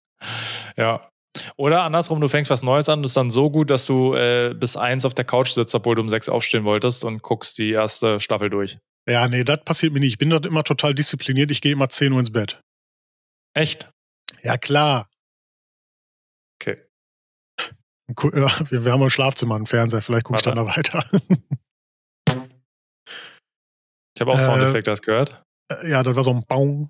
ja. 0.77 1.09
Oder 1.57 1.83
andersrum, 1.83 2.21
du 2.21 2.27
fängst 2.27 2.51
was 2.51 2.63
Neues 2.63 2.89
an, 2.89 3.01
das 3.01 3.11
ist 3.11 3.17
dann 3.17 3.31
so 3.31 3.49
gut, 3.49 3.69
dass 3.69 3.85
du 3.85 4.13
äh, 4.15 4.53
bis 4.53 4.77
eins 4.77 5.05
auf 5.05 5.13
der 5.13 5.25
Couch 5.25 5.51
sitzt, 5.51 5.75
obwohl 5.75 5.95
du 5.95 6.01
um 6.01 6.09
sechs 6.09 6.29
aufstehen 6.29 6.63
wolltest 6.63 7.03
und 7.03 7.21
guckst 7.21 7.57
die 7.57 7.71
erste 7.71 8.19
Staffel 8.19 8.49
durch. 8.49 8.77
Ja, 9.07 9.27
nee, 9.27 9.43
das 9.43 9.63
passiert 9.63 9.93
mir 9.93 9.99
nicht. 9.99 10.13
Ich 10.13 10.17
bin 10.17 10.29
dort 10.29 10.45
immer 10.45 10.63
total 10.63 10.93
diszipliniert. 10.93 11.51
Ich 11.51 11.61
gehe 11.61 11.71
immer 11.71 11.89
10 11.89 12.11
Uhr 12.11 12.19
ins 12.19 12.31
Bett. 12.31 12.61
Echt? 13.53 13.91
Ja, 14.41 14.57
klar. 14.57 15.09
Okay. 16.59 16.81
Wir, 18.07 18.91
haben 18.91 19.01
im 19.01 19.09
Schlafzimmer 19.09 19.55
einen 19.55 19.65
Fernseher, 19.65 20.01
vielleicht 20.01 20.25
gucke 20.25 20.37
ich 20.37 20.43
dann 20.43 20.55
da 20.55 20.65
weiter. 20.65 21.05
Ich 24.15 24.21
habe 24.21 24.31
auch 24.31 24.39
äh, 24.39 24.43
Soundeffekte, 24.43 24.91
hast 24.91 25.01
gehört? 25.01 25.43
Äh, 25.69 25.89
ja, 25.89 26.01
das 26.01 26.15
war 26.15 26.23
so 26.23 26.31
ein 26.31 26.45
Baum. 26.45 26.89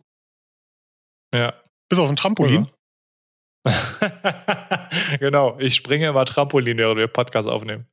Ja. 1.34 1.54
Bis 1.90 2.00
auf 2.00 2.10
ein 2.10 2.16
Trampolin. 2.16 2.70
genau, 5.20 5.58
ich 5.60 5.76
springe 5.76 6.08
immer 6.08 6.26
Trampolin, 6.26 6.78
während 6.78 7.00
wir 7.00 7.08
Podcast 7.08 7.48
aufnehmen. 7.48 7.88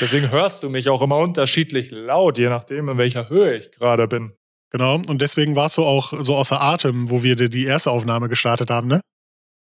Deswegen 0.00 0.30
hörst 0.30 0.62
du 0.62 0.70
mich 0.70 0.88
auch 0.88 1.02
immer 1.02 1.18
unterschiedlich 1.18 1.90
laut, 1.90 2.38
je 2.38 2.48
nachdem, 2.48 2.88
in 2.88 2.98
welcher 2.98 3.28
Höhe 3.28 3.56
ich 3.56 3.72
gerade 3.72 4.08
bin. 4.08 4.34
Genau, 4.70 4.94
und 4.96 5.22
deswegen 5.22 5.56
warst 5.56 5.76
du 5.76 5.84
auch 5.84 6.12
so 6.20 6.36
außer 6.36 6.60
Atem, 6.60 7.10
wo 7.10 7.22
wir 7.22 7.36
die 7.36 7.64
erste 7.64 7.90
Aufnahme 7.90 8.28
gestartet 8.28 8.70
haben, 8.70 8.88
ne? 8.88 9.00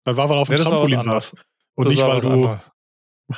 Dann 0.06 0.18
war 0.18 0.30
wir 0.30 0.38
auf 0.38 0.48
dem 0.48 0.56
nee, 0.56 0.64
Trampolin 0.64 1.06
warst. 1.06 1.36
Und 1.76 1.86
das 1.86 1.96
nicht, 1.96 2.06
weil 2.06 2.22
du, 2.22 2.28
anders. 2.28 2.72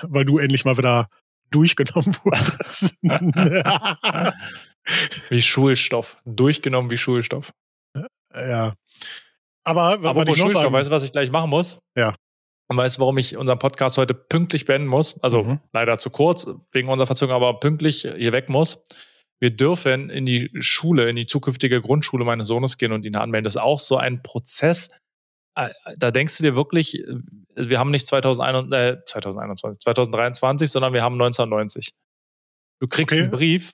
weil 0.04 0.26
du 0.26 0.38
endlich 0.38 0.66
mal 0.66 0.78
wieder 0.78 1.08
durchgenommen 1.50 2.16
wurdest. 2.24 2.96
wie 5.30 5.42
Schulstoff. 5.42 6.18
Durchgenommen 6.26 6.92
wie 6.92 6.98
Schulstoff. 6.98 7.52
Ja. 8.34 8.74
Aber, 9.64 10.00
Aber 10.04 10.28
ich 10.28 10.38
noch 10.38 10.50
sagen, 10.50 10.74
weißt 10.74 10.90
du, 10.90 10.92
was 10.92 11.04
ich 11.04 11.12
gleich 11.12 11.32
machen 11.32 11.50
muss? 11.50 11.80
Ja. 11.98 12.16
Und 12.70 12.78
weißt 12.78 12.98
du, 12.98 13.02
warum 13.02 13.18
ich 13.18 13.38
unseren 13.38 13.60
Podcast 13.60 13.98
heute 13.98 14.14
pünktlich 14.14 14.66
beenden 14.66 14.88
muss? 14.88 15.22
Also 15.22 15.44
mhm. 15.44 15.60
leider 15.74 16.00
zu 16.00 16.10
kurz, 16.10 16.48
wegen 16.72 16.90
unserer 16.90 17.08
Verzögerung, 17.08 17.42
aber 17.42 17.60
pünktlich 17.60 18.02
hier 18.02 18.32
weg 18.32 18.50
muss. 18.50 18.84
Wir 19.40 19.52
dürfen 19.52 20.10
in 20.10 20.26
die 20.26 20.50
Schule, 20.60 21.10
in 21.10 21.16
die 21.16 21.28
zukünftige 21.28 21.82
Grundschule 21.82 22.24
meines 22.24 22.48
Sohnes 22.48 22.78
gehen 22.78 22.94
und 22.94 23.06
ihn 23.06 23.16
anmelden. 23.16 23.44
Das 23.44 23.56
ist 23.56 23.62
auch 23.62 23.80
so 23.80 23.98
ein 23.98 24.24
Prozess. 24.24 24.90
Äh, 25.56 25.70
da 25.98 26.12
denkst 26.12 26.38
du 26.38 26.44
dir 26.44 26.56
wirklich, 26.56 27.00
äh, 27.00 27.16
wir 27.56 27.80
haben 27.80 27.92
nicht 27.92 28.08
2021, 28.08 28.74
äh, 28.74 29.04
2021 29.06 29.82
2023, 29.82 30.72
sondern 30.72 30.94
wir 30.94 31.04
haben 31.04 31.16
1990. 31.16 31.94
Du 32.80 32.88
kriegst 32.88 33.14
okay. 33.14 33.24
einen 33.24 33.32
Brief, 33.32 33.72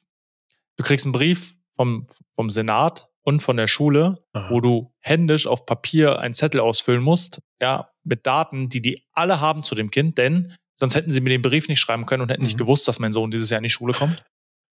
du 0.77 0.83
kriegst 0.83 1.05
einen 1.05 1.13
Brief 1.13 1.55
vom, 1.75 2.07
vom 2.35 2.49
Senat 2.49 3.08
und 3.29 3.39
von 3.41 3.57
der 3.57 3.67
Schule, 3.67 4.25
Aha. 4.33 4.49
wo 4.49 4.59
du 4.59 4.91
händisch 4.99 5.47
auf 5.47 5.65
Papier 5.65 6.19
einen 6.19 6.33
Zettel 6.33 6.59
ausfüllen 6.59 7.01
musst, 7.01 7.41
ja, 7.61 7.91
mit 8.03 8.25
Daten, 8.25 8.69
die 8.69 8.81
die 8.81 9.05
alle 9.13 9.39
haben 9.39 9.63
zu 9.63 9.75
dem 9.75 9.91
Kind, 9.91 10.17
denn 10.17 10.55
sonst 10.79 10.95
hätten 10.95 11.11
sie 11.11 11.21
mir 11.21 11.29
den 11.29 11.41
Brief 11.41 11.67
nicht 11.67 11.79
schreiben 11.79 12.05
können 12.05 12.23
und 12.23 12.29
hätten 12.29 12.41
mhm. 12.41 12.47
nicht 12.47 12.57
gewusst, 12.57 12.87
dass 12.87 12.99
mein 12.99 13.11
Sohn 13.11 13.31
dieses 13.31 13.49
Jahr 13.49 13.59
in 13.59 13.63
die 13.63 13.69
Schule 13.69 13.93
kommt. 13.93 14.23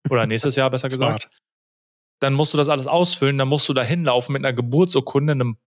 Oder 0.08 0.26
nächstes 0.26 0.56
Jahr, 0.56 0.70
besser 0.70 0.88
gesagt. 0.88 1.28
Dann 2.20 2.32
musst 2.34 2.54
du 2.54 2.58
das 2.58 2.68
alles 2.68 2.86
ausfüllen, 2.86 3.36
dann 3.38 3.48
musst 3.48 3.68
du 3.68 3.74
da 3.74 3.82
hinlaufen 3.82 4.32
mit 4.32 4.44
einer 4.44 4.52
Geburtsurkunde, 4.52 5.32
einem 5.32 5.58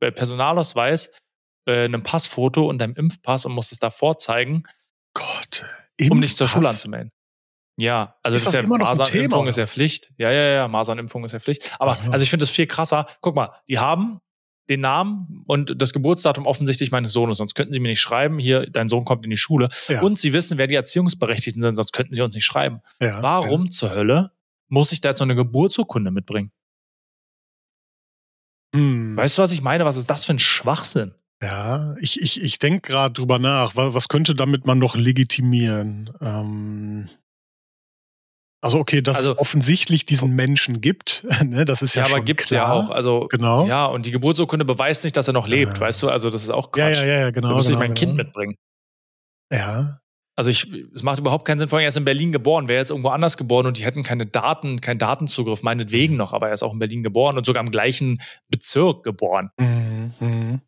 äh, 0.00 0.10
Personalausweis, 0.10 1.12
äh, 1.66 1.84
einem 1.84 2.02
Passfoto 2.02 2.66
und 2.66 2.78
deinem 2.78 2.94
Impfpass 2.94 3.44
und 3.44 3.52
musst 3.52 3.72
es 3.72 3.78
da 3.78 3.90
vorzeigen. 3.90 4.64
Gott, 5.14 5.66
Impfpass? 5.98 6.10
um 6.10 6.22
dich 6.22 6.36
zur 6.36 6.48
Schule 6.48 6.68
anzumelden. 6.68 7.12
Ja, 7.80 8.14
also 8.22 8.36
ist 8.36 8.46
das, 8.46 8.54
ist 8.54 8.62
ja 8.62 8.68
Masernimpfung 8.68 9.46
ist 9.46 9.56
ja 9.56 9.66
Pflicht. 9.66 10.12
Ja, 10.18 10.30
ja, 10.30 10.52
ja, 10.52 10.68
Masernimpfung 10.68 11.24
ist 11.24 11.32
ja 11.32 11.40
Pflicht. 11.40 11.76
Aber 11.78 11.94
so. 11.94 12.10
also 12.10 12.22
ich 12.22 12.28
finde 12.28 12.44
das 12.44 12.50
viel 12.50 12.66
krasser. 12.66 13.06
Guck 13.22 13.34
mal, 13.34 13.52
die 13.68 13.78
haben 13.78 14.20
den 14.68 14.82
Namen 14.82 15.42
und 15.46 15.80
das 15.80 15.94
Geburtsdatum 15.94 16.46
offensichtlich 16.46 16.90
meines 16.90 17.12
Sohnes, 17.12 17.38
sonst 17.38 17.54
könnten 17.54 17.72
sie 17.72 17.80
mir 17.80 17.88
nicht 17.88 18.00
schreiben, 18.00 18.38
hier, 18.38 18.66
dein 18.70 18.88
Sohn 18.88 19.04
kommt 19.04 19.24
in 19.24 19.30
die 19.30 19.38
Schule. 19.38 19.68
Ja. 19.88 20.02
Und 20.02 20.18
sie 20.18 20.34
wissen, 20.34 20.58
wer 20.58 20.66
die 20.66 20.74
Erziehungsberechtigten 20.74 21.62
sind, 21.62 21.74
sonst 21.74 21.92
könnten 21.92 22.14
sie 22.14 22.20
uns 22.20 22.34
nicht 22.34 22.44
schreiben. 22.44 22.80
Ja, 23.00 23.22
Warum 23.22 23.64
ja. 23.64 23.70
zur 23.70 23.90
Hölle 23.90 24.30
muss 24.68 24.92
ich 24.92 25.00
da 25.00 25.08
jetzt 25.08 25.18
so 25.18 25.24
eine 25.24 25.34
Geburtsurkunde 25.34 26.10
mitbringen? 26.10 26.52
Hm. 28.74 29.16
Weißt 29.16 29.38
du, 29.38 29.42
was 29.42 29.52
ich 29.52 29.62
meine? 29.62 29.86
Was 29.86 29.96
ist 29.96 30.10
das 30.10 30.26
für 30.26 30.34
ein 30.34 30.38
Schwachsinn? 30.38 31.14
Ja, 31.42 31.96
ich, 31.98 32.20
ich, 32.20 32.42
ich 32.42 32.58
denke 32.58 32.92
gerade 32.92 33.14
drüber 33.14 33.38
nach. 33.38 33.72
Was 33.74 34.08
könnte 34.08 34.34
damit 34.34 34.66
man 34.66 34.78
noch 34.78 34.94
legitimieren? 34.94 36.12
Ähm, 36.20 37.08
also 38.62 38.78
okay, 38.78 39.00
dass 39.00 39.16
also, 39.16 39.32
es 39.32 39.38
offensichtlich 39.38 40.04
diesen 40.04 40.34
Menschen 40.34 40.80
gibt, 40.80 41.24
ne, 41.44 41.64
das 41.64 41.82
ist 41.82 41.94
ja, 41.94 42.02
ja 42.02 42.08
schon 42.08 42.16
aber 42.18 42.24
gibt 42.24 42.42
es 42.42 42.50
ja 42.50 42.70
auch. 42.70 42.90
Also 42.90 43.26
genau. 43.30 43.66
Ja, 43.66 43.86
und 43.86 44.06
die 44.06 44.10
Geburtsurkunde 44.10 44.64
beweist 44.64 45.04
nicht, 45.04 45.16
dass 45.16 45.28
er 45.28 45.32
noch 45.32 45.46
lebt, 45.46 45.74
ja. 45.74 45.80
weißt 45.80 46.02
du? 46.02 46.10
Also 46.10 46.30
das 46.30 46.42
ist 46.42 46.50
auch 46.50 46.70
Quatsch. 46.70 46.98
Ja, 46.98 47.04
ja, 47.04 47.18
ja, 47.20 47.30
genau. 47.30 47.48
Da 47.48 47.54
muss 47.54 47.66
genau, 47.66 47.78
ich 47.78 47.88
mein 47.88 47.94
genau. 47.94 48.06
Kind 48.06 48.16
mitbringen. 48.16 48.56
Ja. 49.52 50.00
Also 50.36 50.50
ich, 50.50 50.72
es 50.94 51.02
macht 51.02 51.18
überhaupt 51.18 51.44
keinen 51.44 51.58
Sinn, 51.58 51.68
vor 51.68 51.78
allem 51.78 51.84
er 51.84 51.88
ist 51.88 51.96
in 51.96 52.04
Berlin 52.04 52.32
geboren, 52.32 52.68
wäre 52.68 52.78
jetzt 52.78 52.90
irgendwo 52.90 53.10
anders 53.10 53.36
geboren 53.36 53.66
und 53.66 53.76
die 53.76 53.84
hätten 53.84 54.02
keine 54.02 54.24
Daten, 54.26 54.80
keinen 54.80 54.98
Datenzugriff, 54.98 55.62
meinetwegen 55.62 56.14
mhm. 56.14 56.18
noch, 56.18 56.32
aber 56.32 56.48
er 56.48 56.54
ist 56.54 56.62
auch 56.62 56.72
in 56.72 56.78
Berlin 56.78 57.02
geboren 57.02 57.36
und 57.36 57.44
sogar 57.44 57.62
im 57.62 57.70
gleichen 57.70 58.22
Bezirk 58.48 59.02
geboren. 59.02 59.50
Mhm. 59.58 60.14
mhm. 60.20 60.60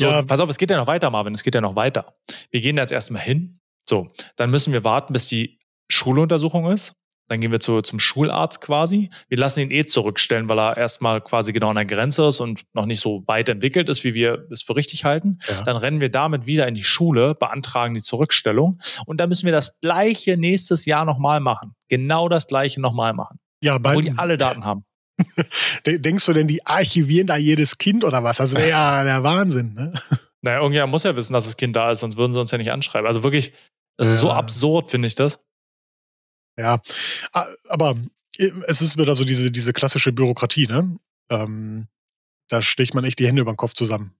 So, 0.00 0.06
ja, 0.06 0.22
pass 0.22 0.40
auf, 0.40 0.48
es 0.48 0.56
geht 0.56 0.70
ja 0.70 0.78
noch 0.78 0.86
weiter, 0.86 1.10
Marvin, 1.10 1.34
es 1.34 1.42
geht 1.42 1.54
ja 1.54 1.60
noch 1.60 1.76
weiter. 1.76 2.14
Wir 2.50 2.62
gehen 2.62 2.76
da 2.76 2.82
jetzt 2.82 2.90
erstmal 2.90 3.20
hin. 3.20 3.60
So, 3.86 4.08
dann 4.36 4.50
müssen 4.50 4.72
wir 4.72 4.82
warten, 4.82 5.12
bis 5.12 5.28
die 5.28 5.60
Schuluntersuchung 5.90 6.70
ist. 6.70 6.94
Dann 7.30 7.40
gehen 7.40 7.52
wir 7.52 7.60
zu, 7.60 7.80
zum 7.80 8.00
Schularzt 8.00 8.60
quasi. 8.60 9.08
Wir 9.28 9.38
lassen 9.38 9.60
ihn 9.60 9.70
eh 9.70 9.86
zurückstellen, 9.86 10.48
weil 10.48 10.58
er 10.58 10.76
erstmal 10.76 11.20
quasi 11.20 11.52
genau 11.52 11.68
an 11.68 11.76
der 11.76 11.84
Grenze 11.84 12.26
ist 12.26 12.40
und 12.40 12.62
noch 12.72 12.86
nicht 12.86 12.98
so 12.98 13.22
weit 13.28 13.48
entwickelt 13.48 13.88
ist, 13.88 14.02
wie 14.02 14.14
wir 14.14 14.48
es 14.50 14.62
für 14.62 14.74
richtig 14.74 15.04
halten. 15.04 15.38
Ja. 15.48 15.62
Dann 15.62 15.76
rennen 15.76 16.00
wir 16.00 16.10
damit 16.10 16.46
wieder 16.46 16.66
in 16.66 16.74
die 16.74 16.82
Schule, 16.82 17.36
beantragen 17.36 17.94
die 17.94 18.02
Zurückstellung 18.02 18.80
und 19.06 19.20
dann 19.20 19.28
müssen 19.28 19.46
wir 19.46 19.52
das 19.52 19.78
gleiche 19.78 20.36
nächstes 20.36 20.86
Jahr 20.86 21.04
nochmal 21.04 21.38
machen. 21.38 21.76
Genau 21.88 22.28
das 22.28 22.48
gleiche 22.48 22.80
nochmal 22.80 23.12
machen. 23.12 23.38
Ja, 23.62 23.78
bei, 23.78 23.94
wo 23.94 24.00
die 24.00 24.12
alle 24.16 24.36
Daten 24.36 24.64
haben. 24.64 24.84
Denkst 25.86 26.26
du 26.26 26.32
denn, 26.32 26.48
die 26.48 26.66
archivieren 26.66 27.28
da 27.28 27.36
jedes 27.36 27.78
Kind 27.78 28.02
oder 28.02 28.24
was? 28.24 28.38
Das 28.38 28.54
wäre 28.54 28.70
ja 28.70 29.04
der 29.04 29.22
Wahnsinn, 29.22 29.74
ne? 29.74 29.92
Naja, 30.42 30.58
irgendjemand 30.58 30.90
muss 30.90 31.04
ja 31.04 31.14
wissen, 31.14 31.32
dass 31.32 31.44
das 31.44 31.56
Kind 31.56 31.76
da 31.76 31.92
ist, 31.92 32.00
sonst 32.00 32.16
würden 32.16 32.32
sie 32.32 32.40
uns 32.40 32.50
ja 32.50 32.58
nicht 32.58 32.72
anschreiben. 32.72 33.06
Also 33.06 33.22
wirklich, 33.22 33.52
das 33.98 34.08
ist 34.08 34.18
so 34.18 34.32
absurd, 34.32 34.90
finde 34.90 35.06
ich 35.06 35.14
das. 35.14 35.38
Ja, 36.56 36.82
aber 37.68 37.96
äh, 38.38 38.50
es 38.66 38.82
ist 38.82 38.98
wieder 38.98 39.14
so 39.14 39.24
diese, 39.24 39.50
diese 39.50 39.72
klassische 39.72 40.12
Bürokratie, 40.12 40.66
ne? 40.66 40.98
Ähm, 41.30 41.88
da 42.48 42.62
sticht 42.62 42.94
man 42.94 43.04
echt 43.04 43.18
die 43.18 43.26
Hände 43.26 43.42
über 43.42 43.52
den 43.52 43.56
Kopf 43.56 43.74
zusammen. 43.74 44.14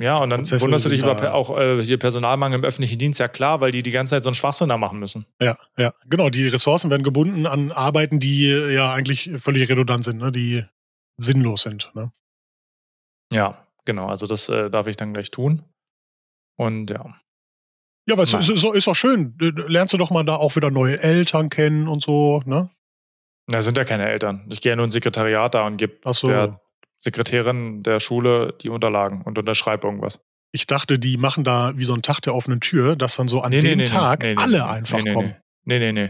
Ja, 0.00 0.18
und 0.18 0.30
dann 0.30 0.40
Prozesse 0.40 0.64
wunderst 0.64 0.84
du 0.84 0.88
dich 0.90 1.00
über 1.00 1.34
auch 1.34 1.56
äh, 1.56 1.82
hier 1.84 1.98
Personalmangel 1.98 2.58
im 2.58 2.64
öffentlichen 2.64 2.98
Dienst, 2.98 3.20
ja 3.20 3.28
klar, 3.28 3.60
weil 3.60 3.70
die 3.70 3.82
die 3.82 3.92
ganze 3.92 4.10
Zeit 4.10 4.24
so 4.24 4.28
einen 4.28 4.34
Schwachsinn 4.34 4.68
da 4.68 4.76
machen 4.76 4.98
müssen. 4.98 5.24
Ja, 5.40 5.56
ja, 5.78 5.94
genau. 6.06 6.30
Die 6.30 6.48
Ressourcen 6.48 6.90
werden 6.90 7.04
gebunden 7.04 7.46
an 7.46 7.70
Arbeiten, 7.70 8.18
die 8.18 8.48
ja 8.48 8.92
eigentlich 8.92 9.30
völlig 9.36 9.68
redundant 9.68 10.04
sind, 10.04 10.18
ne? 10.18 10.32
die 10.32 10.64
sinnlos 11.16 11.62
sind. 11.62 11.92
Ne? 11.94 12.10
Ja, 13.32 13.68
genau. 13.84 14.06
Also 14.06 14.26
das 14.26 14.48
äh, 14.48 14.68
darf 14.68 14.88
ich 14.88 14.96
dann 14.96 15.14
gleich 15.14 15.30
tun. 15.30 15.62
Und 16.56 16.90
ja. 16.90 17.16
Ja, 18.06 18.14
aber 18.14 18.22
es 18.22 18.34
ist, 18.34 18.64
ist, 18.64 18.88
auch 18.88 18.94
schön. 18.94 19.34
Lernst 19.38 19.94
du 19.94 19.96
doch 19.96 20.10
mal 20.10 20.24
da 20.24 20.36
auch 20.36 20.56
wieder 20.56 20.70
neue 20.70 21.02
Eltern 21.02 21.48
kennen 21.48 21.88
und 21.88 22.02
so, 22.02 22.42
ne? 22.44 22.68
Na, 23.50 23.62
sind 23.62 23.78
ja 23.78 23.84
keine 23.84 24.08
Eltern. 24.08 24.46
Ich 24.50 24.60
gehe 24.60 24.72
ja 24.72 24.76
nur 24.76 24.84
ins 24.84 24.94
Sekretariat 24.94 25.54
da 25.54 25.66
und 25.66 25.76
gebe 25.76 25.98
so. 26.12 26.28
der 26.28 26.60
Sekretärin 27.00 27.82
der 27.82 28.00
Schule 28.00 28.54
die 28.60 28.70
Unterlagen 28.70 29.22
und 29.22 29.38
unterschreibe 29.38 29.86
irgendwas. 29.86 30.20
Ich 30.52 30.66
dachte, 30.66 30.98
die 30.98 31.16
machen 31.16 31.44
da 31.44 31.72
wie 31.76 31.84
so 31.84 31.94
ein 31.94 32.02
Tag 32.02 32.20
der 32.20 32.34
offenen 32.34 32.60
Tür, 32.60 32.96
dass 32.96 33.16
dann 33.16 33.28
so 33.28 33.40
an 33.40 33.50
nee, 33.50 33.60
dem 33.60 33.78
nee, 33.78 33.86
Tag 33.86 34.22
nee, 34.22 34.34
alle 34.36 34.66
einfach 34.66 35.02
kommen. 35.04 35.34
Nee, 35.64 35.78
nee, 35.78 35.92
nee. 35.92 36.06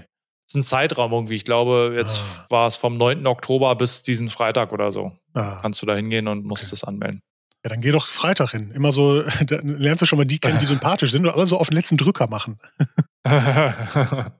Das 0.47 0.49
ist 0.49 0.55
ein 0.57 0.63
Zeitraum 0.63 1.13
irgendwie. 1.13 1.37
Ich 1.37 1.45
glaube, 1.45 1.95
jetzt 1.97 2.21
ah. 2.21 2.47
war 2.51 2.67
es 2.67 2.77
vom 2.77 2.99
9. 2.99 3.27
Oktober 3.27 3.75
bis 3.77 4.03
diesen 4.03 4.29
Freitag 4.29 4.73
oder 4.73 4.93
so. 4.93 5.13
Ah. 5.33 5.59
Kannst 5.63 5.81
du 5.81 5.87
da 5.87 5.97
hingehen 5.97 6.29
und 6.29 6.45
musst 6.45 6.65
okay. 6.65 6.71
das 6.71 6.85
anmelden. 6.85 7.23
Ja, 7.65 7.71
dann 7.71 7.81
geh 7.81 7.93
doch 7.93 8.07
Freitag 8.07 8.51
hin. 8.51 8.71
Immer 8.73 8.93
so, 8.93 9.23
dann 9.47 9.79
lernst 9.79 10.03
du 10.03 10.07
schon 10.07 10.19
mal 10.19 10.27
die 10.27 10.39
kennen, 10.39 10.59
die 10.61 10.67
sympathisch 10.75 11.11
sind 11.11 11.25
und 11.25 11.33
alle 11.33 11.47
so 11.47 11.59
auf 11.59 11.69
den 11.69 11.77
letzten 11.77 11.97
Drücker 11.97 12.27
machen. 12.27 12.61
ja, 13.27 14.37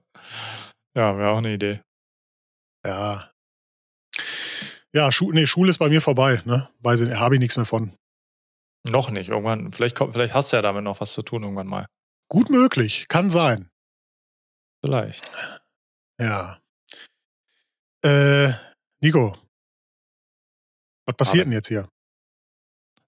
wäre 0.93 1.29
auch 1.29 1.39
eine 1.39 1.53
Idee. 1.53 1.81
Ja. 2.85 3.31
Ja, 4.93 5.11
Schu 5.11 5.31
nee, 5.31 5.47
Schule 5.47 5.71
ist 5.71 5.79
bei 5.79 5.89
mir 5.89 6.01
vorbei, 6.01 6.41
ne? 6.45 6.69
Weiß 6.79 7.01
ich, 7.01 7.09
habe 7.11 7.35
ich 7.35 7.39
nichts 7.39 7.57
mehr 7.57 7.65
von. 7.65 7.97
Noch 8.87 9.09
nicht. 9.09 9.29
Irgendwann, 9.29 9.73
vielleicht, 9.73 9.95
kommt, 9.95 10.13
vielleicht 10.13 10.35
hast 10.35 10.53
du 10.53 10.57
ja 10.57 10.61
damit 10.61 10.83
noch 10.83 11.01
was 11.01 11.13
zu 11.13 11.23
tun 11.23 11.41
irgendwann 11.41 11.67
mal. 11.67 11.87
Gut 12.29 12.51
möglich, 12.51 13.07
kann 13.07 13.31
sein. 13.31 13.69
Vielleicht. 14.83 15.29
Ja. 16.21 16.61
Äh, 18.03 18.53
Nico. 19.01 19.35
Was 21.07 21.17
passiert 21.17 21.41
aber. 21.41 21.45
denn 21.45 21.53
jetzt 21.53 21.67
hier? 21.67 21.89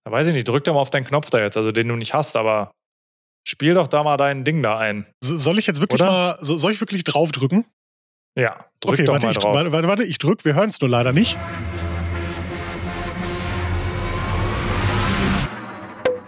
Da 0.08 0.14
weiß 0.14 0.28
ich 0.28 0.34
nicht, 0.34 0.48
drück 0.48 0.64
doch 0.64 0.74
mal 0.74 0.80
auf 0.80 0.90
deinen 0.90 1.04
Knopf 1.04 1.30
da 1.32 1.40
jetzt, 1.40 1.58
also 1.58 1.74
den 1.74 1.90
du 1.90 1.98
nicht 1.98 2.14
hast, 2.14 2.38
aber 2.38 2.72
spiel 3.46 3.74
doch 3.74 3.90
da 3.90 4.04
mal 4.04 4.16
dein 4.16 4.46
Ding 4.46 4.64
da 4.64 4.78
ein. 4.78 5.06
soll 5.22 5.60
ich 5.60 5.68
jetzt 5.68 5.82
wirklich 5.82 6.02
Oder? 6.02 6.10
mal, 6.10 6.38
soll 6.40 6.72
ich 6.72 6.80
wirklich 6.80 7.04
draufdrücken? 7.04 7.66
Ja, 8.40 8.68
drück 8.80 8.94
okay, 8.94 9.04
doch 9.04 9.12
warte, 9.12 9.26
mal 9.26 9.32
ich, 9.34 9.38
drauf. 9.38 9.54
warte, 9.54 9.74
warte, 9.74 9.88
warte, 9.90 10.04
ich 10.06 10.18
drück, 10.18 10.46
wir 10.46 10.54
hören 10.54 10.70
es 10.70 10.80
nur 10.80 10.90
leider 10.90 11.12
nicht. 11.12 11.36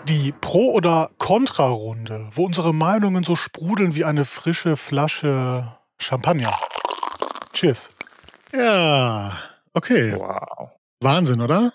Die 0.10 0.34
Pro- 0.34 0.74
oder 0.74 1.12
Kontra-Runde, 1.20 2.28
wo 2.34 2.48
unsere 2.48 2.74
Meinungen 2.74 3.24
so 3.24 3.38
sprudeln 3.38 3.96
wie 3.96 4.04
eine 4.04 4.26
frische 4.26 4.76
Flasche 4.76 5.78
Champagner. 6.02 6.54
Cheers. 7.54 7.92
Ja, 8.54 9.40
okay. 9.72 10.16
Wow. 10.18 10.72
Wahnsinn, 11.00 11.40
oder? 11.40 11.72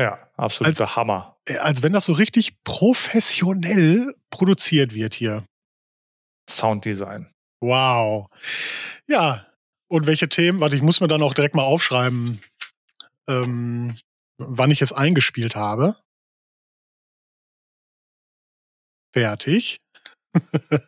Ja, 0.00 0.28
absoluter 0.36 0.96
Hammer. 0.96 1.36
Äh, 1.46 1.58
Als 1.58 1.82
wenn 1.82 1.92
das 1.92 2.04
so 2.06 2.12
richtig 2.12 2.62
professionell 2.64 4.14
produziert 4.30 4.94
wird 4.94 5.14
hier. 5.14 5.44
Sounddesign. 6.50 7.30
Wow. 7.60 8.28
Ja, 9.08 9.46
und 9.88 10.06
welche 10.06 10.28
Themen? 10.28 10.60
Warte, 10.60 10.76
ich 10.76 10.82
muss 10.82 11.00
mir 11.00 11.08
dann 11.08 11.22
auch 11.22 11.34
direkt 11.34 11.54
mal 11.54 11.62
aufschreiben, 11.62 12.40
ähm, 13.28 13.96
wann 14.38 14.70
ich 14.70 14.82
es 14.82 14.92
eingespielt 14.92 15.54
habe. 15.54 15.96
Fertig. 19.14 19.80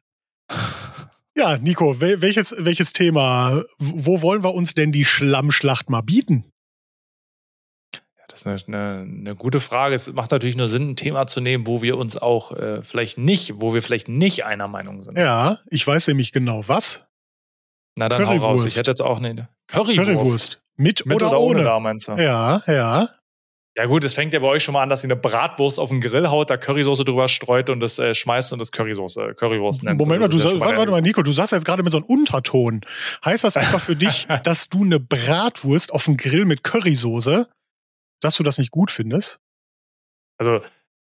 ja, 1.36 1.58
Nico, 1.58 2.00
wel 2.00 2.20
welches, 2.20 2.54
welches 2.58 2.92
Thema? 2.92 3.62
Wo 3.78 4.20
wollen 4.20 4.42
wir 4.42 4.52
uns 4.52 4.74
denn 4.74 4.90
die 4.90 5.04
Schlammschlacht 5.04 5.88
mal 5.88 6.00
bieten? 6.00 6.50
Das 8.44 8.62
ist 8.62 8.68
eine, 8.68 9.06
eine, 9.08 9.34
gute 9.34 9.60
Frage. 9.60 9.94
Es 9.94 10.12
macht 10.12 10.30
natürlich 10.30 10.56
nur 10.56 10.68
Sinn, 10.68 10.90
ein 10.90 10.96
Thema 10.96 11.26
zu 11.26 11.40
nehmen, 11.40 11.66
wo 11.66 11.82
wir 11.82 11.96
uns 11.96 12.16
auch 12.16 12.52
äh, 12.52 12.82
vielleicht 12.82 13.18
nicht, 13.18 13.54
wo 13.60 13.74
wir 13.74 13.82
vielleicht 13.82 14.08
nicht 14.08 14.44
einer 14.44 14.68
Meinung 14.68 15.02
sind. 15.02 15.18
Ja, 15.18 15.58
ich 15.70 15.86
weiß 15.86 16.08
nämlich 16.08 16.32
genau 16.32 16.62
was. 16.66 17.04
Na 17.96 18.08
dann 18.08 18.26
hau 18.26 18.32
raus. 18.32 18.40
Currywurst. 18.40 18.66
Ich 18.66 18.76
hätte 18.76 18.90
jetzt 18.90 19.02
auch 19.02 19.18
eine 19.18 19.48
Currywurst. 19.68 19.96
Currywurst. 19.96 20.62
Mit, 20.76 21.06
Mit 21.06 21.16
oder, 21.16 21.40
ohne? 21.40 21.64
da, 21.64 21.80
meinst 21.80 22.08
du? 22.08 22.12
Ja, 22.12 22.62
ja. 22.66 23.08
Ja 23.78 23.84
gut, 23.84 24.04
es 24.04 24.14
fängt 24.14 24.32
ja 24.32 24.38
bei 24.38 24.46
euch 24.46 24.64
schon 24.64 24.72
mal 24.72 24.82
an, 24.82 24.88
dass 24.88 25.04
ihr 25.04 25.08
eine 25.08 25.16
Bratwurst 25.16 25.78
auf 25.78 25.90
den 25.90 26.00
Grill 26.00 26.28
haut, 26.28 26.48
da 26.48 26.56
Currysoße 26.56 27.04
drüber 27.04 27.28
streut 27.28 27.68
und 27.68 27.80
das 27.80 27.98
äh, 27.98 28.14
schmeißt 28.14 28.54
und 28.54 28.58
das 28.58 28.72
Currysoße, 28.72 29.34
Currywurst 29.34 29.82
nennt. 29.82 29.98
Moment 29.98 30.22
mal, 30.22 30.28
du 30.28 30.38
sagst, 30.38 30.58
warte, 30.60 30.78
warte 30.78 30.90
mal, 30.90 31.02
Nico, 31.02 31.22
du 31.22 31.32
sagst 31.32 31.52
jetzt 31.52 31.66
gerade 31.66 31.82
mit 31.82 31.92
so 31.92 31.98
einem 31.98 32.06
Unterton. 32.06 32.80
Heißt 33.22 33.44
das 33.44 33.58
einfach 33.58 33.80
für 33.80 33.94
dich, 33.94 34.26
dass 34.44 34.70
du 34.70 34.82
eine 34.82 34.98
Bratwurst 34.98 35.92
auf 35.92 36.06
dem 36.06 36.16
Grill 36.16 36.46
mit 36.46 36.62
Currysoße, 36.62 37.48
dass 38.26 38.36
du 38.36 38.42
das 38.42 38.58
nicht 38.58 38.70
gut 38.70 38.90
findest? 38.90 39.40
Also 40.38 40.60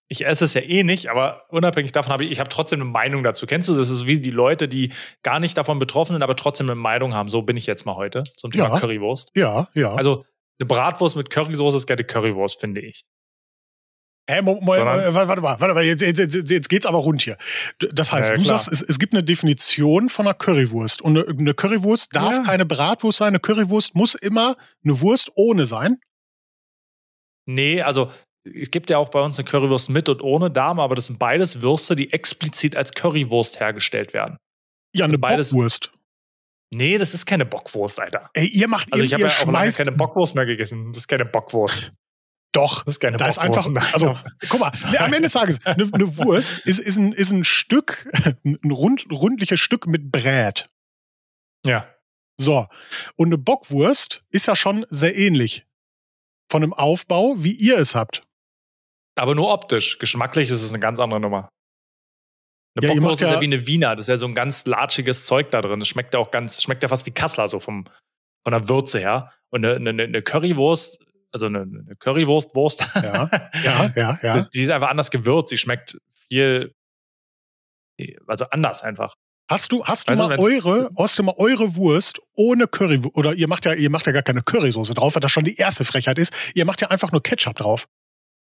ich 0.10 0.26
esse 0.26 0.44
es 0.44 0.54
ja 0.54 0.62
eh 0.62 0.84
nicht, 0.84 1.08
aber 1.08 1.46
unabhängig 1.50 1.94
davon 1.94 2.12
habe 2.12 2.26
ich, 2.26 2.32
ich 2.32 2.40
habe 2.42 2.50
trotzdem 2.50 2.82
eine 2.82 2.90
Meinung 2.90 3.24
dazu. 3.24 3.46
Kennst 3.46 3.70
du 3.70 3.74
das? 3.74 3.88
Das 3.88 3.98
ist 4.00 4.06
wie 4.08 4.20
die 4.20 4.32
Leute, 4.32 4.68
die 4.68 4.92
gar 5.24 5.40
nicht 5.40 5.58
davon 5.58 5.80
betroffen 5.80 6.12
sind, 6.14 6.22
aber 6.22 6.36
trotzdem 6.36 6.68
eine 6.68 6.76
Meinung 6.76 7.14
haben. 7.14 7.30
So 7.30 7.44
bin 7.44 7.56
ich 7.56 7.66
jetzt 7.66 7.86
mal 7.86 7.96
heute 7.96 8.24
zum 8.36 8.52
Thema 8.52 8.70
Ja. 8.74 8.80
Currywurst. 8.80 9.32
Ja, 9.36 9.70
ja. 9.74 9.94
Also 9.94 10.26
eine 10.60 10.68
Bratwurst 10.68 11.16
mit 11.16 11.30
Currysoße 11.30 11.78
ist 11.78 11.88
keine 11.88 12.04
Currywurst, 12.04 12.60
finde 12.60 12.82
ich. 12.82 13.06
Hä, 14.30 14.42
Mo- 14.42 14.60
Sondern- 14.64 15.14
warte, 15.14 15.28
warte 15.30 15.42
mal, 15.42 15.60
warte 15.60 15.74
mal, 15.74 15.84
jetzt, 15.84 16.02
jetzt, 16.02 16.20
jetzt, 16.20 16.50
jetzt 16.50 16.70
geht's 16.70 16.86
aber 16.86 17.00
rund 17.00 17.22
hier. 17.22 17.38
Das 17.94 18.12
heißt, 18.12 18.32
Ja, 18.32 18.36
du 18.36 18.44
sagst, 18.44 18.68
es, 18.72 18.82
es 18.82 19.00
gibt 19.00 19.14
eine 19.14 19.24
Definition 19.24 20.10
von 20.10 20.28
einer 20.28 20.34
Currywurst. 20.36 21.02
Und 21.02 21.18
eine, 21.18 21.28
eine 21.28 21.54
Currywurst 21.54 22.16
darf 22.16 22.34
Ja. 22.36 22.44
keine 22.44 22.66
Bratwurst 22.66 23.18
sein. 23.20 23.30
Eine 23.30 23.40
Currywurst 23.40 23.96
muss 23.96 24.14
immer 24.16 24.58
eine 24.84 25.00
Wurst 25.02 25.32
ohne 25.36 25.66
sein. 25.66 26.00
Nee, 27.54 27.82
also 27.82 28.12
es 28.44 28.72
gibt 28.72 28.90
ja 28.90 28.98
auch 28.98 29.10
bei 29.10 29.22
uns 29.22 29.38
eine 29.38 29.48
Currywurst 29.48 29.90
mit 29.90 30.10
und 30.10 30.22
ohne 30.22 30.50
Dame, 30.50 30.82
aber 30.82 30.96
das 30.96 31.08
sind 31.08 31.20
beides 31.20 31.62
Würste, 31.62 31.96
die 31.96 32.12
explizit 32.12 32.76
als 32.76 32.92
Currywurst 32.94 33.60
hergestellt 33.60 34.14
werden. 34.14 34.38
Ja, 34.96 35.06
eine 35.06 35.18
Beides- 35.18 35.52
Bockwurst. 35.52 35.92
Nee, 36.74 36.98
das 36.98 37.14
ist 37.14 37.26
keine 37.26 37.46
Bockwurst, 37.46 38.00
Alter. 38.00 38.30
Ey, 38.34 38.48
ihr 38.48 38.68
macht, 38.70 38.92
Also 38.94 39.04
ihr, 39.04 39.08
ich 39.08 39.14
habe 39.14 39.24
ja 39.24 39.30
auch 39.30 39.52
lange 39.52 39.72
keine 39.72 39.92
Bockwurst 39.92 40.36
mehr 40.36 40.46
gegessen. 40.46 40.92
Das 40.94 41.00
ist 41.04 41.08
keine 41.08 41.26
Bockwurst. 41.26 41.92
doch. 42.54 42.84
Das 42.84 42.96
ist 42.96 43.00
keine 43.00 43.18
Da 43.18 43.28
ist 43.28 43.36
Bockwurst. 43.40 43.68
einfach, 43.68 43.82
Nein. 43.84 43.94
also, 43.94 44.18
guck 44.50 44.60
mal, 44.62 44.72
ne, 44.92 45.00
am 45.02 45.12
Ende 45.14 45.24
des 45.24 45.34
Tages, 45.34 45.60
eine, 45.66 45.90
eine 45.92 46.18
Wurst 46.18 46.60
ist, 46.66 46.80
ist, 46.80 46.98
ein, 46.98 47.12
ist 47.12 47.32
ein 47.32 47.44
Stück, 47.44 48.10
ein 48.46 48.72
rund, 48.72 49.06
rundliches 49.12 49.60
Stück 49.60 49.86
mit 49.88 50.12
Brät. 50.12 50.70
ja. 51.66 51.86
So. 52.40 52.68
Und 53.18 53.28
eine 53.28 53.38
Bockwurst 53.38 54.24
ist 54.32 54.48
ja 54.48 54.56
schon 54.56 54.86
sehr 54.90 55.16
ähnlich. 55.16 55.68
Von 56.52 56.64
einem 56.64 56.74
Aufbau, 56.74 57.36
wie 57.38 57.54
ihr 57.54 57.80
es 57.80 57.96
habt. 57.96 58.24
Aber 59.18 59.36
nur 59.36 59.52
optisch. 59.54 60.00
Geschmacklich 60.00 60.50
ist 60.50 60.62
es 60.62 60.70
eine 60.70 60.80
ganz 60.80 61.00
andere 61.00 61.22
Nummer. 61.22 61.48
Eine 62.76 62.88
Ja, 62.88 62.94
Bockwurst 62.94 63.22
ist 63.22 63.28
ja- 63.30 63.36
ja 63.36 63.42
wie 63.42 63.46
eine 63.46 63.66
Wiener. 63.68 63.96
Das 63.96 64.02
ist 64.06 64.10
ja 64.10 64.18
so 64.18 64.26
ein 64.28 64.36
ganz 64.36 64.66
latschiges 64.66 65.26
Zeug 65.26 65.50
da 65.52 65.62
drin. 65.62 65.80
Das 65.80 65.88
schmeckt 65.88 66.14
ja 66.14 66.20
auch 66.20 66.30
ganz, 66.32 66.62
schmeckt 66.62 66.84
ja 66.84 66.90
fast 66.90 67.06
wie 67.06 67.12
Kassler, 67.12 67.48
so 67.48 67.60
vom, 67.62 67.86
von 68.44 68.52
der 68.52 68.68
Würze 68.68 69.00
her. 69.00 69.32
Und 69.50 69.66
eine, 69.66 69.76
eine, 69.90 70.04
eine 70.04 70.22
Currywurst, 70.22 71.06
also 71.32 71.46
eine, 71.46 71.62
eine 71.62 71.96
Currywurst-Wurst, 72.00 72.82
Ja, 72.96 73.30
ja, 73.64 73.92
ja, 73.96 74.20
ja. 74.22 74.34
das, 74.36 74.50
die 74.50 74.62
ist 74.64 74.70
einfach 74.72 74.90
anders 74.90 75.10
gewürzt. 75.12 75.52
Die 75.54 75.58
schmeckt 75.58 75.98
viel, 76.30 76.74
also 78.28 78.46
anders 78.52 78.82
einfach. 78.82 79.16
Hast 79.52 79.72
du, 79.72 79.84
hast 79.84 80.10
du 80.10 80.14
du, 80.14 80.20
mal 80.20 80.40
eure, 80.40 80.90
hast 80.98 81.20
du 81.20 81.24
mal 81.24 81.36
eure 81.38 81.76
Wurst 81.76 82.22
ohne 82.36 82.68
Curry, 82.68 83.02
oder 83.14 83.34
ihr 83.34 83.48
macht 83.50 83.66
ja, 83.66 83.74
ihr 83.74 83.90
macht 83.90 84.08
ja 84.08 84.14
gar 84.14 84.24
keine 84.24 84.42
Currysoße 84.42 84.94
drauf, 84.94 85.16
weil 85.16 85.20
das 85.20 85.32
schon 85.32 85.44
die 85.44 85.56
erste 85.58 85.84
Frechheit 85.84 86.18
ist. 86.18 86.34
Ihr 86.56 86.66
macht 86.66 86.82
ja 86.82 86.88
einfach 86.90 87.12
nur 87.12 87.22
Ketchup 87.22 87.58
drauf. 87.58 87.88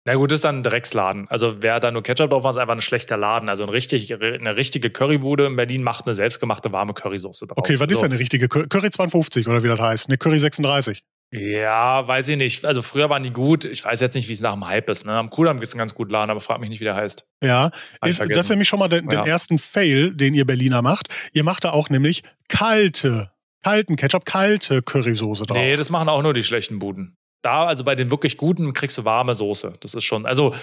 Na 0.06 0.16
gut, 0.16 0.32
das 0.32 0.38
ist 0.38 0.44
dann 0.44 0.60
ein 0.60 0.64
Drecksladen. 0.64 1.28
Also 1.30 1.62
wer 1.62 1.80
da 1.80 1.90
nur 1.90 2.04
Ketchup 2.04 2.30
drauf 2.30 2.44
macht, 2.44 2.56
ist 2.56 2.58
einfach 2.58 2.76
ein 2.76 2.82
schlechter 2.82 3.18
Laden. 3.18 3.50
Also 3.50 3.64
ein 3.64 3.70
richtig, 3.70 4.14
eine 4.14 4.56
richtige 4.58 4.90
Currybude 4.90 5.46
in 5.46 5.56
Berlin 5.56 5.82
macht 5.82 6.06
eine 6.06 6.14
selbstgemachte 6.14 6.72
warme 6.72 6.94
Currysoße 6.94 7.48
drauf. 7.48 7.58
Okay, 7.58 7.80
was 7.80 7.88
ist 7.88 7.96
So. 7.96 8.02
denn 8.04 8.12
eine 8.12 8.20
richtige 8.20 8.48
Curry? 8.48 8.68
Curry 8.68 8.90
52 8.90 9.48
oder 9.48 9.64
wie 9.64 9.70
das 9.70 9.80
heißt? 9.80 10.10
Ne, 10.10 10.18
Curry 10.18 10.40
36. 10.40 11.04
Ja, 11.36 12.08
weiß 12.08 12.28
ich 12.28 12.38
nicht. 12.38 12.64
Also 12.64 12.84
früher 12.84 13.10
waren 13.10 13.24
die 13.24 13.32
gut. 13.32 13.66
Ich 13.66 13.84
weiß 13.84 14.00
jetzt 14.02 14.14
nicht, 14.14 14.28
wie 14.30 14.34
es 14.34 14.42
nach 14.42 14.54
dem 14.54 14.68
Hype 14.68 14.88
ist. 14.90 15.06
Ne? 15.06 15.14
Am 15.14 15.32
Kudamm 15.32 15.58
gibt 15.58 15.68
es 15.68 15.74
einen 15.74 15.80
ganz 15.80 15.96
guten 15.96 16.12
Laden, 16.12 16.30
aber 16.30 16.42
frag 16.42 16.60
mich 16.60 16.70
nicht, 16.70 16.80
wie 16.80 16.84
der 16.84 16.96
heißt. 16.96 17.26
Ja, 17.42 17.72
ist, 18.06 18.20
das 18.22 18.30
ist 18.46 18.50
nämlich 18.50 18.68
schon 18.68 18.78
mal 18.78 18.88
den, 18.88 19.08
den 19.08 19.20
Ja. 19.20 19.26
ersten 19.26 19.58
Fail, 19.58 20.14
den 20.14 20.36
ihr 20.36 20.46
Berliner 20.46 20.84
macht. 20.84 21.08
Ihr 21.34 21.44
macht 21.44 21.64
da 21.64 21.72
auch 21.72 21.90
nämlich 21.90 22.22
kalte, 22.50 23.32
kalten 23.64 23.96
Ketchup, 23.96 24.26
kalte 24.26 24.84
Currysoße 24.84 25.48
drauf. 25.48 25.58
Nee, 25.58 25.76
das 25.76 25.90
machen 25.90 26.08
auch 26.08 26.22
nur 26.22 26.36
die 26.36 26.44
schlechten 26.44 26.78
Buden. 26.78 27.16
Da, 27.42 27.66
also 27.66 27.84
bei 27.84 27.96
den 27.96 28.12
wirklich 28.12 28.38
guten, 28.38 28.74
kriegst 28.74 28.98
du 29.00 29.06
warme 29.06 29.34
Soße. 29.34 29.74
Das 29.80 29.96
ist 29.96 30.04
schon, 30.04 30.28
also 30.28 30.54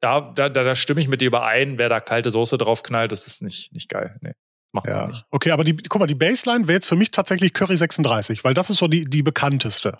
da, 0.00 0.20
da, 0.20 0.50
da, 0.50 0.62
da 0.62 0.74
stimme 0.74 1.00
ich 1.00 1.08
mit 1.08 1.22
dir 1.22 1.28
überein, 1.28 1.78
wer 1.78 1.88
da 1.88 2.00
kalte 2.00 2.30
Soße 2.30 2.58
drauf 2.58 2.82
knallt, 2.82 3.12
das 3.12 3.26
ist 3.26 3.42
nicht, 3.42 3.72
nicht 3.72 3.88
geil. 3.88 4.18
Nee, 4.20 4.32
macht 4.76 4.86
man 4.86 4.96
ja. 4.96 5.06
nicht. 5.08 5.24
Okay, 5.30 5.50
aber 5.50 5.64
die, 5.64 5.76
guck 5.76 5.98
mal, 6.00 6.06
die 6.06 6.14
Baseline 6.14 6.68
wäre 6.68 6.74
jetzt 6.76 6.86
für 6.86 6.96
mich 6.96 7.10
tatsächlich 7.10 7.52
Curry 7.52 7.76
36, 7.76 8.44
weil 8.44 8.54
das 8.54 8.70
ist 8.70 8.78
so 8.78 8.88
die, 8.88 9.04
die 9.04 9.22
bekannteste. 9.22 9.98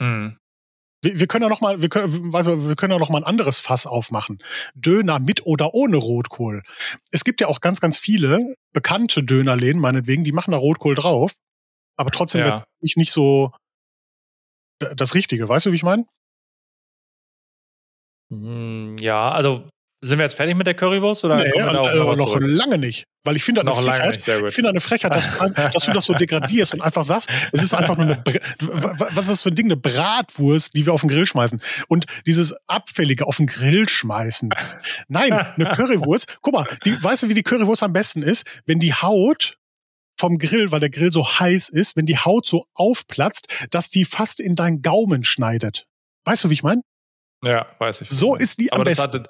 Mhm. 0.00 0.36
Wir, 1.02 1.20
wir 1.20 1.26
können 1.26 1.42
ja 1.42 1.48
noch 1.48 1.60
mal, 1.60 1.80
wir 1.82 1.88
können, 1.88 2.32
du, 2.32 2.68
wir 2.68 2.76
können 2.76 2.92
ja 2.92 2.98
noch 2.98 3.10
mal 3.10 3.18
ein 3.18 3.24
anderes 3.24 3.58
Fass 3.58 3.86
aufmachen. 3.86 4.42
Döner 4.74 5.18
mit 5.18 5.44
oder 5.46 5.74
ohne 5.74 5.96
Rotkohl. 5.96 6.62
Es 7.10 7.24
gibt 7.24 7.40
ja 7.40 7.48
auch 7.48 7.60
ganz, 7.60 7.80
ganz 7.80 7.98
viele 7.98 8.54
bekannte 8.72 9.22
Dönerläden, 9.22 9.80
meinetwegen, 9.80 10.24
die 10.24 10.32
machen 10.32 10.52
da 10.52 10.56
Rotkohl 10.56 10.94
drauf, 10.94 11.34
aber 11.96 12.10
trotzdem 12.10 12.40
Ja. 12.40 12.46
wird 12.46 12.64
nicht, 12.80 12.96
nicht 12.96 13.12
so 13.12 13.52
das 14.96 15.14
Richtige. 15.14 15.48
Weißt 15.48 15.66
du, 15.66 15.72
wie 15.72 15.76
ich 15.76 15.82
meine? 15.82 16.04
Hm, 18.30 18.96
Ja, 18.98 19.30
also 19.30 19.68
sind 20.04 20.18
wir 20.18 20.24
jetzt 20.24 20.34
fertig 20.34 20.54
mit 20.56 20.66
der 20.66 20.74
Currywurst 20.74 21.24
oder 21.24 21.36
Nee, 21.36 21.50
wir 21.54 21.64
da 21.64 21.78
auch 21.80 21.90
äh, 21.90 21.96
noch, 21.96 22.16
noch 22.16 22.36
lange 22.40 22.78
nicht. 22.78 23.04
Weil 23.24 23.36
ich 23.36 23.44
finde 23.44 23.64
das 23.64 23.74
noch 23.74 23.78
eine 23.78 23.86
lange 23.86 24.14
Frechheit. 24.20 24.42
Ich 24.48 24.54
finde 24.54 24.70
eine 24.70 24.80
Frechheit, 24.80 25.14
dass 25.14 25.38
du, 25.38 25.48
dass 25.50 25.84
du 25.84 25.92
das 25.92 26.04
so 26.04 26.14
degradierst 26.14 26.74
und 26.74 26.80
einfach 26.82 27.04
sagst, 27.04 27.30
es 27.52 27.62
ist 27.62 27.72
einfach 27.74 27.96
nur 27.96 28.06
eine, 28.06 28.16
Br- 28.16 28.40
was 28.60 29.24
ist 29.24 29.30
das 29.30 29.42
für 29.42 29.48
ein 29.48 29.54
Ding, 29.54 29.66
eine 29.66 29.76
Bratwurst, 29.76 30.74
die 30.74 30.86
wir 30.86 30.92
auf 30.92 31.00
den 31.00 31.08
Grill 31.08 31.26
schmeißen. 31.26 31.62
Und 31.88 32.06
dieses 32.26 32.54
Abfällige 32.66 33.26
auf 33.26 33.38
den 33.38 33.46
Grill 33.46 33.88
schmeißen. 33.88 34.50
Nein, 35.08 35.32
eine 35.32 35.64
Currywurst. 35.70 36.36
Guck 36.42 36.54
mal, 36.54 36.68
die, 36.84 37.02
weißt 37.02 37.22
du, 37.24 37.28
wie 37.28 37.34
die 37.34 37.42
Currywurst 37.42 37.82
am 37.82 37.92
besten 37.92 38.22
ist? 38.22 38.44
Wenn 38.66 38.78
die 38.78 38.92
Haut 38.94 39.58
vom 40.18 40.38
Grill, 40.38 40.70
weil 40.70 40.80
der 40.80 40.90
Grill 40.90 41.10
so 41.10 41.26
heiß 41.26 41.70
ist, 41.70 41.96
wenn 41.96 42.06
die 42.06 42.18
Haut 42.18 42.46
so 42.46 42.66
aufplatzt, 42.74 43.48
dass 43.70 43.90
die 43.90 44.04
fast 44.04 44.38
in 44.38 44.54
deinen 44.54 44.80
Gaumen 44.82 45.24
schneidet. 45.24 45.86
Weißt 46.24 46.44
du, 46.44 46.50
wie 46.50 46.54
ich 46.54 46.62
meine? 46.62 46.82
Ja, 47.44 47.66
weiß 47.78 48.02
ich. 48.02 48.10
So 48.10 48.36
ist 48.36 48.60
die 48.60 48.72
am 48.72 48.80
Aber 48.80 48.84
das 48.88 48.98
besten. 48.98 49.24
hat, 49.24 49.28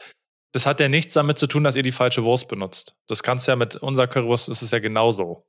das 0.54 0.66
hat 0.66 0.78
ja 0.78 0.88
nichts 0.88 1.14
damit 1.14 1.36
zu 1.36 1.48
tun, 1.48 1.64
dass 1.64 1.74
ihr 1.74 1.82
die 1.82 1.90
falsche 1.90 2.22
Wurst 2.22 2.46
benutzt. 2.46 2.94
Das 3.08 3.24
kannst 3.24 3.46
du 3.46 3.52
ja 3.52 3.56
mit 3.56 3.74
unserer 3.74 4.06
Currywurst 4.06 4.48
ist 4.48 4.62
es 4.62 4.70
ja 4.70 4.78
genauso. 4.78 5.44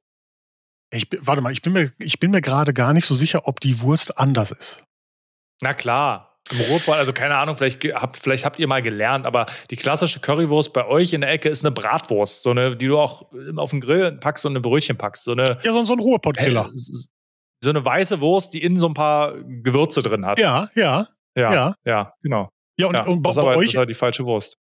Ich, 0.92 1.08
warte 1.20 1.42
mal, 1.42 1.52
ich 1.52 1.62
bin 1.62 1.74
mir, 1.74 1.92
ich 2.00 2.20
bin 2.20 2.32
mir 2.32 2.42
gerade 2.42 2.74
gar 2.74 2.92
nicht 2.92 3.06
so 3.06 3.14
sicher, 3.14 3.48
ob 3.48 3.60
die 3.60 3.82
Wurst 3.82 4.18
anders 4.18 4.52
ist. 4.52 4.84
Na 5.62 5.76
klar. 5.76 6.40
Im 6.52 6.60
Rotwein, 6.62 6.96
also 6.96 7.14
keine 7.14 7.36
Ahnung, 7.36 7.56
vielleicht 7.56 7.84
habt, 7.84 8.18
vielleicht 8.18 8.46
habt 8.46 8.60
ihr 8.60 8.68
mal 8.68 8.82
gelernt, 8.82 9.26
aber 9.26 9.46
die 9.70 9.76
klassische 9.76 10.20
Currywurst 10.20 10.74
bei 10.74 10.86
euch 10.88 11.14
in 11.14 11.22
der 11.22 11.32
Ecke 11.32 11.50
ist 11.50 11.64
eine 11.64 11.72
Bratwurst, 11.72 12.44
so 12.44 12.52
eine, 12.52 12.76
die 12.76 12.88
du 12.88 13.00
auch 13.00 13.32
auf 13.58 13.70
den 13.72 13.82
Grill 13.82 14.12
packst 14.14 14.46
und 14.46 14.56
ein 14.56 14.62
Brötchen 14.62 14.98
packst. 14.98 15.24
So 15.24 15.34
eine, 15.34 15.60
Ja, 15.64 15.72
so, 15.72 15.86
so 15.86 15.94
ein 15.94 16.00
Ruhrpott-Killer. 16.00 16.72
so 16.76 17.70
eine 17.70 17.86
weiße 17.86 18.22
Wurst, 18.22 18.54
die 18.54 18.64
innen 18.64 18.78
so 18.78 18.88
ein 18.88 18.96
paar 18.96 19.36
Gewürze 19.44 20.02
drin 20.02 20.26
hat. 20.26 20.40
Ja, 20.40 20.70
ja, 20.74 21.08
ja, 21.36 21.54
ja. 21.54 21.76
ja, 21.84 22.14
genau. 22.24 22.50
ja. 22.80 22.88
Und, 22.88 22.96
ja, 22.96 23.06
und 23.06 23.22
bei, 23.22 23.30
das, 23.30 23.36
bei 23.36 23.42
aber, 23.42 23.52
das 23.54 23.60
euch, 23.60 23.70
ist 23.70 23.76
aber 23.76 23.86
die 23.86 23.94
falsche 23.94 24.26
Wurst. 24.26 24.58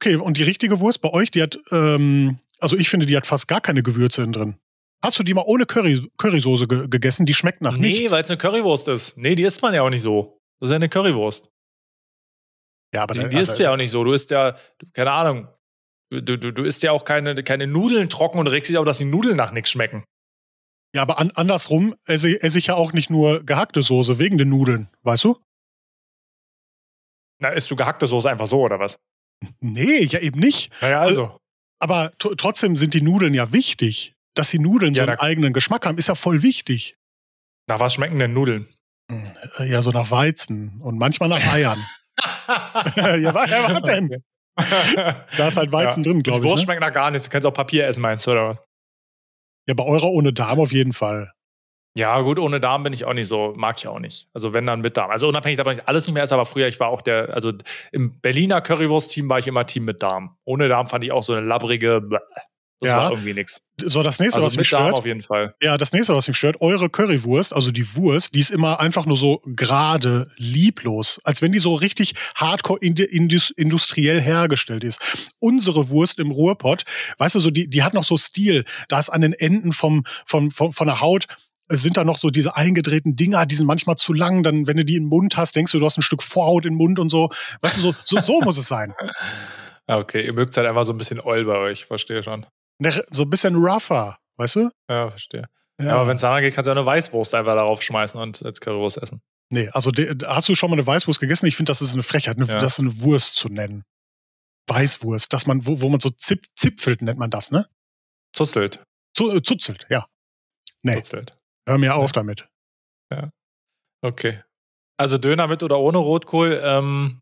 Okay, 0.00 0.16
und 0.16 0.36
die 0.36 0.42
richtige 0.42 0.78
Wurst 0.80 1.00
bei 1.00 1.10
euch, 1.10 1.30
die 1.30 1.42
hat, 1.42 1.58
ähm, 1.70 2.38
also 2.58 2.76
ich 2.76 2.88
finde, 2.88 3.06
die 3.06 3.16
hat 3.16 3.26
fast 3.26 3.48
gar 3.48 3.60
keine 3.60 3.82
Gewürze 3.82 4.26
drin. 4.28 4.56
Hast 5.02 5.18
du 5.18 5.22
die 5.22 5.34
mal 5.34 5.44
ohne 5.46 5.64
Curry, 5.64 6.08
Currysoße 6.18 6.66
ge 6.66 6.88
gegessen? 6.88 7.24
Die 7.24 7.34
schmeckt 7.34 7.60
nach 7.62 7.76
nee, 7.76 7.88
nichts. 7.90 8.10
weil 8.10 8.22
es 8.22 8.30
eine 8.30 8.38
Currywurst 8.38 8.88
ist. 8.88 9.16
Nee, 9.16 9.34
die 9.36 9.44
isst 9.44 9.62
man 9.62 9.72
ja 9.74 9.82
auch 9.82 9.90
nicht 9.90 10.02
so. 10.02 10.40
Das 10.58 10.68
ist 10.68 10.72
ja 10.72 10.76
eine 10.76 10.88
Currywurst. 10.88 11.48
Ja, 12.94 13.02
aber 13.02 13.14
Die, 13.14 13.20
da- 13.20 13.28
die 13.28 13.36
also, 13.36 13.50
isst 13.52 13.58
du 13.58 13.62
ja 13.62 13.72
auch 13.72 13.76
nicht 13.76 13.90
so. 13.92 14.02
Du 14.02 14.12
isst 14.12 14.30
ja, 14.30 14.56
keine 14.94 15.12
Ahnung, 15.12 15.48
du, 16.10 16.20
du, 16.22 16.52
du 16.52 16.62
isst 16.64 16.82
ja 16.82 16.90
auch 16.90 17.04
keine, 17.04 17.44
keine 17.44 17.66
Nudeln 17.68 18.08
trocken 18.08 18.38
und 18.40 18.48
regst 18.48 18.70
dich 18.70 18.78
auf, 18.78 18.84
dass 18.86 18.98
die 18.98 19.04
Nudeln 19.04 19.36
nach 19.36 19.52
nichts 19.52 19.70
schmecken. 19.70 20.02
ja, 20.96 21.02
aber 21.02 21.18
an, 21.18 21.30
andersrum 21.32 21.94
esse, 22.06 22.42
esse 22.42 22.58
ich 22.58 22.66
ja 22.68 22.74
auch 22.74 22.92
nicht 22.92 23.08
nur 23.10 23.44
gehackte 23.44 23.82
Soße 23.82 24.18
wegen 24.18 24.36
den 24.38 24.48
Nudeln, 24.48 24.88
weißt 25.02 25.24
du? 25.24 25.38
Na, 27.40 27.50
isst 27.50 27.70
du 27.70 27.76
gehackte 27.76 28.06
Soße 28.08 28.28
einfach 28.28 28.46
so, 28.48 28.62
oder 28.62 28.80
was? 28.80 28.98
Nee, 29.60 30.04
ja 30.04 30.20
eben 30.20 30.40
nicht. 30.40 30.72
Naja, 30.82 31.00
also. 31.00 31.38
Aber 31.80 32.12
tr- 32.18 32.36
trotzdem 32.36 32.74
sind 32.76 32.94
die 32.94 33.02
Nudeln 33.02 33.34
ja 33.34 33.52
wichtig. 33.52 34.14
Dass 34.34 34.50
die 34.50 34.58
Nudeln 34.58 34.94
so 34.94 34.98
Ja, 35.02 35.06
einen 35.08 35.16
da- 35.16 35.22
eigenen 35.22 35.52
Geschmack 35.52 35.86
haben, 35.86 35.98
ist 35.98 36.08
ja 36.08 36.14
voll 36.14 36.42
wichtig. 36.42 36.96
Nach 37.68 37.80
was 37.80 37.94
schmecken 37.94 38.18
denn 38.18 38.32
Nudeln? 38.32 38.68
Äh, 39.58 39.68
Ja, 39.70 39.82
so 39.82 39.90
nach 39.90 40.10
Weizen 40.10 40.80
und 40.80 40.98
manchmal 40.98 41.28
nach 41.28 41.52
Eiern. 41.52 41.78
ja, 42.18 43.34
wa- 43.34 43.46
ja, 43.46 43.70
was 43.72 43.82
denn? 43.82 44.22
Da 45.36 45.48
ist 45.48 45.56
halt 45.56 45.70
Weizen 45.70 46.02
drin, 46.02 46.22
glaube 46.22 46.40
ich. 46.40 46.44
Wurst 46.44 46.62
Ne? 46.62 46.64
schmeckt 46.64 46.80
nach 46.80 46.92
gar 46.92 47.10
nichts. 47.12 47.26
Du 47.26 47.30
kannst 47.30 47.46
auch 47.46 47.52
Papier 47.54 47.86
essen, 47.86 48.00
meinst 48.00 48.26
du, 48.26 48.32
oder 48.32 48.48
was? 48.50 48.58
Ja, 49.68 49.74
bei 49.74 49.84
eurer 49.84 50.08
ohne 50.10 50.32
Darm 50.32 50.58
auf 50.58 50.72
jeden 50.72 50.92
Fall. 50.92 51.32
Ja, 51.98 52.20
gut, 52.20 52.38
ohne 52.38 52.60
Darm 52.60 52.84
bin 52.84 52.92
ich 52.92 53.04
auch 53.04 53.12
nicht 53.12 53.26
so, 53.26 53.54
mag 53.56 53.76
ich 53.78 53.88
auch 53.88 53.98
nicht. 53.98 54.28
Also 54.32 54.52
wenn 54.52 54.64
dann 54.66 54.82
mit 54.82 54.96
Darm. 54.96 55.10
Also 55.10 55.26
unabhängig 55.26 55.56
davon, 55.58 55.72
dass 55.72 55.80
ich 55.82 55.88
alles 55.88 56.06
nicht 56.06 56.14
mehr 56.14 56.22
esse, 56.22 56.34
aber 56.34 56.46
früher, 56.46 56.68
ich 56.68 56.78
war 56.78 56.88
auch 56.90 57.02
der, 57.02 57.34
also 57.34 57.52
im 57.90 58.20
Berliner 58.20 58.60
Currywurst-Team 58.60 59.28
war 59.28 59.40
ich 59.40 59.48
immer 59.48 59.66
Team 59.66 59.84
mit 59.84 60.00
Darm. 60.00 60.36
Ohne 60.44 60.68
Darm 60.68 60.86
fand 60.86 61.02
ich 61.02 61.10
auch 61.10 61.24
so 61.24 61.32
eine 61.32 61.44
labbrige, 61.44 62.00
bäh. 62.02 62.18
das 62.80 62.90
Ja. 62.90 62.96
war 62.98 63.10
irgendwie 63.10 63.34
nichts. 63.34 63.66
So, 63.84 64.04
das 64.04 64.20
nächste, 64.20 64.36
Also 64.36 64.46
was 64.46 64.56
mich 64.56 64.70
Darm 64.70 64.82
stört, 64.84 64.98
auf 64.98 65.06
jeden 65.06 65.22
Fall. 65.22 65.56
ja, 65.60 65.76
das 65.76 65.92
nächste, 65.92 66.14
was 66.14 66.28
mich 66.28 66.36
stört, 66.36 66.60
eure 66.60 66.88
Currywurst, 66.88 67.52
also 67.52 67.72
die 67.72 67.96
Wurst, 67.96 68.32
die 68.36 68.38
ist 68.40 68.50
immer 68.52 68.78
einfach 68.78 69.04
nur 69.04 69.16
so 69.16 69.42
gerade, 69.44 70.30
lieblos. 70.36 71.20
Als 71.24 71.42
wenn 71.42 71.50
die 71.50 71.58
so 71.58 71.74
richtig 71.74 72.14
hardcore 72.36 72.78
industriell 72.80 74.20
hergestellt 74.20 74.84
ist. 74.84 75.00
Unsere 75.40 75.88
Wurst 75.88 76.20
im 76.20 76.30
Ruhrpott, 76.30 76.84
weißt 77.18 77.34
du, 77.34 77.40
so, 77.40 77.50
die, 77.50 77.68
die 77.68 77.82
hat 77.82 77.94
noch 77.94 78.04
so 78.04 78.16
Stil. 78.16 78.64
Da 78.88 79.00
ist 79.00 79.08
an 79.08 79.20
den 79.22 79.32
Enden 79.32 79.72
vom, 79.72 80.04
vom, 80.24 80.52
vom, 80.52 80.70
von 80.70 80.86
der 80.86 81.00
Haut, 81.00 81.26
sind 81.70 81.96
da 81.96 82.04
noch 82.04 82.18
so 82.18 82.30
diese 82.30 82.56
eingedrehten 82.56 83.14
Dinger, 83.16 83.44
die 83.46 83.54
sind 83.54 83.66
manchmal 83.66 83.96
zu 83.96 84.12
lang. 84.12 84.42
Dann, 84.42 84.66
wenn 84.66 84.76
du 84.76 84.84
die 84.84 84.96
im 84.96 85.04
Mund 85.04 85.36
hast, 85.36 85.54
denkst 85.56 85.72
du, 85.72 85.78
du 85.78 85.84
hast 85.84 85.98
ein 85.98 86.02
Stück 86.02 86.22
Vorhaut 86.22 86.64
im 86.66 86.74
Mund 86.74 86.98
und 86.98 87.10
so. 87.10 87.30
Weißt 87.60 87.76
du, 87.76 87.80
so, 87.80 87.94
so, 88.04 88.20
so 88.20 88.40
muss 88.40 88.56
es 88.58 88.68
sein. 88.68 88.94
Ja, 89.88 89.98
okay, 89.98 90.24
ihr 90.24 90.32
mögt 90.32 90.50
es 90.52 90.56
halt 90.56 90.66
einfach 90.66 90.84
so 90.84 90.92
ein 90.92 90.98
bisschen 90.98 91.20
oll 91.20 91.44
bei 91.44 91.56
euch, 91.58 91.86
verstehe 91.86 92.22
schon. 92.22 92.46
Ne, 92.78 92.90
So 93.10 93.24
ein 93.24 93.30
bisschen 93.30 93.56
rougher, 93.56 94.18
weißt 94.36 94.56
du? 94.56 94.70
Ja, 94.88 95.08
verstehe. 95.08 95.44
Ja. 95.80 95.94
Aber 95.94 96.08
wenn 96.08 96.16
es 96.16 96.22
danach 96.22 96.40
geht, 96.40 96.54
kannst 96.54 96.66
du 96.66 96.70
ja 96.72 96.76
eine 96.76 96.86
Weißwurst 96.86 97.34
einfach 97.34 97.54
darauf 97.54 97.82
schmeißen 97.82 98.18
und 98.20 98.42
als 98.44 98.60
Currywurst 98.60 98.98
essen. 98.98 99.20
Nee, 99.50 99.68
also 99.72 99.90
hast 100.26 100.48
du 100.48 100.54
schon 100.54 100.70
mal 100.70 100.76
eine 100.76 100.86
Weißwurst 100.86 101.20
gegessen? 101.20 101.46
Ich 101.46 101.56
finde, 101.56 101.70
das 101.70 101.80
ist 101.80 101.94
eine 101.94 102.02
Frechheit, 102.02 102.36
eine, 102.36 102.46
Ja. 102.46 102.58
das 102.58 102.78
eine 102.80 103.00
Wurst 103.00 103.36
zu 103.36 103.48
nennen. 103.48 103.84
Weißwurst, 104.68 105.32
dass 105.32 105.46
man, 105.46 105.64
wo, 105.66 105.80
wo 105.80 105.88
man 105.88 106.00
so 106.00 106.10
zip, 106.10 106.44
zipfelt, 106.56 107.00
nennt 107.02 107.18
man 107.18 107.30
das, 107.30 107.50
ne? 107.50 107.68
Zuzelt. 108.34 108.82
Zu, 109.16 109.30
äh, 109.34 109.42
zuzelt, 109.42 109.86
ja. 109.88 110.06
Nee. 110.82 110.96
Zuzelt. 111.00 111.36
Hör 111.68 111.78
mir 111.78 111.94
auf 111.94 112.12
damit. 112.12 112.48
Okay. 114.00 114.40
Also 114.96 115.18
Döner 115.18 115.46
mit 115.48 115.62
oder 115.62 115.78
ohne 115.78 115.98
Rotkohl? 115.98 116.60
Ähm, 116.64 117.20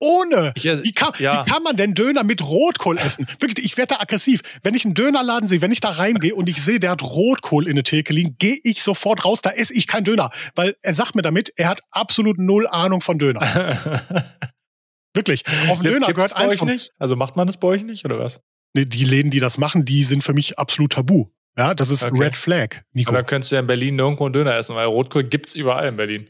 Ohne! 0.00 0.52
ich, 0.56 0.64
Wie 0.64 0.92
kann, 0.92 1.12
Ja. 1.18 1.44
wie 1.46 1.50
kann 1.50 1.62
man 1.62 1.76
denn 1.76 1.94
Döner 1.94 2.24
mit 2.24 2.42
Rotkohl 2.42 2.98
essen? 2.98 3.26
Wirklich, 3.40 3.64
ich 3.64 3.76
werde 3.76 3.94
da 3.94 4.00
aggressiv. 4.00 4.42
Wenn 4.62 4.74
ich 4.74 4.84
einen 4.84 4.94
Dönerladen 4.94 5.48
sehe, 5.48 5.60
wenn 5.60 5.70
ich 5.70 5.80
da 5.80 5.90
reingehe 5.90 6.34
und 6.34 6.48
ich 6.48 6.62
sehe, 6.62 6.80
der 6.80 6.90
hat 6.90 7.02
Rotkohl 7.02 7.68
in 7.68 7.76
der 7.76 7.84
Theke 7.84 8.12
liegen, 8.12 8.36
gehe 8.38 8.58
ich 8.64 8.82
sofort 8.82 9.24
raus, 9.24 9.42
da 9.42 9.50
esse 9.50 9.72
ich 9.74 9.86
keinen 9.86 10.04
Döner. 10.04 10.30
Weil 10.54 10.76
er 10.82 10.92
sagt 10.92 11.14
mir 11.14 11.22
damit, 11.22 11.52
er 11.56 11.68
hat 11.68 11.82
absolut 11.90 12.38
null 12.38 12.66
Ahnung 12.66 13.00
von 13.00 13.18
Döner. 13.18 13.40
Wirklich. 15.14 15.44
Auf 15.68 15.80
den 15.80 15.92
Döner 15.92 16.12
gehört 16.12 16.34
bei 16.34 16.48
euch 16.48 16.62
nicht? 16.62 16.92
Also 16.98 17.14
macht 17.16 17.36
man 17.36 17.46
das 17.46 17.58
bei 17.58 17.68
euch 17.68 17.84
nicht 17.84 18.04
oder 18.04 18.18
was? 18.18 18.40
Nee, 18.74 18.86
die 18.86 19.04
Läden, 19.04 19.30
die 19.30 19.40
das 19.40 19.56
machen, 19.56 19.84
die 19.84 20.02
sind 20.02 20.24
für 20.24 20.32
mich 20.34 20.58
absolut 20.58 20.92
tabu. 20.92 21.28
Ja, 21.56 21.74
das 21.74 21.90
ist 21.90 22.02
Okay. 22.04 22.18
Red 22.22 22.36
Flag, 22.36 22.68
Nico. 22.92 23.10
Und 23.10 23.14
dann 23.14 23.26
könntest 23.26 23.52
du 23.52 23.56
ja 23.56 23.60
in 23.60 23.66
Berlin 23.66 23.96
nirgendwo 23.96 24.24
einen 24.24 24.32
Döner 24.32 24.56
essen, 24.56 24.74
weil 24.74 24.86
Rotkohl 24.86 25.24
gibt's 25.24 25.54
überall 25.54 25.86
in 25.88 25.96
Berlin. 25.96 26.28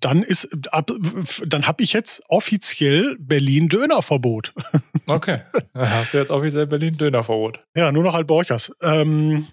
Dann 0.00 0.22
ist 0.24 0.48
ab, 0.72 0.90
dann 1.46 1.66
habe 1.68 1.82
ich 1.84 1.92
jetzt 1.92 2.22
offiziell 2.28 3.16
Berlin 3.18 3.68
Dönerverbot. 3.68 4.52
Okay. 5.06 5.40
Dann 5.74 5.90
hast 5.90 6.14
du 6.14 6.18
jetzt 6.18 6.30
offiziell 6.30 6.68
Berlin 6.68 6.96
Dönerverbot. 6.96 7.58
Ja, 7.74 7.90
nur 7.90 8.04
noch 8.04 8.14
halt 8.14 8.28
Borchers. 8.28 8.70
Ähm, 8.80 9.48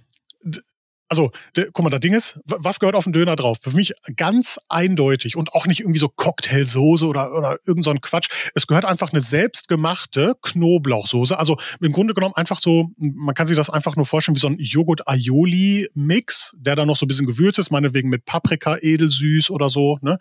also, 1.10 1.32
de, 1.58 1.70
guck 1.74 1.84
mal, 1.84 1.90
das 1.90 2.00
Ding 2.00 2.14
ist, 2.14 2.40
wa- 2.46 2.58
was 2.60 2.80
gehört 2.80 2.96
auf 2.96 3.04
den 3.04 3.14
Döner 3.14 3.36
drauf? 3.36 3.58
Für 3.62 3.72
mich 3.72 3.94
ganz 4.16 4.60
eindeutig 4.70 5.36
und 5.36 5.52
auch 5.54 5.66
nicht 5.66 5.80
irgendwie 5.82 6.00
so 6.00 6.08
Cocktailsoße 6.08 7.06
oder, 7.06 7.34
oder 7.34 7.58
irgend 7.66 7.84
so 7.84 7.90
ein 7.92 8.00
Quatsch. 8.02 8.30
Es 8.56 8.68
gehört 8.68 8.86
einfach 8.86 9.12
eine 9.12 9.22
selbstgemachte 9.22 10.36
Knoblauchsoße. 10.42 11.38
Also 11.38 11.58
im 11.82 11.92
Grunde 11.92 12.14
genommen 12.14 12.36
einfach 12.36 12.60
so, 12.60 12.92
man 12.98 13.36
kann 13.36 13.48
sich 13.48 13.58
das 13.58 13.70
einfach 13.70 13.96
nur 13.96 14.06
vorstellen 14.06 14.36
wie 14.36 14.40
so 14.40 14.48
ein 14.48 14.58
Joghurt-Aioli-Mix, 14.60 16.56
der 16.58 16.76
dann 16.76 16.88
noch 16.88 16.96
so 16.96 17.06
ein 17.06 17.08
bisschen 17.08 17.26
gewürzt 17.26 17.60
ist, 17.60 17.72
meinetwegen 17.72 18.10
mit 18.10 18.26
Paprika, 18.26 18.78
edelsüß 18.80 19.50
oder 19.50 19.70
so. 19.70 19.98
Ne? 20.02 20.20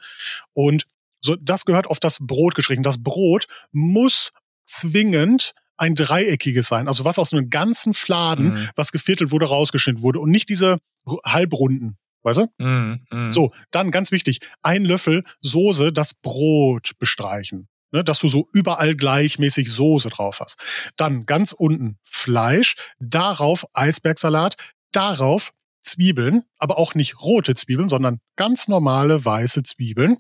Und 0.53 0.85
so, 1.21 1.37
das 1.37 1.65
gehört 1.65 1.87
auf 1.87 2.01
das 2.01 2.19
Brot 2.21 2.55
geschrieben. 2.55 2.83
Das 2.83 3.03
Brot 3.03 3.47
muss 3.73 4.31
zwingend 4.65 5.53
ein 5.79 5.95
dreieckiges 5.95 6.69
sein, 6.69 6.89
also 6.89 7.05
was 7.05 7.19
aus 7.19 7.33
einem 7.33 7.51
ganzen 7.51 7.95
Fladen, 7.95 8.51
Mhm. 8.55 8.69
was 8.77 8.93
geviertelt 8.93 9.31
wurde, 9.31 9.47
rausgeschnitten 9.47 10.03
wurde 10.03 10.21
und 10.21 10.31
nicht 10.31 10.49
diese 10.49 10.79
Ru- 11.07 11.23
halbrunden. 11.25 11.97
Weißt 12.23 12.41
du? 12.41 12.47
Mhm. 12.59 13.07
Mhm. 13.11 13.33
So, 13.33 13.53
dann 13.71 13.91
ganz 13.91 14.11
wichtig, 14.11 14.41
ein 14.63 14.85
Löffel 14.85 15.25
Soße 15.41 15.93
das 15.93 16.15
Brot 16.15 16.93
bestreichen. 16.99 17.69
Ne, 17.91 18.05
dass 18.05 18.19
du 18.19 18.29
so 18.29 18.47
überall 18.53 18.95
gleichmäßig 18.95 19.73
Soße 19.73 20.11
drauf 20.11 20.41
hast. 20.41 20.59
Dann 20.97 21.25
ganz 21.25 21.53
unten 21.53 21.97
Fleisch, 22.05 22.75
darauf 22.99 23.65
Eisbergsalat, 23.73 24.57
darauf 24.93 25.53
Zwiebeln, 25.83 26.43
aber 26.59 26.77
auch 26.77 26.95
nicht 26.95 27.19
rote 27.23 27.55
Zwiebeln, 27.55 27.89
sondern 27.89 28.21
ganz 28.37 28.69
normale 28.69 29.25
weiße 29.25 29.63
Zwiebeln. 29.63 30.19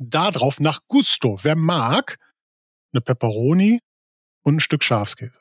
Darauf 0.00 0.58
nach 0.58 0.80
Gusto, 0.88 1.38
wer 1.42 1.54
mag, 1.54 2.16
eine 2.92 3.00
Pepperoni 3.02 3.78
und 4.44 4.56
ein 4.56 4.60
Stück 4.60 4.84
Schafskäse. 4.84 5.34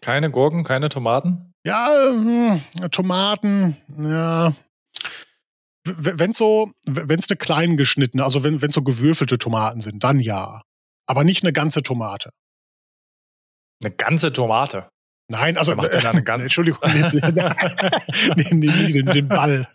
Keine 0.00 0.30
Gurken, 0.30 0.64
keine 0.64 0.88
Tomaten? 0.88 1.52
Ja, 1.64 1.88
hm, 2.10 2.62
Tomaten, 2.90 3.76
ja. 3.98 4.54
Wenn 5.84 6.32
so, 6.32 6.70
wenn 6.84 7.18
es 7.18 7.30
eine 7.30 7.36
klein 7.36 7.76
geschnittene, 7.76 8.22
also 8.22 8.44
wenn 8.44 8.54
es 8.56 8.74
so 8.74 8.82
gewürfelte 8.82 9.38
Tomaten 9.38 9.80
sind, 9.80 10.04
dann 10.04 10.18
ja. 10.20 10.62
Aber 11.06 11.24
nicht 11.24 11.42
eine 11.42 11.52
ganze 11.52 11.82
Tomate. 11.82 12.30
Eine 13.82 13.92
ganze 13.94 14.32
Tomate. 14.32 14.88
Nein, 15.30 15.58
also 15.58 15.74
macht 15.76 15.92
da 15.94 16.10
eine 16.10 16.22
ganze- 16.22 16.42
Entschuldigung, 16.44 16.80
nee, 16.86 17.02
nee, 18.36 18.48
nee, 18.50 18.66
nee, 18.66 18.92
den, 18.92 19.06
den 19.06 19.28
Ball. 19.28 19.68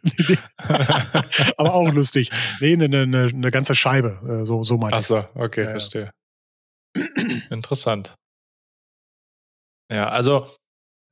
Aber 1.57 1.73
auch 1.73 1.91
lustig. 1.91 2.31
Nee, 2.59 2.73
eine, 2.73 2.86
eine, 2.86 3.27
eine 3.31 3.51
ganze 3.51 3.75
Scheibe, 3.75 4.19
äh, 4.41 4.45
so, 4.45 4.63
so 4.63 4.77
meinte 4.77 4.97
ich. 4.99 5.05
Achso, 5.05 5.27
okay, 5.36 5.63
ja. 5.63 5.69
verstehe. 5.71 6.11
Interessant. 7.49 8.15
Ja, 9.91 10.09
also 10.09 10.47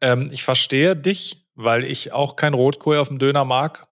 ähm, 0.01 0.29
ich 0.31 0.43
verstehe 0.43 0.95
dich, 0.95 1.47
weil 1.55 1.83
ich 1.83 2.11
auch 2.11 2.35
kein 2.35 2.53
Rotkohl 2.53 2.97
auf 2.97 3.07
dem 3.07 3.19
Döner 3.19 3.45
mag. 3.45 3.87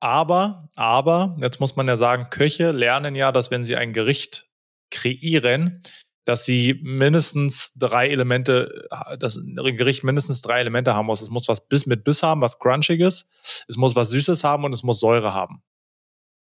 Aber, 0.00 0.68
aber, 0.76 1.36
jetzt 1.40 1.60
muss 1.60 1.76
man 1.76 1.88
ja 1.88 1.96
sagen, 1.96 2.28
Köche 2.30 2.72
lernen 2.72 3.14
ja, 3.14 3.32
dass 3.32 3.50
wenn 3.50 3.64
sie 3.64 3.76
ein 3.76 3.92
Gericht 3.92 4.46
kreieren, 4.90 5.82
dass 6.24 6.44
sie 6.44 6.80
mindestens 6.82 7.72
drei 7.74 8.08
Elemente, 8.08 8.88
dass 9.18 9.36
ein 9.36 9.76
Gericht 9.76 10.04
mindestens 10.04 10.42
drei 10.42 10.60
Elemente 10.60 10.94
haben 10.94 11.06
muss. 11.06 11.20
Es 11.20 11.30
muss 11.30 11.48
was 11.48 11.66
Biss 11.68 11.86
mit 11.86 12.04
Biss 12.04 12.22
haben, 12.22 12.40
was 12.40 12.58
Crunchiges, 12.58 13.28
es 13.68 13.76
muss 13.76 13.96
was 13.96 14.10
Süßes 14.10 14.44
haben 14.44 14.64
und 14.64 14.72
es 14.72 14.82
muss 14.82 15.00
Säure 15.00 15.34
haben. 15.34 15.62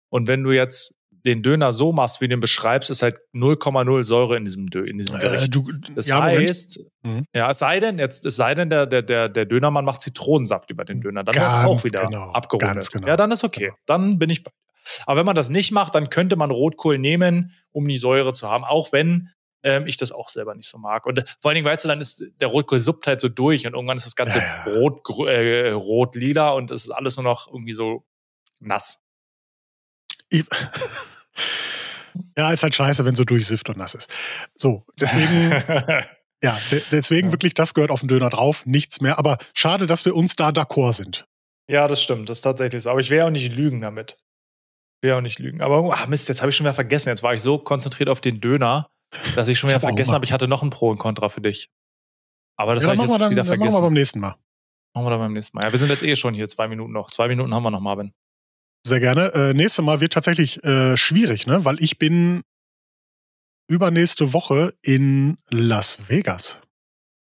Und 0.09 0.27
wenn 0.27 0.43
du 0.43 0.51
jetzt 0.51 0.99
den 1.25 1.41
Döner 1.43 1.71
so 1.73 1.93
machst, 1.93 2.19
wie 2.21 2.27
du 2.27 2.33
ihn 2.35 2.39
beschreibst, 2.41 2.89
ist 2.89 3.01
halt 3.01 3.19
0,0 3.33 4.03
Säure 4.03 4.35
in 4.37 4.43
diesem, 4.45 4.69
Dö 4.69 4.85
in 4.85 4.97
diesem 4.97 5.15
Äh, 5.15 5.19
Gericht. 5.19 5.55
du, 5.55 5.71
Das 5.95 6.07
ja, 6.07 6.21
heißt, 6.21 6.81
Mhm. 7.03 7.25
ja, 7.33 7.49
es 7.51 7.59
sei 7.59 7.79
denn, 7.79 7.97
jetzt, 7.99 8.25
es 8.25 8.35
sei 8.35 8.55
denn, 8.55 8.69
der, 8.69 8.85
der, 8.85 9.01
der, 9.01 9.29
der 9.29 9.45
Dönermann 9.45 9.85
macht 9.85 10.01
Zitronensaft 10.01 10.69
über 10.71 10.83
den 10.85 11.01
Döner. 11.01 11.23
Dann 11.23 11.35
ist 11.35 11.53
auch 11.53 11.83
wieder 11.85 12.05
genau, 12.07 12.31
abgerundet. 12.31 12.91
genau. 12.91 13.07
Ja, 13.07 13.15
dann 13.17 13.31
ist 13.31 13.43
okay. 13.43 13.65
Genau. 13.67 13.75
Dann 13.85 14.19
bin 14.19 14.29
ich 14.29 14.43
bei. 14.43 14.51
Aber 15.05 15.19
wenn 15.19 15.25
man 15.25 15.35
das 15.35 15.49
nicht 15.49 15.71
macht, 15.71 15.95
dann 15.95 16.09
könnte 16.09 16.35
man 16.35 16.51
Rotkohl 16.51 16.97
nehmen, 16.99 17.53
um 17.71 17.87
die 17.87 17.95
Säure 17.97 18.33
zu 18.33 18.49
haben, 18.49 18.65
auch 18.65 18.91
wenn 18.91 19.29
ähm, 19.65 19.87
ich 19.87 19.95
das 19.95 20.11
auch 20.11 20.27
selber 20.27 20.55
nicht 20.55 20.67
so 20.67 20.77
mag. 20.77 21.05
Und 21.05 21.19
äh, 21.19 21.23
vor 21.39 21.49
allen 21.49 21.55
Dingen, 21.55 21.65
weißt 21.65 21.85
du, 21.85 21.87
dann 21.87 22.01
ist 22.01 22.21
der 22.41 22.49
Rotkohl 22.49 22.79
suppt 22.79 23.07
halt 23.07 23.21
so 23.21 23.29
durch 23.29 23.65
und 23.65 23.75
irgendwann 23.75 23.95
ist 23.95 24.05
das 24.05 24.15
ganze 24.17 24.39
Ja, 24.39 24.43
ja. 24.43 24.65
Grü- 24.73 25.29
äh, 25.29 25.69
rot-lila 25.71 26.49
und 26.49 26.69
es 26.69 26.83
ist 26.83 26.89
alles 26.91 27.15
nur 27.15 27.23
noch 27.23 27.47
irgendwie 27.47 27.71
so 27.71 28.03
nass. 28.59 28.99
Ich, 30.29 30.43
ja, 32.37 32.51
ist 32.51 32.63
halt 32.63 32.75
scheiße, 32.75 33.05
wenn 33.05 33.15
so 33.15 33.23
durchsifft 33.23 33.69
und 33.69 33.77
nass 33.77 33.95
ist. 33.95 34.13
So, 34.55 34.85
deswegen, 34.99 35.51
Ja, 36.43 36.59
deswegen 36.91 37.27
ja. 37.27 37.33
wirklich, 37.33 37.53
das 37.53 37.73
gehört 37.73 37.89
auf 37.89 38.01
den 38.01 38.09
Döner 38.09 38.29
drauf, 38.29 38.65
nichts 38.65 38.99
mehr. 38.99 39.17
Aber 39.17 39.37
schade, 39.53 39.87
dass 39.87 40.03
wir 40.03 40.13
uns 40.13 40.35
da 40.35 40.49
d'accord 40.49 40.91
sind. 40.91 41.25
Ja, 41.69 41.87
das 41.87 42.03
stimmt, 42.03 42.27
das 42.27 42.39
ist 42.39 42.41
tatsächlich 42.41 42.83
so. 42.83 42.89
Aber 42.89 42.99
ich 42.99 43.09
will 43.09 43.17
ja 43.17 43.27
auch 43.27 43.31
nicht 43.31 43.55
lügen 43.55 43.79
damit. 43.79 44.17
Ich 44.97 45.03
will 45.03 45.11
ja 45.11 45.17
auch 45.17 45.21
nicht 45.21 45.39
lügen. 45.39 45.61
Aber 45.61 45.89
ach 45.93 46.07
Mist, 46.07 46.27
jetzt 46.27 46.41
habe 46.41 46.49
ich 46.49 46.57
schon 46.57 46.65
wieder 46.65 46.73
vergessen. 46.73 47.07
Jetzt 47.07 47.23
war 47.23 47.33
ich 47.33 47.41
so 47.41 47.57
konzentriert 47.57 48.09
auf 48.09 48.19
den 48.19 48.41
Döner, 48.41 48.89
dass 49.35 49.47
ich 49.47 49.57
schon 49.57 49.69
wieder 49.69 49.77
ich 49.77 49.83
hab 49.83 49.89
vergessen 49.89 50.13
habe, 50.13 50.25
ich 50.25 50.33
hatte 50.33 50.49
noch 50.49 50.63
ein 50.63 50.69
Pro 50.69 50.89
und 50.89 50.97
Contra 50.97 51.29
für 51.29 51.39
dich. 51.39 51.69
Aber 52.57 52.75
das 52.75 52.83
ja, 52.83 52.89
habe 52.89 52.97
ich 52.97 53.09
jetzt 53.09 53.19
dann, 53.21 53.31
wieder 53.31 53.45
vergessen. 53.45 53.71
Machen 53.71 53.81
wir 53.81 53.87
beim 53.87 53.93
nächsten 53.93 54.19
Mal. 54.19 54.35
Machen 54.93 55.05
wir 55.05 55.09
dann 55.11 55.19
beim 55.19 55.33
nächsten 55.33 55.57
Mal. 55.57 55.63
Ja, 55.63 55.71
wir 55.71 55.79
sind 55.79 55.89
jetzt 55.89 56.03
eh 56.03 56.17
schon 56.17 56.33
hier, 56.33 56.49
zwei 56.49 56.67
Minuten 56.67 56.91
noch. 56.91 57.09
Zwei 57.09 57.29
Minuten 57.29 57.53
haben 57.53 57.63
wir 57.63 57.71
noch, 57.71 57.79
Marvin. 57.79 58.13
Sehr 58.85 58.99
gerne. 58.99 59.33
Äh, 59.33 59.53
nächste 59.53 59.81
Mal 59.81 60.01
wird 60.01 60.13
tatsächlich 60.13 60.63
äh, 60.63 60.97
schwierig, 60.97 61.47
ne? 61.47 61.63
Weil 61.63 61.81
ich 61.81 61.97
bin 61.97 62.43
übernächste 63.67 64.33
Woche 64.33 64.73
in 64.81 65.37
Las 65.49 66.09
Vegas. 66.09 66.59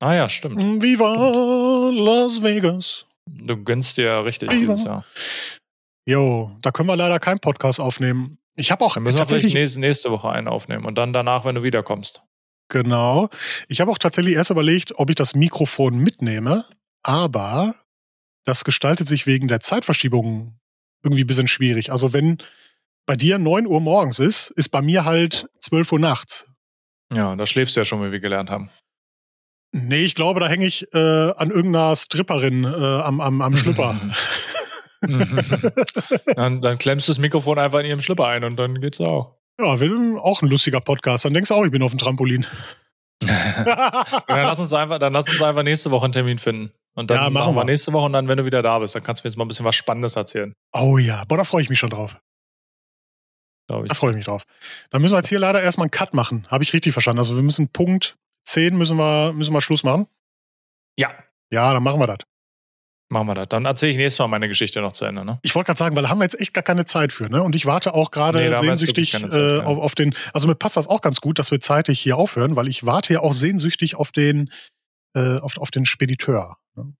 Ah 0.01 0.15
ja, 0.15 0.29
stimmt. 0.29 0.83
Viva 0.83 1.15
stimmt. 1.15 1.99
Las 1.99 2.43
Vegas. 2.43 3.07
Du 3.27 3.63
gönnst 3.63 3.97
dir 3.97 4.05
ja 4.05 4.21
richtig 4.21 4.51
Viva. 4.51 4.61
dieses 4.61 4.85
Jahr. 4.85 5.05
Jo, 6.07 6.57
da 6.63 6.71
können 6.71 6.89
wir 6.89 6.97
leider 6.97 7.19
keinen 7.19 7.41
Podcast 7.41 7.81
aufnehmen. 7.81 8.39
Ich 8.57 8.71
habe 8.71 8.85
auch 8.85 8.95
dann 8.95 9.03
müssen 9.03 9.17
tatsächlich 9.17 9.53
wir 9.53 9.61
nächste, 9.61 9.81
nächste 9.81 10.11
Woche 10.11 10.31
einen 10.31 10.49
aufnehmen 10.49 10.85
und 10.85 10.97
dann 10.97 11.13
danach, 11.13 11.45
wenn 11.45 11.57
du 11.57 11.63
wiederkommst. 11.63 12.23
Genau. 12.71 13.29
Ich 13.69 13.81
habe 13.81 13.91
auch 13.91 13.99
tatsächlich 13.99 14.35
erst 14.35 14.51
überlegt, 14.51 14.99
ob 14.99 15.11
ich 15.11 15.17
das 15.17 15.35
Mikrofon 15.35 15.99
mitnehme, 15.99 16.65
aber 17.03 17.75
das 18.45 18.65
gestaltet 18.65 19.07
sich 19.07 19.27
wegen 19.27 19.49
der 19.49 19.61
Zeitverschiebung 19.61 20.59
irgendwie 21.03 21.25
ein 21.25 21.27
bisschen 21.27 21.49
schwierig. 21.49 21.93
Also 21.93 22.13
wenn 22.13 22.39
bei 23.07 23.17
dir 23.17 23.39
9 23.39 23.67
Uhr 23.67 23.81
morgens 23.81 24.19
ist, 24.19 24.51
ist 24.51 24.69
bei 24.69 24.83
mir 24.83 25.05
halt 25.05 25.49
12 25.61 25.93
Uhr 25.93 25.99
nachts. 25.99 26.47
Ja, 27.13 27.35
da 27.37 27.47
schläfst 27.47 27.75
du 27.75 27.81
ja 27.81 27.85
schon, 27.85 28.03
wie 28.03 28.13
wir 28.13 28.21
gelernt 28.21 28.51
haben. 28.51 28.71
Nee, 29.73 30.05
ich 30.05 30.15
glaube, 30.15 30.41
da 30.41 30.49
hänge 30.49 30.67
ich 30.67 30.93
äh, 30.95 30.99
an 30.99 31.51
irgendeiner 31.51 31.95
Stripperin 31.95 32.65
äh, 32.65 32.69
am, 32.69 33.21
am, 33.21 33.43
am 33.43 33.57
Schlüpper. 33.57 34.01
dann, 36.35 36.61
dann 36.61 36.79
klemmst 36.79 37.09
du 37.09 37.13
das 37.13 37.19
Mikrofon 37.19 37.59
einfach 37.59 37.81
in 37.81 37.87
ihrem 37.87 38.01
Schlüpper 38.01 38.27
ein 38.27 38.45
und 38.45 38.57
dann 38.57 38.81
geht's 38.81 39.01
auch. 39.01 39.37
Ja, 39.61 39.81
wir 39.81 40.23
auch 40.23 40.43
ein 40.43 40.49
lustiger 40.49 40.81
Podcast. 40.81 41.25
Dann 41.25 41.35
denkst 41.35 41.49
du 41.49 41.55
auch, 41.55 41.65
ich 41.65 41.71
bin 41.71 41.83
auf 41.83 41.91
dem 41.91 41.99
Trampolin. 41.99 42.47
Dann, 43.21 44.05
lass 44.29 44.61
uns 44.61 44.73
einfach, 44.73 44.99
dann 44.99 45.13
lass 45.13 45.29
uns 45.29 45.43
einfach 45.43 45.63
nächste 45.63 45.91
Woche 45.91 46.05
einen 46.05 46.13
Termin 46.13 46.39
finden. 46.39 46.73
Und 46.95 47.11
dann 47.11 47.17
ja, 47.17 47.31
machen, 47.31 47.55
machen 47.55 47.55
wir 47.57 47.65
nächste 47.65 47.93
Woche 47.93 48.07
und 48.07 48.13
dann, 48.13 48.29
wenn 48.29 48.39
du 48.39 48.45
wieder 48.45 48.63
da 48.63 48.79
bist, 48.79 48.95
dann 48.95 49.03
kannst 49.03 49.23
du 49.23 49.27
mir 49.27 49.31
jetzt 49.31 49.37
mal 49.37 49.45
ein 49.45 49.49
bisschen 49.49 49.65
was 49.65 49.77
Spannendes 49.77 50.17
erzählen. 50.17 50.55
Oh 50.73 50.99
ja, 50.99 51.25
boah, 51.25 51.37
da 51.37 51.45
freue 51.45 51.63
ich 51.63 51.71
mich 51.71 51.79
schon 51.79 51.91
drauf 51.91 52.19
glaube 53.69 53.87
ich. 53.87 53.89
Da 53.91 53.95
freue 53.95 54.11
ich 54.11 54.17
mich 54.17 54.25
drauf. 54.25 54.45
Dann 54.91 55.01
müssen 55.01 55.13
wir 55.13 55.19
jetzt 55.19 55.29
hier 55.29 55.39
leider 55.39 55.63
erstmal 55.63 55.85
einen 55.85 55.93
Cut 55.93 56.15
machen. 56.15 56.47
Habe 56.49 56.65
ich 56.65 56.73
richtig 56.73 56.93
verstanden? 56.93 57.21
Also 57.21 57.37
wir 57.37 57.43
müssen 57.43 57.69
Punkt 57.69 58.17
10 58.45 58.77
müssen 58.77 58.97
wir, 58.97 59.33
müssen 59.35 59.53
wir 59.53 59.61
Schluss 59.61 59.85
machen? 59.85 60.09
Ja. 60.97 61.13
Ja, 61.53 61.73
dann 61.73 61.83
machen 61.83 62.01
wir 62.01 62.07
das. 62.07 62.19
Machen 63.11 63.27
wir 63.27 63.35
das. 63.35 63.49
Dann 63.49 63.65
erzähle 63.65 63.93
ich 63.93 63.99
nächstes 63.99 64.19
Mal 64.19 64.29
meine 64.29 64.49
Geschichte 64.49 64.83
noch 64.83 64.93
zu 64.93 65.07
Ende. 65.07 65.25
Ne? 65.25 65.39
Ich 65.43 65.55
wollte 65.55 65.69
gerade 65.69 65.79
sagen, 65.79 65.97
weil 65.97 66.03
da 66.03 66.11
haben 66.11 66.19
wir 66.19 66.25
jetzt 66.25 66.39
echt 66.39 66.53
gar 66.53 66.63
keine 66.63 66.85
Zeit 66.85 67.13
für. 67.13 67.31
Ne? 67.31 67.43
Und 67.43 67.55
ich 67.55 67.65
warte 67.65 67.95
auch 67.95 68.11
gerade 68.11 68.39
nee, 68.39 68.55
sehnsüchtig 68.55 69.15
äh, 69.15 69.61
auf, 69.61 69.79
auf, 69.79 69.95
den. 69.95 70.15
Also 70.35 70.47
mir 70.47 70.55
passt 70.55 70.77
das 70.77 70.87
auch 70.87 71.01
ganz 71.01 71.23
gut, 71.23 71.39
dass 71.39 71.51
wir 71.51 71.59
zeitig 71.59 72.01
hier 72.01 72.19
aufhören, 72.19 72.55
weil 72.55 72.69
ich 72.69 72.85
warte 72.85 73.15
ja 73.15 73.21
auch 73.21 73.33
sehnsüchtig 73.33 73.95
auf 73.95 74.13
den, 74.13 74.51
äh, 75.15 75.39
auf, 75.39 75.57
auf 75.57 75.71
den 75.71 75.87
Spediteur. 75.87 76.59
Ne? 76.77 76.93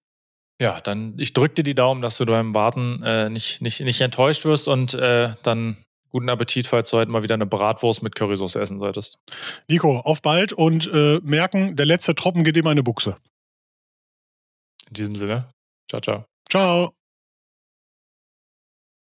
Ja, 0.61 0.81
dann 0.81 1.15
ich 1.19 1.35
drücke 1.35 1.57
dir 1.57 1.63
die 1.63 1.75
Daumen, 1.75 2.01
dass 2.01 2.17
du 2.17 2.25
beim 2.25 2.55
Warten 2.55 3.03
äh, 3.03 3.29
nicht, 3.29 3.61
nicht, 3.61 3.81
nicht 3.81 4.01
enttäuscht 4.01 4.47
wirst 4.47 4.67
und 4.67 4.95
äh, 4.95 5.35
dann 5.43 5.77
Guten 6.11 6.31
Appetit, 6.31 6.67
falls 6.67 6.89
du 6.89 6.97
heute 6.97 7.11
mal 7.11 7.23
wieder 7.23 7.35
eine 7.35 7.45
Bratwurst 7.45 8.03
mit 8.03 8.15
Currysauce 8.15 8.57
essen 8.57 8.79
solltest. 8.79 9.19
Nico, 9.69 9.99
auf 9.99 10.23
bald 10.23 10.55
und 10.55 10.87
äh, 10.87 11.21
merken, 11.23 11.77
der 11.77 11.85
letzte 11.85 12.15
Tropfen 12.15 12.45
geht 12.45 12.57
in 12.57 12.65
meine 12.65 12.83
Buchse. 12.83 13.19
In 14.89 14.95
diesem 14.95 15.17
Sinne, 15.17 15.51
ciao, 15.89 16.01
ciao. 16.01 16.29
Ciao. 16.51 16.98